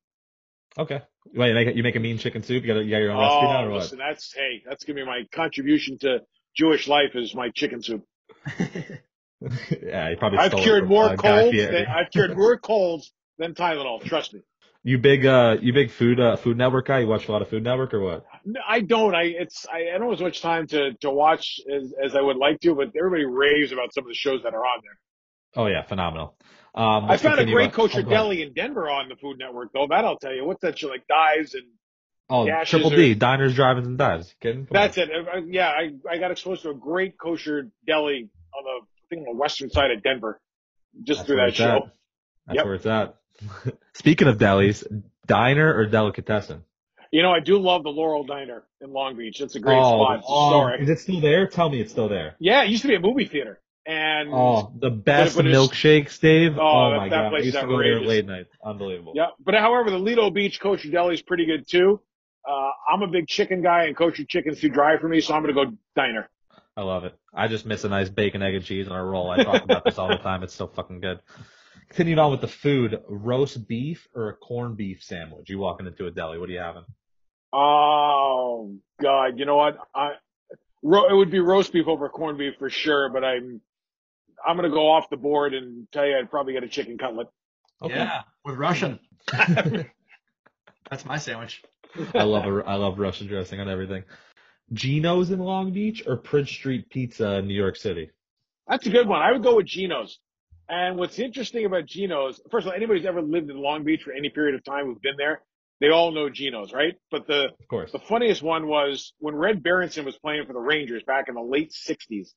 [0.78, 1.02] Okay.
[1.34, 2.64] Wait, you make, you make a mean chicken soup?
[2.64, 3.82] You got, you got your own recipe now Oh, or what?
[3.82, 6.20] listen, that's hey, that's gonna be my contribution to
[6.56, 8.06] Jewish life is my chicken soup.
[8.60, 11.58] yeah, you probably I've cured from, more uh, colds.
[11.58, 14.03] Than, I've cured more colds than Tylenol.
[14.03, 14.41] Trust me.
[14.84, 16.99] You big, uh, you big food, uh, Food Network guy?
[16.99, 18.26] You watch a lot of Food Network or what?
[18.45, 19.14] No, I don't.
[19.14, 22.22] I it's I, I don't have as much time to to watch as as I
[22.22, 24.98] would like to, but everybody raves about some of the shows that are on there.
[25.64, 26.36] Oh yeah, phenomenal.
[26.74, 29.72] Um, I found a great on- kosher oh, deli in Denver on the Food Network,
[29.74, 29.86] though.
[29.88, 30.45] That I'll tell you.
[30.45, 31.06] What's that show like?
[31.08, 31.66] Dives and
[32.34, 34.34] Oh, Triple or- D, diners, drive-ins, and dives.
[34.40, 34.66] Kidding?
[34.66, 35.12] Come that's it.
[35.12, 39.06] Uh, uh, Yeah, I I got exposed to a great kosher deli on the I
[39.10, 40.40] think on the western side of Denver,
[41.03, 41.66] just That's through that show.
[41.76, 41.84] at.
[42.48, 42.66] That's Yep.
[42.66, 43.16] where it's at.
[43.93, 44.84] Speaking of delis,
[45.27, 46.63] diner or delicatessen?
[47.11, 49.41] You know, I do love the Laurel Diner in Long Beach.
[49.41, 50.23] It's a great oh, spot.
[50.26, 50.81] Oh, historic.
[50.81, 51.45] is it still there?
[51.47, 52.35] Tell me it's still there.
[52.39, 56.57] Yeah, it used to be a movie theater, and Oh, the best milkshakes, Dave.
[56.57, 58.07] Oh, Oh, my that god, I place used is to go there outrageous.
[58.07, 58.45] late night.
[58.63, 59.11] Unbelievable.
[59.15, 61.99] Yeah, but however, the Lido Beach kosher deli is pretty good too.
[62.47, 65.41] Uh, I'm a big chicken guy, and kosher chicken's too dry for me, so I'm
[65.43, 66.30] gonna go diner.
[66.77, 67.13] I love it.
[67.34, 69.30] I just miss a nice bacon, egg, and cheese on a roll.
[69.30, 70.43] I talk about this all the time.
[70.43, 71.19] It's so fucking good.
[71.90, 75.49] Continuing on with the food, roast beef or a corned beef sandwich?
[75.49, 76.86] You walking into a deli, what are you having?
[77.53, 79.78] Oh God, you know what?
[79.94, 80.12] I
[80.82, 83.62] ro- it would be roast beef over corned beef for sure, but I'm
[84.48, 87.28] I'm gonna go off the board and tell you I'd probably get a chicken cutlet.
[87.82, 87.95] Okay.
[87.95, 88.99] Yeah, with Russian.
[90.90, 91.62] That's my sandwich.
[92.14, 94.03] I love a, I love Russian dressing on everything.
[94.74, 98.12] Geno's in Long Beach or Prince Street Pizza in New York City?
[98.68, 99.22] That's a good one.
[99.22, 100.20] I would go with Geno's.
[100.69, 104.03] And what's interesting about Geno's, first of all, anybody who's ever lived in Long Beach
[104.03, 105.41] for any period of time who's been there,
[105.81, 106.95] they all know Geno's, right?
[107.09, 107.91] But the Of course.
[107.91, 111.41] The funniest one was when Red Berenson was playing for the Rangers back in the
[111.41, 112.29] late '60s.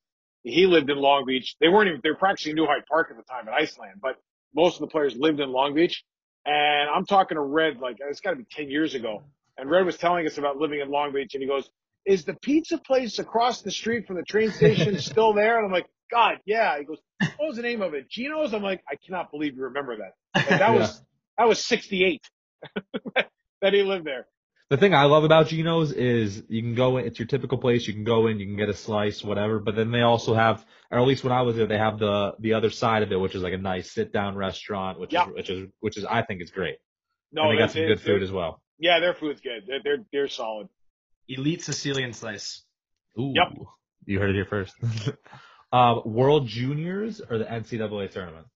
[0.43, 1.55] He lived in Long Beach.
[1.61, 4.17] They weren't even they were practicing New Hyde Park at the time in Iceland, but
[4.55, 6.03] most of the players lived in Long Beach.
[6.47, 9.23] And I'm talking to Red like it's got to be 10 years ago.
[9.57, 11.69] And Red was telling us about living in Long Beach, and he goes,
[12.07, 15.73] "Is the pizza place across the street from the train station still there?" And I'm
[15.73, 16.99] like, "God, yeah." He goes,
[17.37, 18.09] "What was the name of it?
[18.09, 20.13] Geno's." I'm like, "I cannot believe you remember that.
[20.37, 20.71] Like, that Yeah.
[20.79, 21.03] was
[21.39, 22.23] that was '68
[23.63, 24.27] that he lived there."
[24.71, 27.87] The thing I love about Geno's is you can go in, it's your typical place,
[27.87, 30.65] you can go in, you can get a slice, whatever, but then they also have,
[30.91, 33.21] or at least when I was there, they have the, the other side of it,
[33.21, 35.29] which is like a nice sit down restaurant, which Yeah.
[35.29, 36.77] is, which is, which is, I think is great.
[37.31, 38.63] No, and they got they- some good food as well.
[38.79, 39.65] Yeah, their food's good.
[39.67, 40.69] They're they're, they're solid.
[41.29, 42.65] Elite Sicilian slice.
[43.21, 43.33] Ooh.
[43.35, 43.67] Yep.
[44.07, 44.75] You heard it here first.
[45.75, 48.47] um, World Juniors or the NCAA tournament?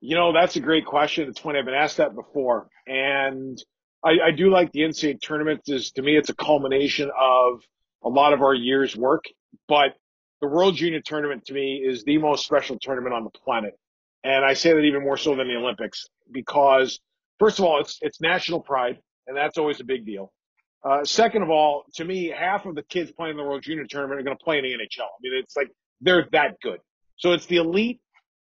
[0.00, 1.28] You know, that's a great question.
[1.28, 1.58] It's funny.
[1.58, 3.62] I've been asked that before, and
[4.02, 5.60] I, I do like the NCAA tournament.
[5.66, 7.60] Is to me, it's a culmination of
[8.02, 9.24] a lot of our year's work.
[9.68, 9.96] But
[10.40, 13.78] the World Junior Tournament to me is the most special tournament on the planet,
[14.24, 17.00] and I say that even more so than the Olympics because,
[17.38, 20.32] first of all, it's it's national pride, and that's always a big deal.
[20.82, 23.84] Uh, second of all, to me, half of the kids playing in the World Junior
[23.84, 25.04] Tournament are going to play in the NHL.
[25.04, 25.68] I mean, it's like
[26.00, 26.78] they're that good.
[27.16, 28.00] So it's the elite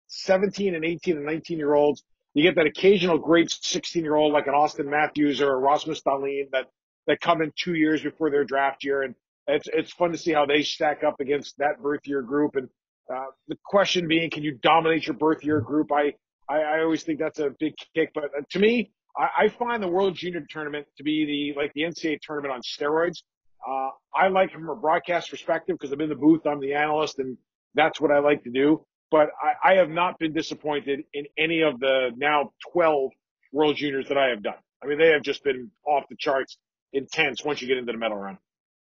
[0.08, 2.02] 17 and 18 and 19 year olds.
[2.34, 6.02] You get that occasional great 16 year old like an Auston Matthews or a Rasmus
[6.02, 6.66] Dahlin that,
[7.06, 9.02] that come in two years before their draft year.
[9.02, 9.14] And
[9.46, 12.56] it's, it's fun to see how they stack up against that birth year group.
[12.56, 12.68] And,
[13.12, 15.90] uh, the question being, can you dominate your birth year group?
[15.92, 16.14] I,
[16.48, 19.82] I, I always think that's a big kick, but uh, to me, I, I find
[19.82, 23.22] the World Junior Tournament to be the, like the NCAA tournament on steroids.
[23.66, 26.74] Uh, I like it from a broadcast perspective because I'm in the booth, I'm the
[26.74, 27.36] analyst, and
[27.74, 28.84] that's what I like to do.
[29.10, 33.10] But I, I have not been disappointed in any of the now 12
[33.52, 34.54] World Juniors that I have done.
[34.82, 36.56] I mean, they have just been off the charts
[36.92, 38.38] intense once you get into the medal round.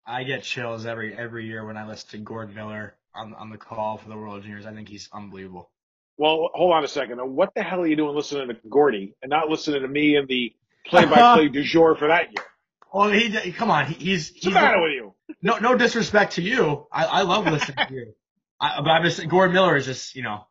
[0.06, 3.58] I get chills every every year when I listen to Gord Miller on on the
[3.58, 4.66] call for the World Juniors.
[4.66, 5.70] I think he's unbelievable.
[6.18, 7.18] Well, hold on a second.
[7.18, 10.18] Now, what the hell are you doing listening to Gordy and not listening to me
[10.18, 10.54] and the
[10.86, 12.44] play-by-play du jour for that year?
[12.94, 15.14] Well, he come on, he, he's What's the he's matter with you?
[15.42, 16.88] no no disrespect to you.
[16.92, 18.14] I I love listening to you.
[18.60, 20.48] I, but I'm just Gord Miller is just you know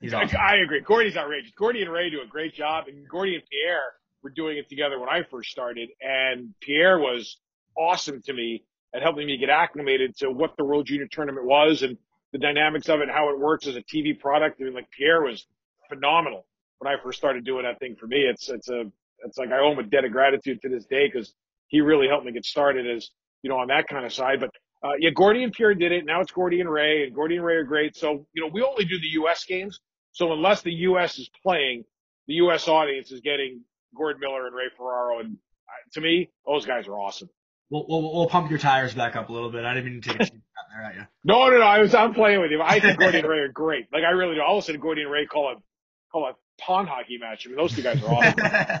[0.00, 0.38] he's I, awesome.
[0.40, 0.80] I agree.
[0.80, 1.52] Gordy's outrageous.
[1.56, 3.80] Gordy and Ray do a great job, and Gordy and Pierre
[4.22, 7.38] were doing it together when I first started, and Pierre was
[7.76, 11.82] awesome to me at helping me get acclimated to what the World Junior Tournament was
[11.82, 11.96] and
[12.32, 14.60] the dynamics of it and how it works as a TV product.
[14.60, 15.46] I mean, like Pierre was
[15.88, 16.46] phenomenal
[16.78, 18.18] when I first started doing that thing for me.
[18.18, 18.90] It's it's a
[19.24, 21.34] it's like I owe him a debt of gratitude to this day because
[21.68, 23.08] he really helped me get started as
[23.42, 24.40] you know on that kind of side.
[24.40, 24.50] But
[24.82, 26.04] uh, yeah, Gordy and Pierre did it.
[26.04, 27.96] Now it's Gordy and Ray, and Gordy and Ray are great.
[27.96, 29.44] So you know we only do the U.S.
[29.44, 29.80] games.
[30.12, 31.18] So unless the U.S.
[31.18, 31.84] is playing,
[32.26, 32.66] the U.S.
[32.66, 33.62] audience is getting
[33.96, 37.28] Gord Miller and Ray Ferraro, and uh, to me, those guys are awesome.
[37.70, 39.64] We'll, we'll we'll pump your tires back up a little bit.
[39.64, 40.32] I didn't mean to take a shot
[40.72, 41.06] there at you.
[41.24, 41.64] No, no, no.
[41.64, 42.62] I was I'm playing with you.
[42.62, 43.86] I think Gordy and Ray are great.
[43.92, 44.42] Like I really do.
[44.42, 45.56] All of a sudden, Gordy and Ray call a
[46.10, 47.46] call a pond hockey match.
[47.46, 48.80] I mean, those two guys are awesome.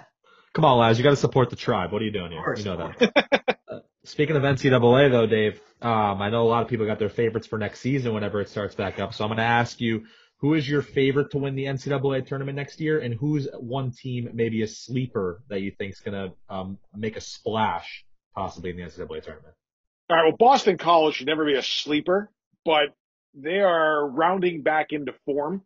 [0.54, 1.92] Come on, lads, you got to support the tribe.
[1.92, 2.54] What are you doing here?
[2.56, 3.52] You know that.
[3.68, 7.10] Uh, Speaking of NCAA though, Dave, um, I know a lot of people got their
[7.10, 9.12] favorites for next season whenever it starts back up.
[9.12, 10.06] So I'm going to ask you,
[10.38, 14.30] who is your favorite to win the NCAA tournament next year, and who's one team,
[14.32, 18.04] maybe a sleeper that you think is going to um, make a splash
[18.34, 19.54] possibly in the NCAA tournament?
[20.08, 20.24] All right.
[20.26, 22.30] Well, Boston College should never be a sleeper,
[22.64, 22.94] but
[23.34, 25.62] they are rounding back into form.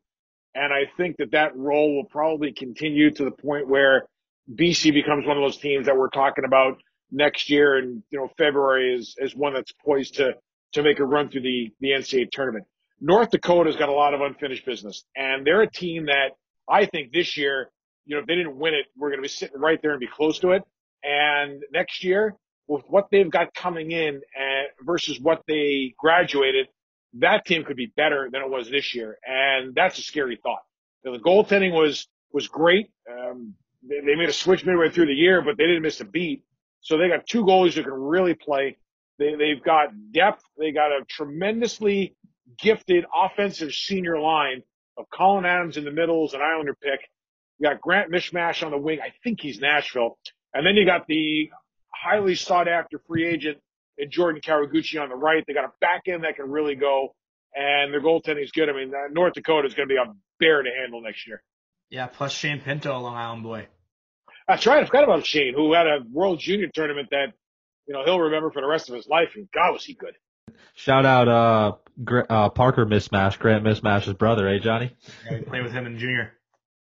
[0.55, 4.07] And I think that that role will probably continue to the point where
[4.51, 6.79] BC becomes one of those teams that we're talking about
[7.11, 7.77] next year.
[7.77, 10.35] And, you know, February is, is one that's poised to,
[10.73, 12.65] to make a run through the, the NCAA tournament.
[13.01, 16.31] North Dakota's got a lot of unfinished business and they're a team that
[16.69, 17.71] I think this year,
[18.07, 20.01] you know, if they didn't win it, we're going to be sitting right there and
[20.01, 20.63] be close to it.
[21.03, 22.37] And next year,
[22.69, 26.69] with what they've got coming in and versus what they graduated,
[27.15, 29.19] that team could be better than it was this year.
[29.27, 30.63] And that's a scary thought.
[31.05, 32.91] Know, the goaltending was, was great.
[33.11, 33.55] Um,
[33.89, 36.45] they, they made a switch midway through the year, but they didn't miss a beat.
[36.81, 38.77] So they got two goalies who can really play.
[39.19, 40.43] They, they've got depth.
[40.59, 42.17] They got a tremendously
[42.59, 44.63] gifted offensive senior line
[44.97, 47.01] of Collin Adams in the middle as an Islander pick.
[47.59, 48.99] You got Grant Mismash on the wing.
[49.01, 50.19] I think he's Nashville.
[50.55, 51.51] And then you got the
[51.95, 53.59] highly sought after free agent
[53.97, 55.45] in Jordan Kawaguchi on the right.
[55.47, 57.15] They got a back end that can really go
[57.55, 58.69] and their goaltending is good.
[58.69, 61.43] I mean, uh, North Dakota is going to be a bear to handle next year.
[61.93, 63.67] Yeah, plus Shane Pinto, a Long Island boy.
[64.49, 64.83] That's right.
[64.83, 67.35] I forgot about Shane, who had a World Junior tournament that,
[67.87, 69.33] you know, he'll remember for the rest of his life.
[69.35, 70.15] And God, was he good.
[70.75, 74.97] Shout out uh, Gr- uh Parker Mismash, Grant Mismash's brother, eh, Johnny?
[75.27, 76.33] Yeah, we played with him in junior.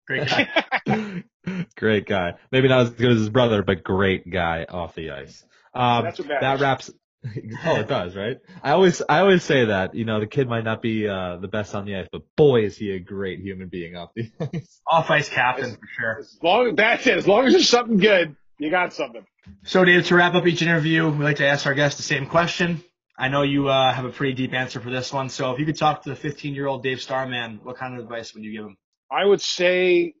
[0.06, 1.24] Great guy.
[1.76, 2.32] great guy.
[2.50, 5.44] Maybe not as good as his brother, but great guy off the ice.
[5.74, 6.90] Um, That's what that wraps.
[7.64, 8.40] oh, it does, right?
[8.62, 9.94] I always, I always say that.
[9.94, 12.64] You know, the kid might not be uh, the best on the ice, but boy,
[12.64, 14.80] is he a great human being off the ice.
[14.86, 16.18] Off ice captain for sure.
[16.20, 17.18] As long that's it.
[17.18, 19.24] As long as there's something good, you got something.
[19.64, 22.26] So, Dave, to wrap up each interview, we like to ask our guests the same
[22.26, 22.82] question.
[23.16, 25.28] I know you uh, have a pretty deep answer for this one.
[25.28, 28.00] So, if you could talk to the 15 year old Dave Starman, what kind of
[28.00, 28.76] advice would you give him?
[29.10, 30.14] I would say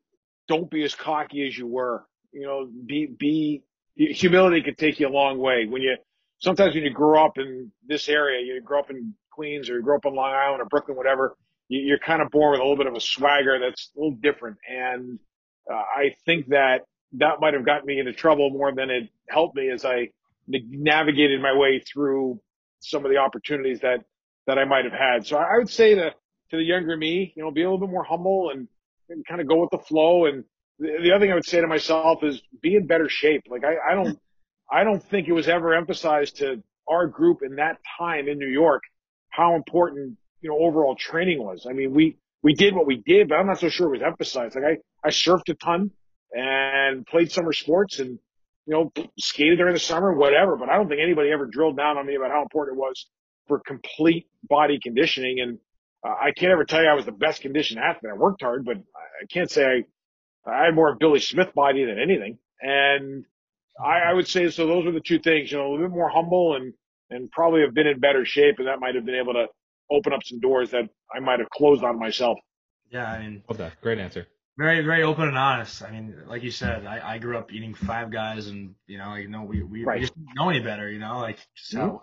[0.46, 2.04] don't be as cocky as you were.
[2.32, 3.62] You know, be, be,
[3.96, 5.66] humility could take you a long way.
[5.68, 5.96] When you,
[6.42, 9.82] sometimes when you grow up in this area, you grow up in Queens or you
[9.82, 11.36] grow up in Long Island or Brooklyn, whatever,
[11.68, 14.18] you, you're kind of born with a little bit of a swagger that's a little
[14.20, 14.58] different.
[14.68, 15.18] And
[15.70, 16.80] uh, I think that
[17.14, 20.10] that might have gotten me into trouble more than it helped me as I
[20.48, 22.40] navigated my way through
[22.80, 24.04] some of the opportunities that,
[24.46, 25.26] that I might have had.
[25.26, 26.10] So I would say to,
[26.50, 28.66] to the younger me, you know, be a little bit more humble and,
[29.08, 30.26] and kind of go with the flow.
[30.26, 30.42] And
[30.80, 33.44] the, the other thing I would say to myself is be in better shape.
[33.48, 34.18] Like I, I don't,
[34.72, 38.48] I don't think it was ever emphasized to our group in that time in New
[38.48, 38.82] York
[39.28, 41.66] how important, you know, overall training was.
[41.68, 44.02] I mean, we, we did what we did, but I'm not so sure it was
[44.02, 44.56] emphasized.
[44.56, 45.90] Like I, I surfed a ton
[46.32, 48.18] and played summer sports and,
[48.66, 51.98] you know, skated during the summer, whatever, but I don't think anybody ever drilled down
[51.98, 53.06] on me about how important it was
[53.48, 55.40] for complete body conditioning.
[55.40, 55.58] And
[56.04, 58.12] uh, I can't ever tell you I was the best conditioned athlete.
[58.12, 59.64] I worked hard, but I can't say
[60.46, 62.38] I, I had more Billy Smith body than anything.
[62.60, 63.24] And
[63.82, 65.94] I, I would say, so those are the two things, you know, a little bit
[65.94, 66.72] more humble and,
[67.10, 68.56] and probably have been in better shape.
[68.58, 69.46] And that might have been able to
[69.90, 72.38] open up some doors that I might have closed on myself.
[72.90, 73.80] Yeah, I mean, Love that.
[73.80, 74.26] Great answer.
[74.58, 75.82] very, very open and honest.
[75.82, 79.08] I mean, like you said, I, I grew up eating Five Guys, and you know,
[79.08, 79.94] like, no, we we, Right.
[79.96, 80.90] we just didn't know any better.
[80.90, 82.00] You know, like just how it.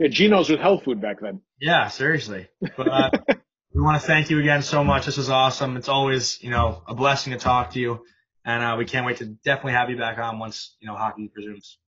[0.00, 1.40] Yeah, Geno's with health food back then.
[1.60, 2.48] Yeah, seriously.
[2.76, 3.10] But uh,
[3.72, 5.06] we want to thank you again so much.
[5.06, 5.76] This was awesome.
[5.76, 8.04] It's always, you know, a blessing to talk to you,
[8.44, 11.30] and uh, we can't wait to definitely have you back on once you know hockey
[11.36, 11.78] resumes.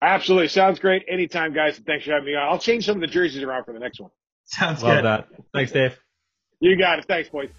[0.00, 0.48] Absolutely.
[0.48, 1.04] Sounds great.
[1.08, 1.76] Anytime, guys.
[1.76, 2.48] And thanks for having me on.
[2.48, 4.10] I'll change some of the jerseys around for the next one.
[4.44, 5.04] Sounds Love good.
[5.04, 5.28] that.
[5.52, 5.98] Thanks, Dave.
[6.60, 7.04] You got it.
[7.06, 7.50] Thanks, boys.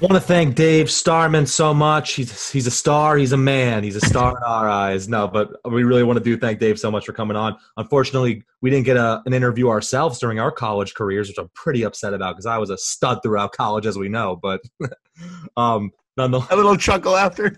[0.00, 2.12] Want to thank Dave Starman so much.
[2.14, 3.16] He's he's a star.
[3.16, 3.82] He's a man.
[3.82, 5.08] He's a star in our eyes.
[5.08, 7.56] No, but we really want to do thank Dave so much for coming on.
[7.76, 11.82] Unfortunately, we didn't get a, an interview ourselves during our college careers, which I'm pretty
[11.84, 14.36] upset about because I was a stud throughout college, as we know.
[14.40, 14.60] But
[15.56, 17.56] um, nonetheless, A little chuckle after.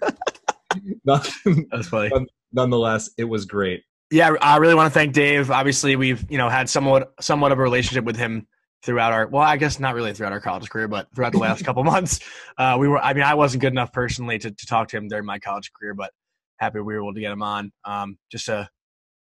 [1.05, 1.23] none-
[1.71, 2.11] That's funny.
[2.53, 3.83] nonetheless, it was great.
[4.13, 5.51] Yeah, I really want to thank Dave.
[5.53, 8.47] Obviously, we've you know had somewhat somewhat of a relationship with him
[8.83, 11.65] throughout our well, I guess not really throughout our college career, but throughout the last
[11.65, 12.21] couple months.
[12.57, 15.09] Uh, we were, I mean, I wasn't good enough personally to, to talk to him
[15.09, 16.11] during my college career, but
[16.59, 17.73] happy we were able to get him on.
[17.85, 18.69] Um, just a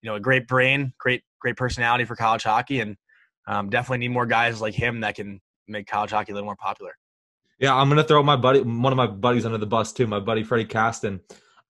[0.02, 2.96] you know a great brain, great great personality for college hockey, and
[3.48, 6.56] um, definitely need more guys like him that can make college hockey a little more
[6.56, 6.94] popular.
[7.60, 10.06] Yeah, I'm gonna throw my buddy, one of my buddies, under the bus too.
[10.06, 11.22] My buddy Freddie Caston,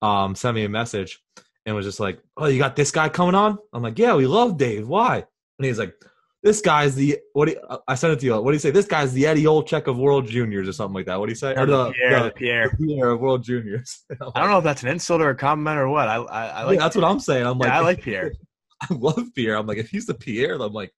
[0.02, 1.20] um, sent me a message
[1.64, 4.26] and was just like, "Oh, you got this guy coming on?" I'm like, "Yeah, we
[4.26, 4.86] love Dave.
[4.86, 5.24] Why?"
[5.58, 5.94] And he's like,
[6.42, 8.40] "This guy's the what?" Do you, I sent it to you.
[8.40, 8.70] What do you say?
[8.70, 11.18] This guy's the Eddie Olczyk of World Juniors or something like that.
[11.18, 11.54] What do you say?
[11.54, 12.68] Or the, Pierre, the- Pierre.
[12.78, 14.04] the Pierre of World Juniors.
[14.34, 16.08] I don't know if that's an insult or a compliment or what.
[16.08, 16.76] I I, I like.
[16.76, 17.46] Yeah, that's what I'm saying.
[17.46, 18.32] I'm like, yeah, I like Pierre.
[18.80, 19.56] I love Pierre.
[19.56, 20.92] I'm like, if he's the Pierre, I'm like,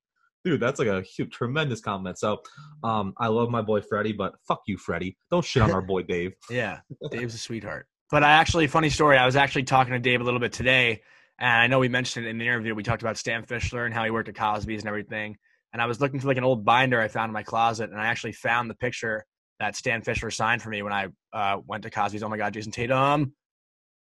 [0.44, 2.18] dude, that's like a huge, tremendous compliment.
[2.18, 2.42] So,
[2.84, 5.16] um, I love my boy Freddie, but fuck you, Freddie.
[5.30, 6.34] Don't shit on our boy Dave.
[6.50, 6.80] Yeah,
[7.10, 7.86] Dave's a sweetheart.
[8.10, 9.16] But I actually, funny story.
[9.16, 11.00] I was actually talking to Dave a little bit today,
[11.40, 12.74] and I know we mentioned it in the interview.
[12.74, 15.36] We talked about Stan Fischler and how he worked at Cosby's and everything.
[15.72, 17.98] And I was looking for like an old binder I found in my closet, and
[17.98, 19.24] I actually found the picture
[19.58, 22.22] that Stan Fischler signed for me when I uh, went to Cosby's.
[22.22, 23.34] Oh my God, Jayson Tatum!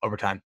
[0.02, 0.42] Overtime.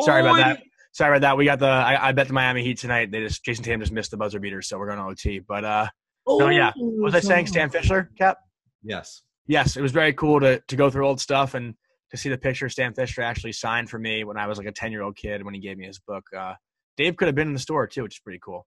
[0.00, 0.62] Sorry about that.
[0.92, 1.36] Sorry about that.
[1.36, 1.66] We got the.
[1.66, 3.10] I, I bet the Miami Heat tonight.
[3.10, 5.38] They just Jayson Tatum just missed the buzzer beater, so we're going to OT.
[5.38, 5.86] But uh,
[6.26, 6.72] no, yeah.
[6.76, 7.46] Was I saying?
[7.46, 8.38] Stan Fischler, Cap?
[8.82, 9.22] Yes.
[9.46, 11.74] yes, it was very cool to to go through old stuff and
[12.16, 14.92] see the picture Stan Fischler actually signed for me when I was like a ten
[14.92, 16.24] year old kid when he gave me his book.
[16.36, 16.54] Uh,
[16.96, 18.66] Dave could have been in the store too, which is pretty cool.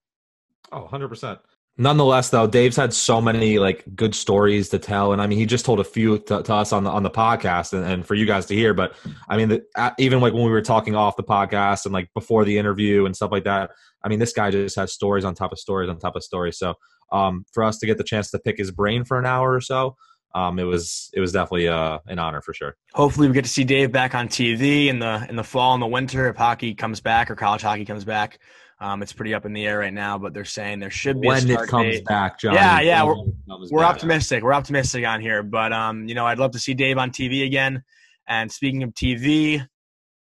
[0.71, 1.39] Oh, 100%.
[1.77, 5.45] Nonetheless, though, Dave's had so many like good stories to tell, and I mean, he
[5.45, 8.15] just told a few to, to us on the on the podcast, and, and for
[8.15, 8.73] you guys to hear.
[8.73, 8.97] But
[9.29, 12.43] I mean, the, even like when we were talking off the podcast and like before
[12.43, 13.71] the interview and stuff like that,
[14.03, 16.57] I mean, this guy just has stories on top of stories on top of stories.
[16.57, 16.73] So,
[17.13, 19.61] um, for us to get the chance to pick his brain for an hour or
[19.61, 19.95] so,
[20.35, 22.75] um, it was it was definitely uh, an honor for sure.
[22.93, 25.81] Hopefully, we get to see Dave back on TV in the in the fall and
[25.81, 28.39] the winter if hockey comes back or college hockey comes back.
[28.81, 31.27] Um, it's pretty up in the air right now, but they're saying there should be
[31.27, 32.05] a When it comes date.
[32.05, 32.53] back, John.
[32.53, 33.33] Yeah, yeah, we're-
[33.71, 34.41] we're optimistic.
[34.41, 37.45] We're optimistic on here, but um, you know, I'd love to see Dave on TV
[37.45, 37.83] again.
[38.27, 39.59] And speaking of TV,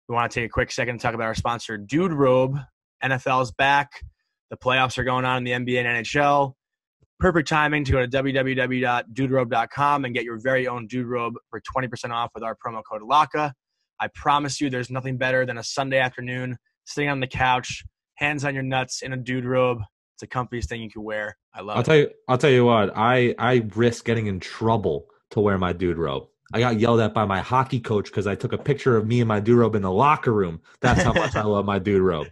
[0.08, 2.58] we want to take a quick second to talk about our sponsor, Dude Robe.
[3.04, 3.92] NFL's back.
[4.52, 6.54] The playoffs are going on in the NBA and NHL.
[7.20, 12.12] Perfect timing to go to www.duderobe.com and get your very own Dude Robe for 20%
[12.12, 13.54] off with our promo code LACA.
[14.00, 17.84] I promise you, there's nothing better than a Sunday afternoon sitting on the couch,
[18.16, 19.80] hands on your nuts in a Dude Robe.
[20.16, 21.38] It's the comfiest thing you can wear.
[21.54, 21.86] I love I'll it.
[21.86, 22.10] tell you.
[22.28, 22.92] I'll tell you what.
[22.96, 26.28] I I risk getting in trouble to wear my dude robe.
[26.54, 29.20] I got yelled at by my hockey coach because I took a picture of me
[29.20, 30.62] and my dude robe in the locker room.
[30.80, 32.28] That's how much I love my dude robe.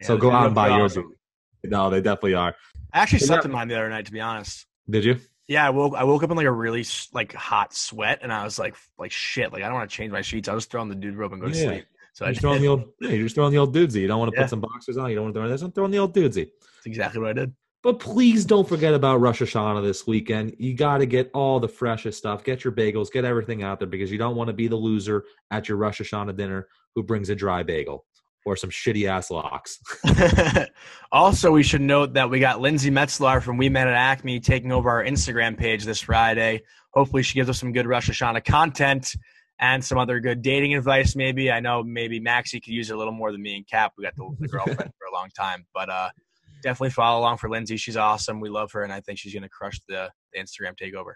[0.00, 1.14] Yeah, so go out and buy are your awesome.
[1.62, 1.72] dude.
[1.72, 2.54] No, they definitely are.
[2.94, 4.66] I actually slept that- in mine the other night, to be honest.
[4.88, 5.16] Did you?
[5.48, 8.44] Yeah, I woke I woke up in like a really like hot sweat, and I
[8.44, 9.52] was like like shit.
[9.52, 10.48] Like I don't want to change my sheets.
[10.48, 11.64] I'll just throw on the dude robe and go to Yeah.
[11.66, 11.84] sleep.
[12.14, 12.84] So I You're just just throwing the old.
[13.00, 14.00] Yeah, you're just throwing the old dudesy.
[14.00, 14.44] You don't want to Yeah.
[14.44, 15.10] put some boxers on.
[15.10, 15.62] You don't want to throw this.
[15.62, 16.46] I'm throwing the old dudesy.
[16.46, 17.52] That's exactly what I did.
[17.82, 20.54] But please don't forget about Rosh Hashanah this weekend.
[20.58, 22.42] You got to get all the freshest stuff.
[22.42, 23.12] Get your bagels.
[23.12, 26.00] Get everything out there because you don't want to be the loser at your Rosh
[26.00, 28.06] Hashanah dinner who brings a dry bagel
[28.44, 29.80] or some shitty ass lox.
[31.12, 34.72] also, we should note that we got Lindsey Metselaar from We Met at Acme taking
[34.72, 36.62] over our Instagram page this Friday.
[36.92, 39.14] Hopefully, she gives us some good Rosh Hashanah content
[39.60, 41.16] and some other good dating advice.
[41.16, 43.92] Maybe I know maybe Maxie could use it a little more than me and Cap.
[43.96, 46.10] We got the, the girlfriend for a long time, but uh,
[46.62, 47.76] definitely follow along for Lindsey.
[47.76, 48.40] She's awesome.
[48.40, 51.14] We love her, and I think she's gonna crush the, the Instagram takeover.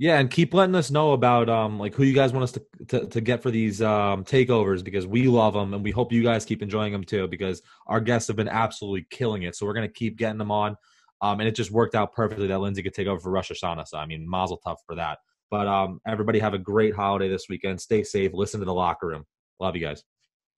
[0.00, 2.62] Yeah, and keep letting us know about um like who you guys want us to
[2.88, 6.22] to, to get for these um takeovers because we love them and we hope you
[6.22, 9.54] guys keep enjoying them too because our guests have been absolutely killing it.
[9.54, 10.78] So we're gonna keep getting them on.
[11.20, 13.88] Um, and it just worked out perfectly that Lindsey could take over for Rosh Hashanah.
[13.88, 15.18] So I mean, Mazel Tov for that.
[15.50, 17.78] But um, everybody have a great holiday this weekend.
[17.78, 18.30] Stay safe.
[18.32, 19.26] Listen to the Latke Room.
[19.60, 20.02] Love you guys.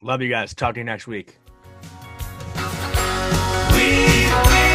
[0.02, 0.54] Love you guys.
[0.54, 1.36] Talk to you next week.
[3.74, 4.06] We,
[4.46, 4.71] we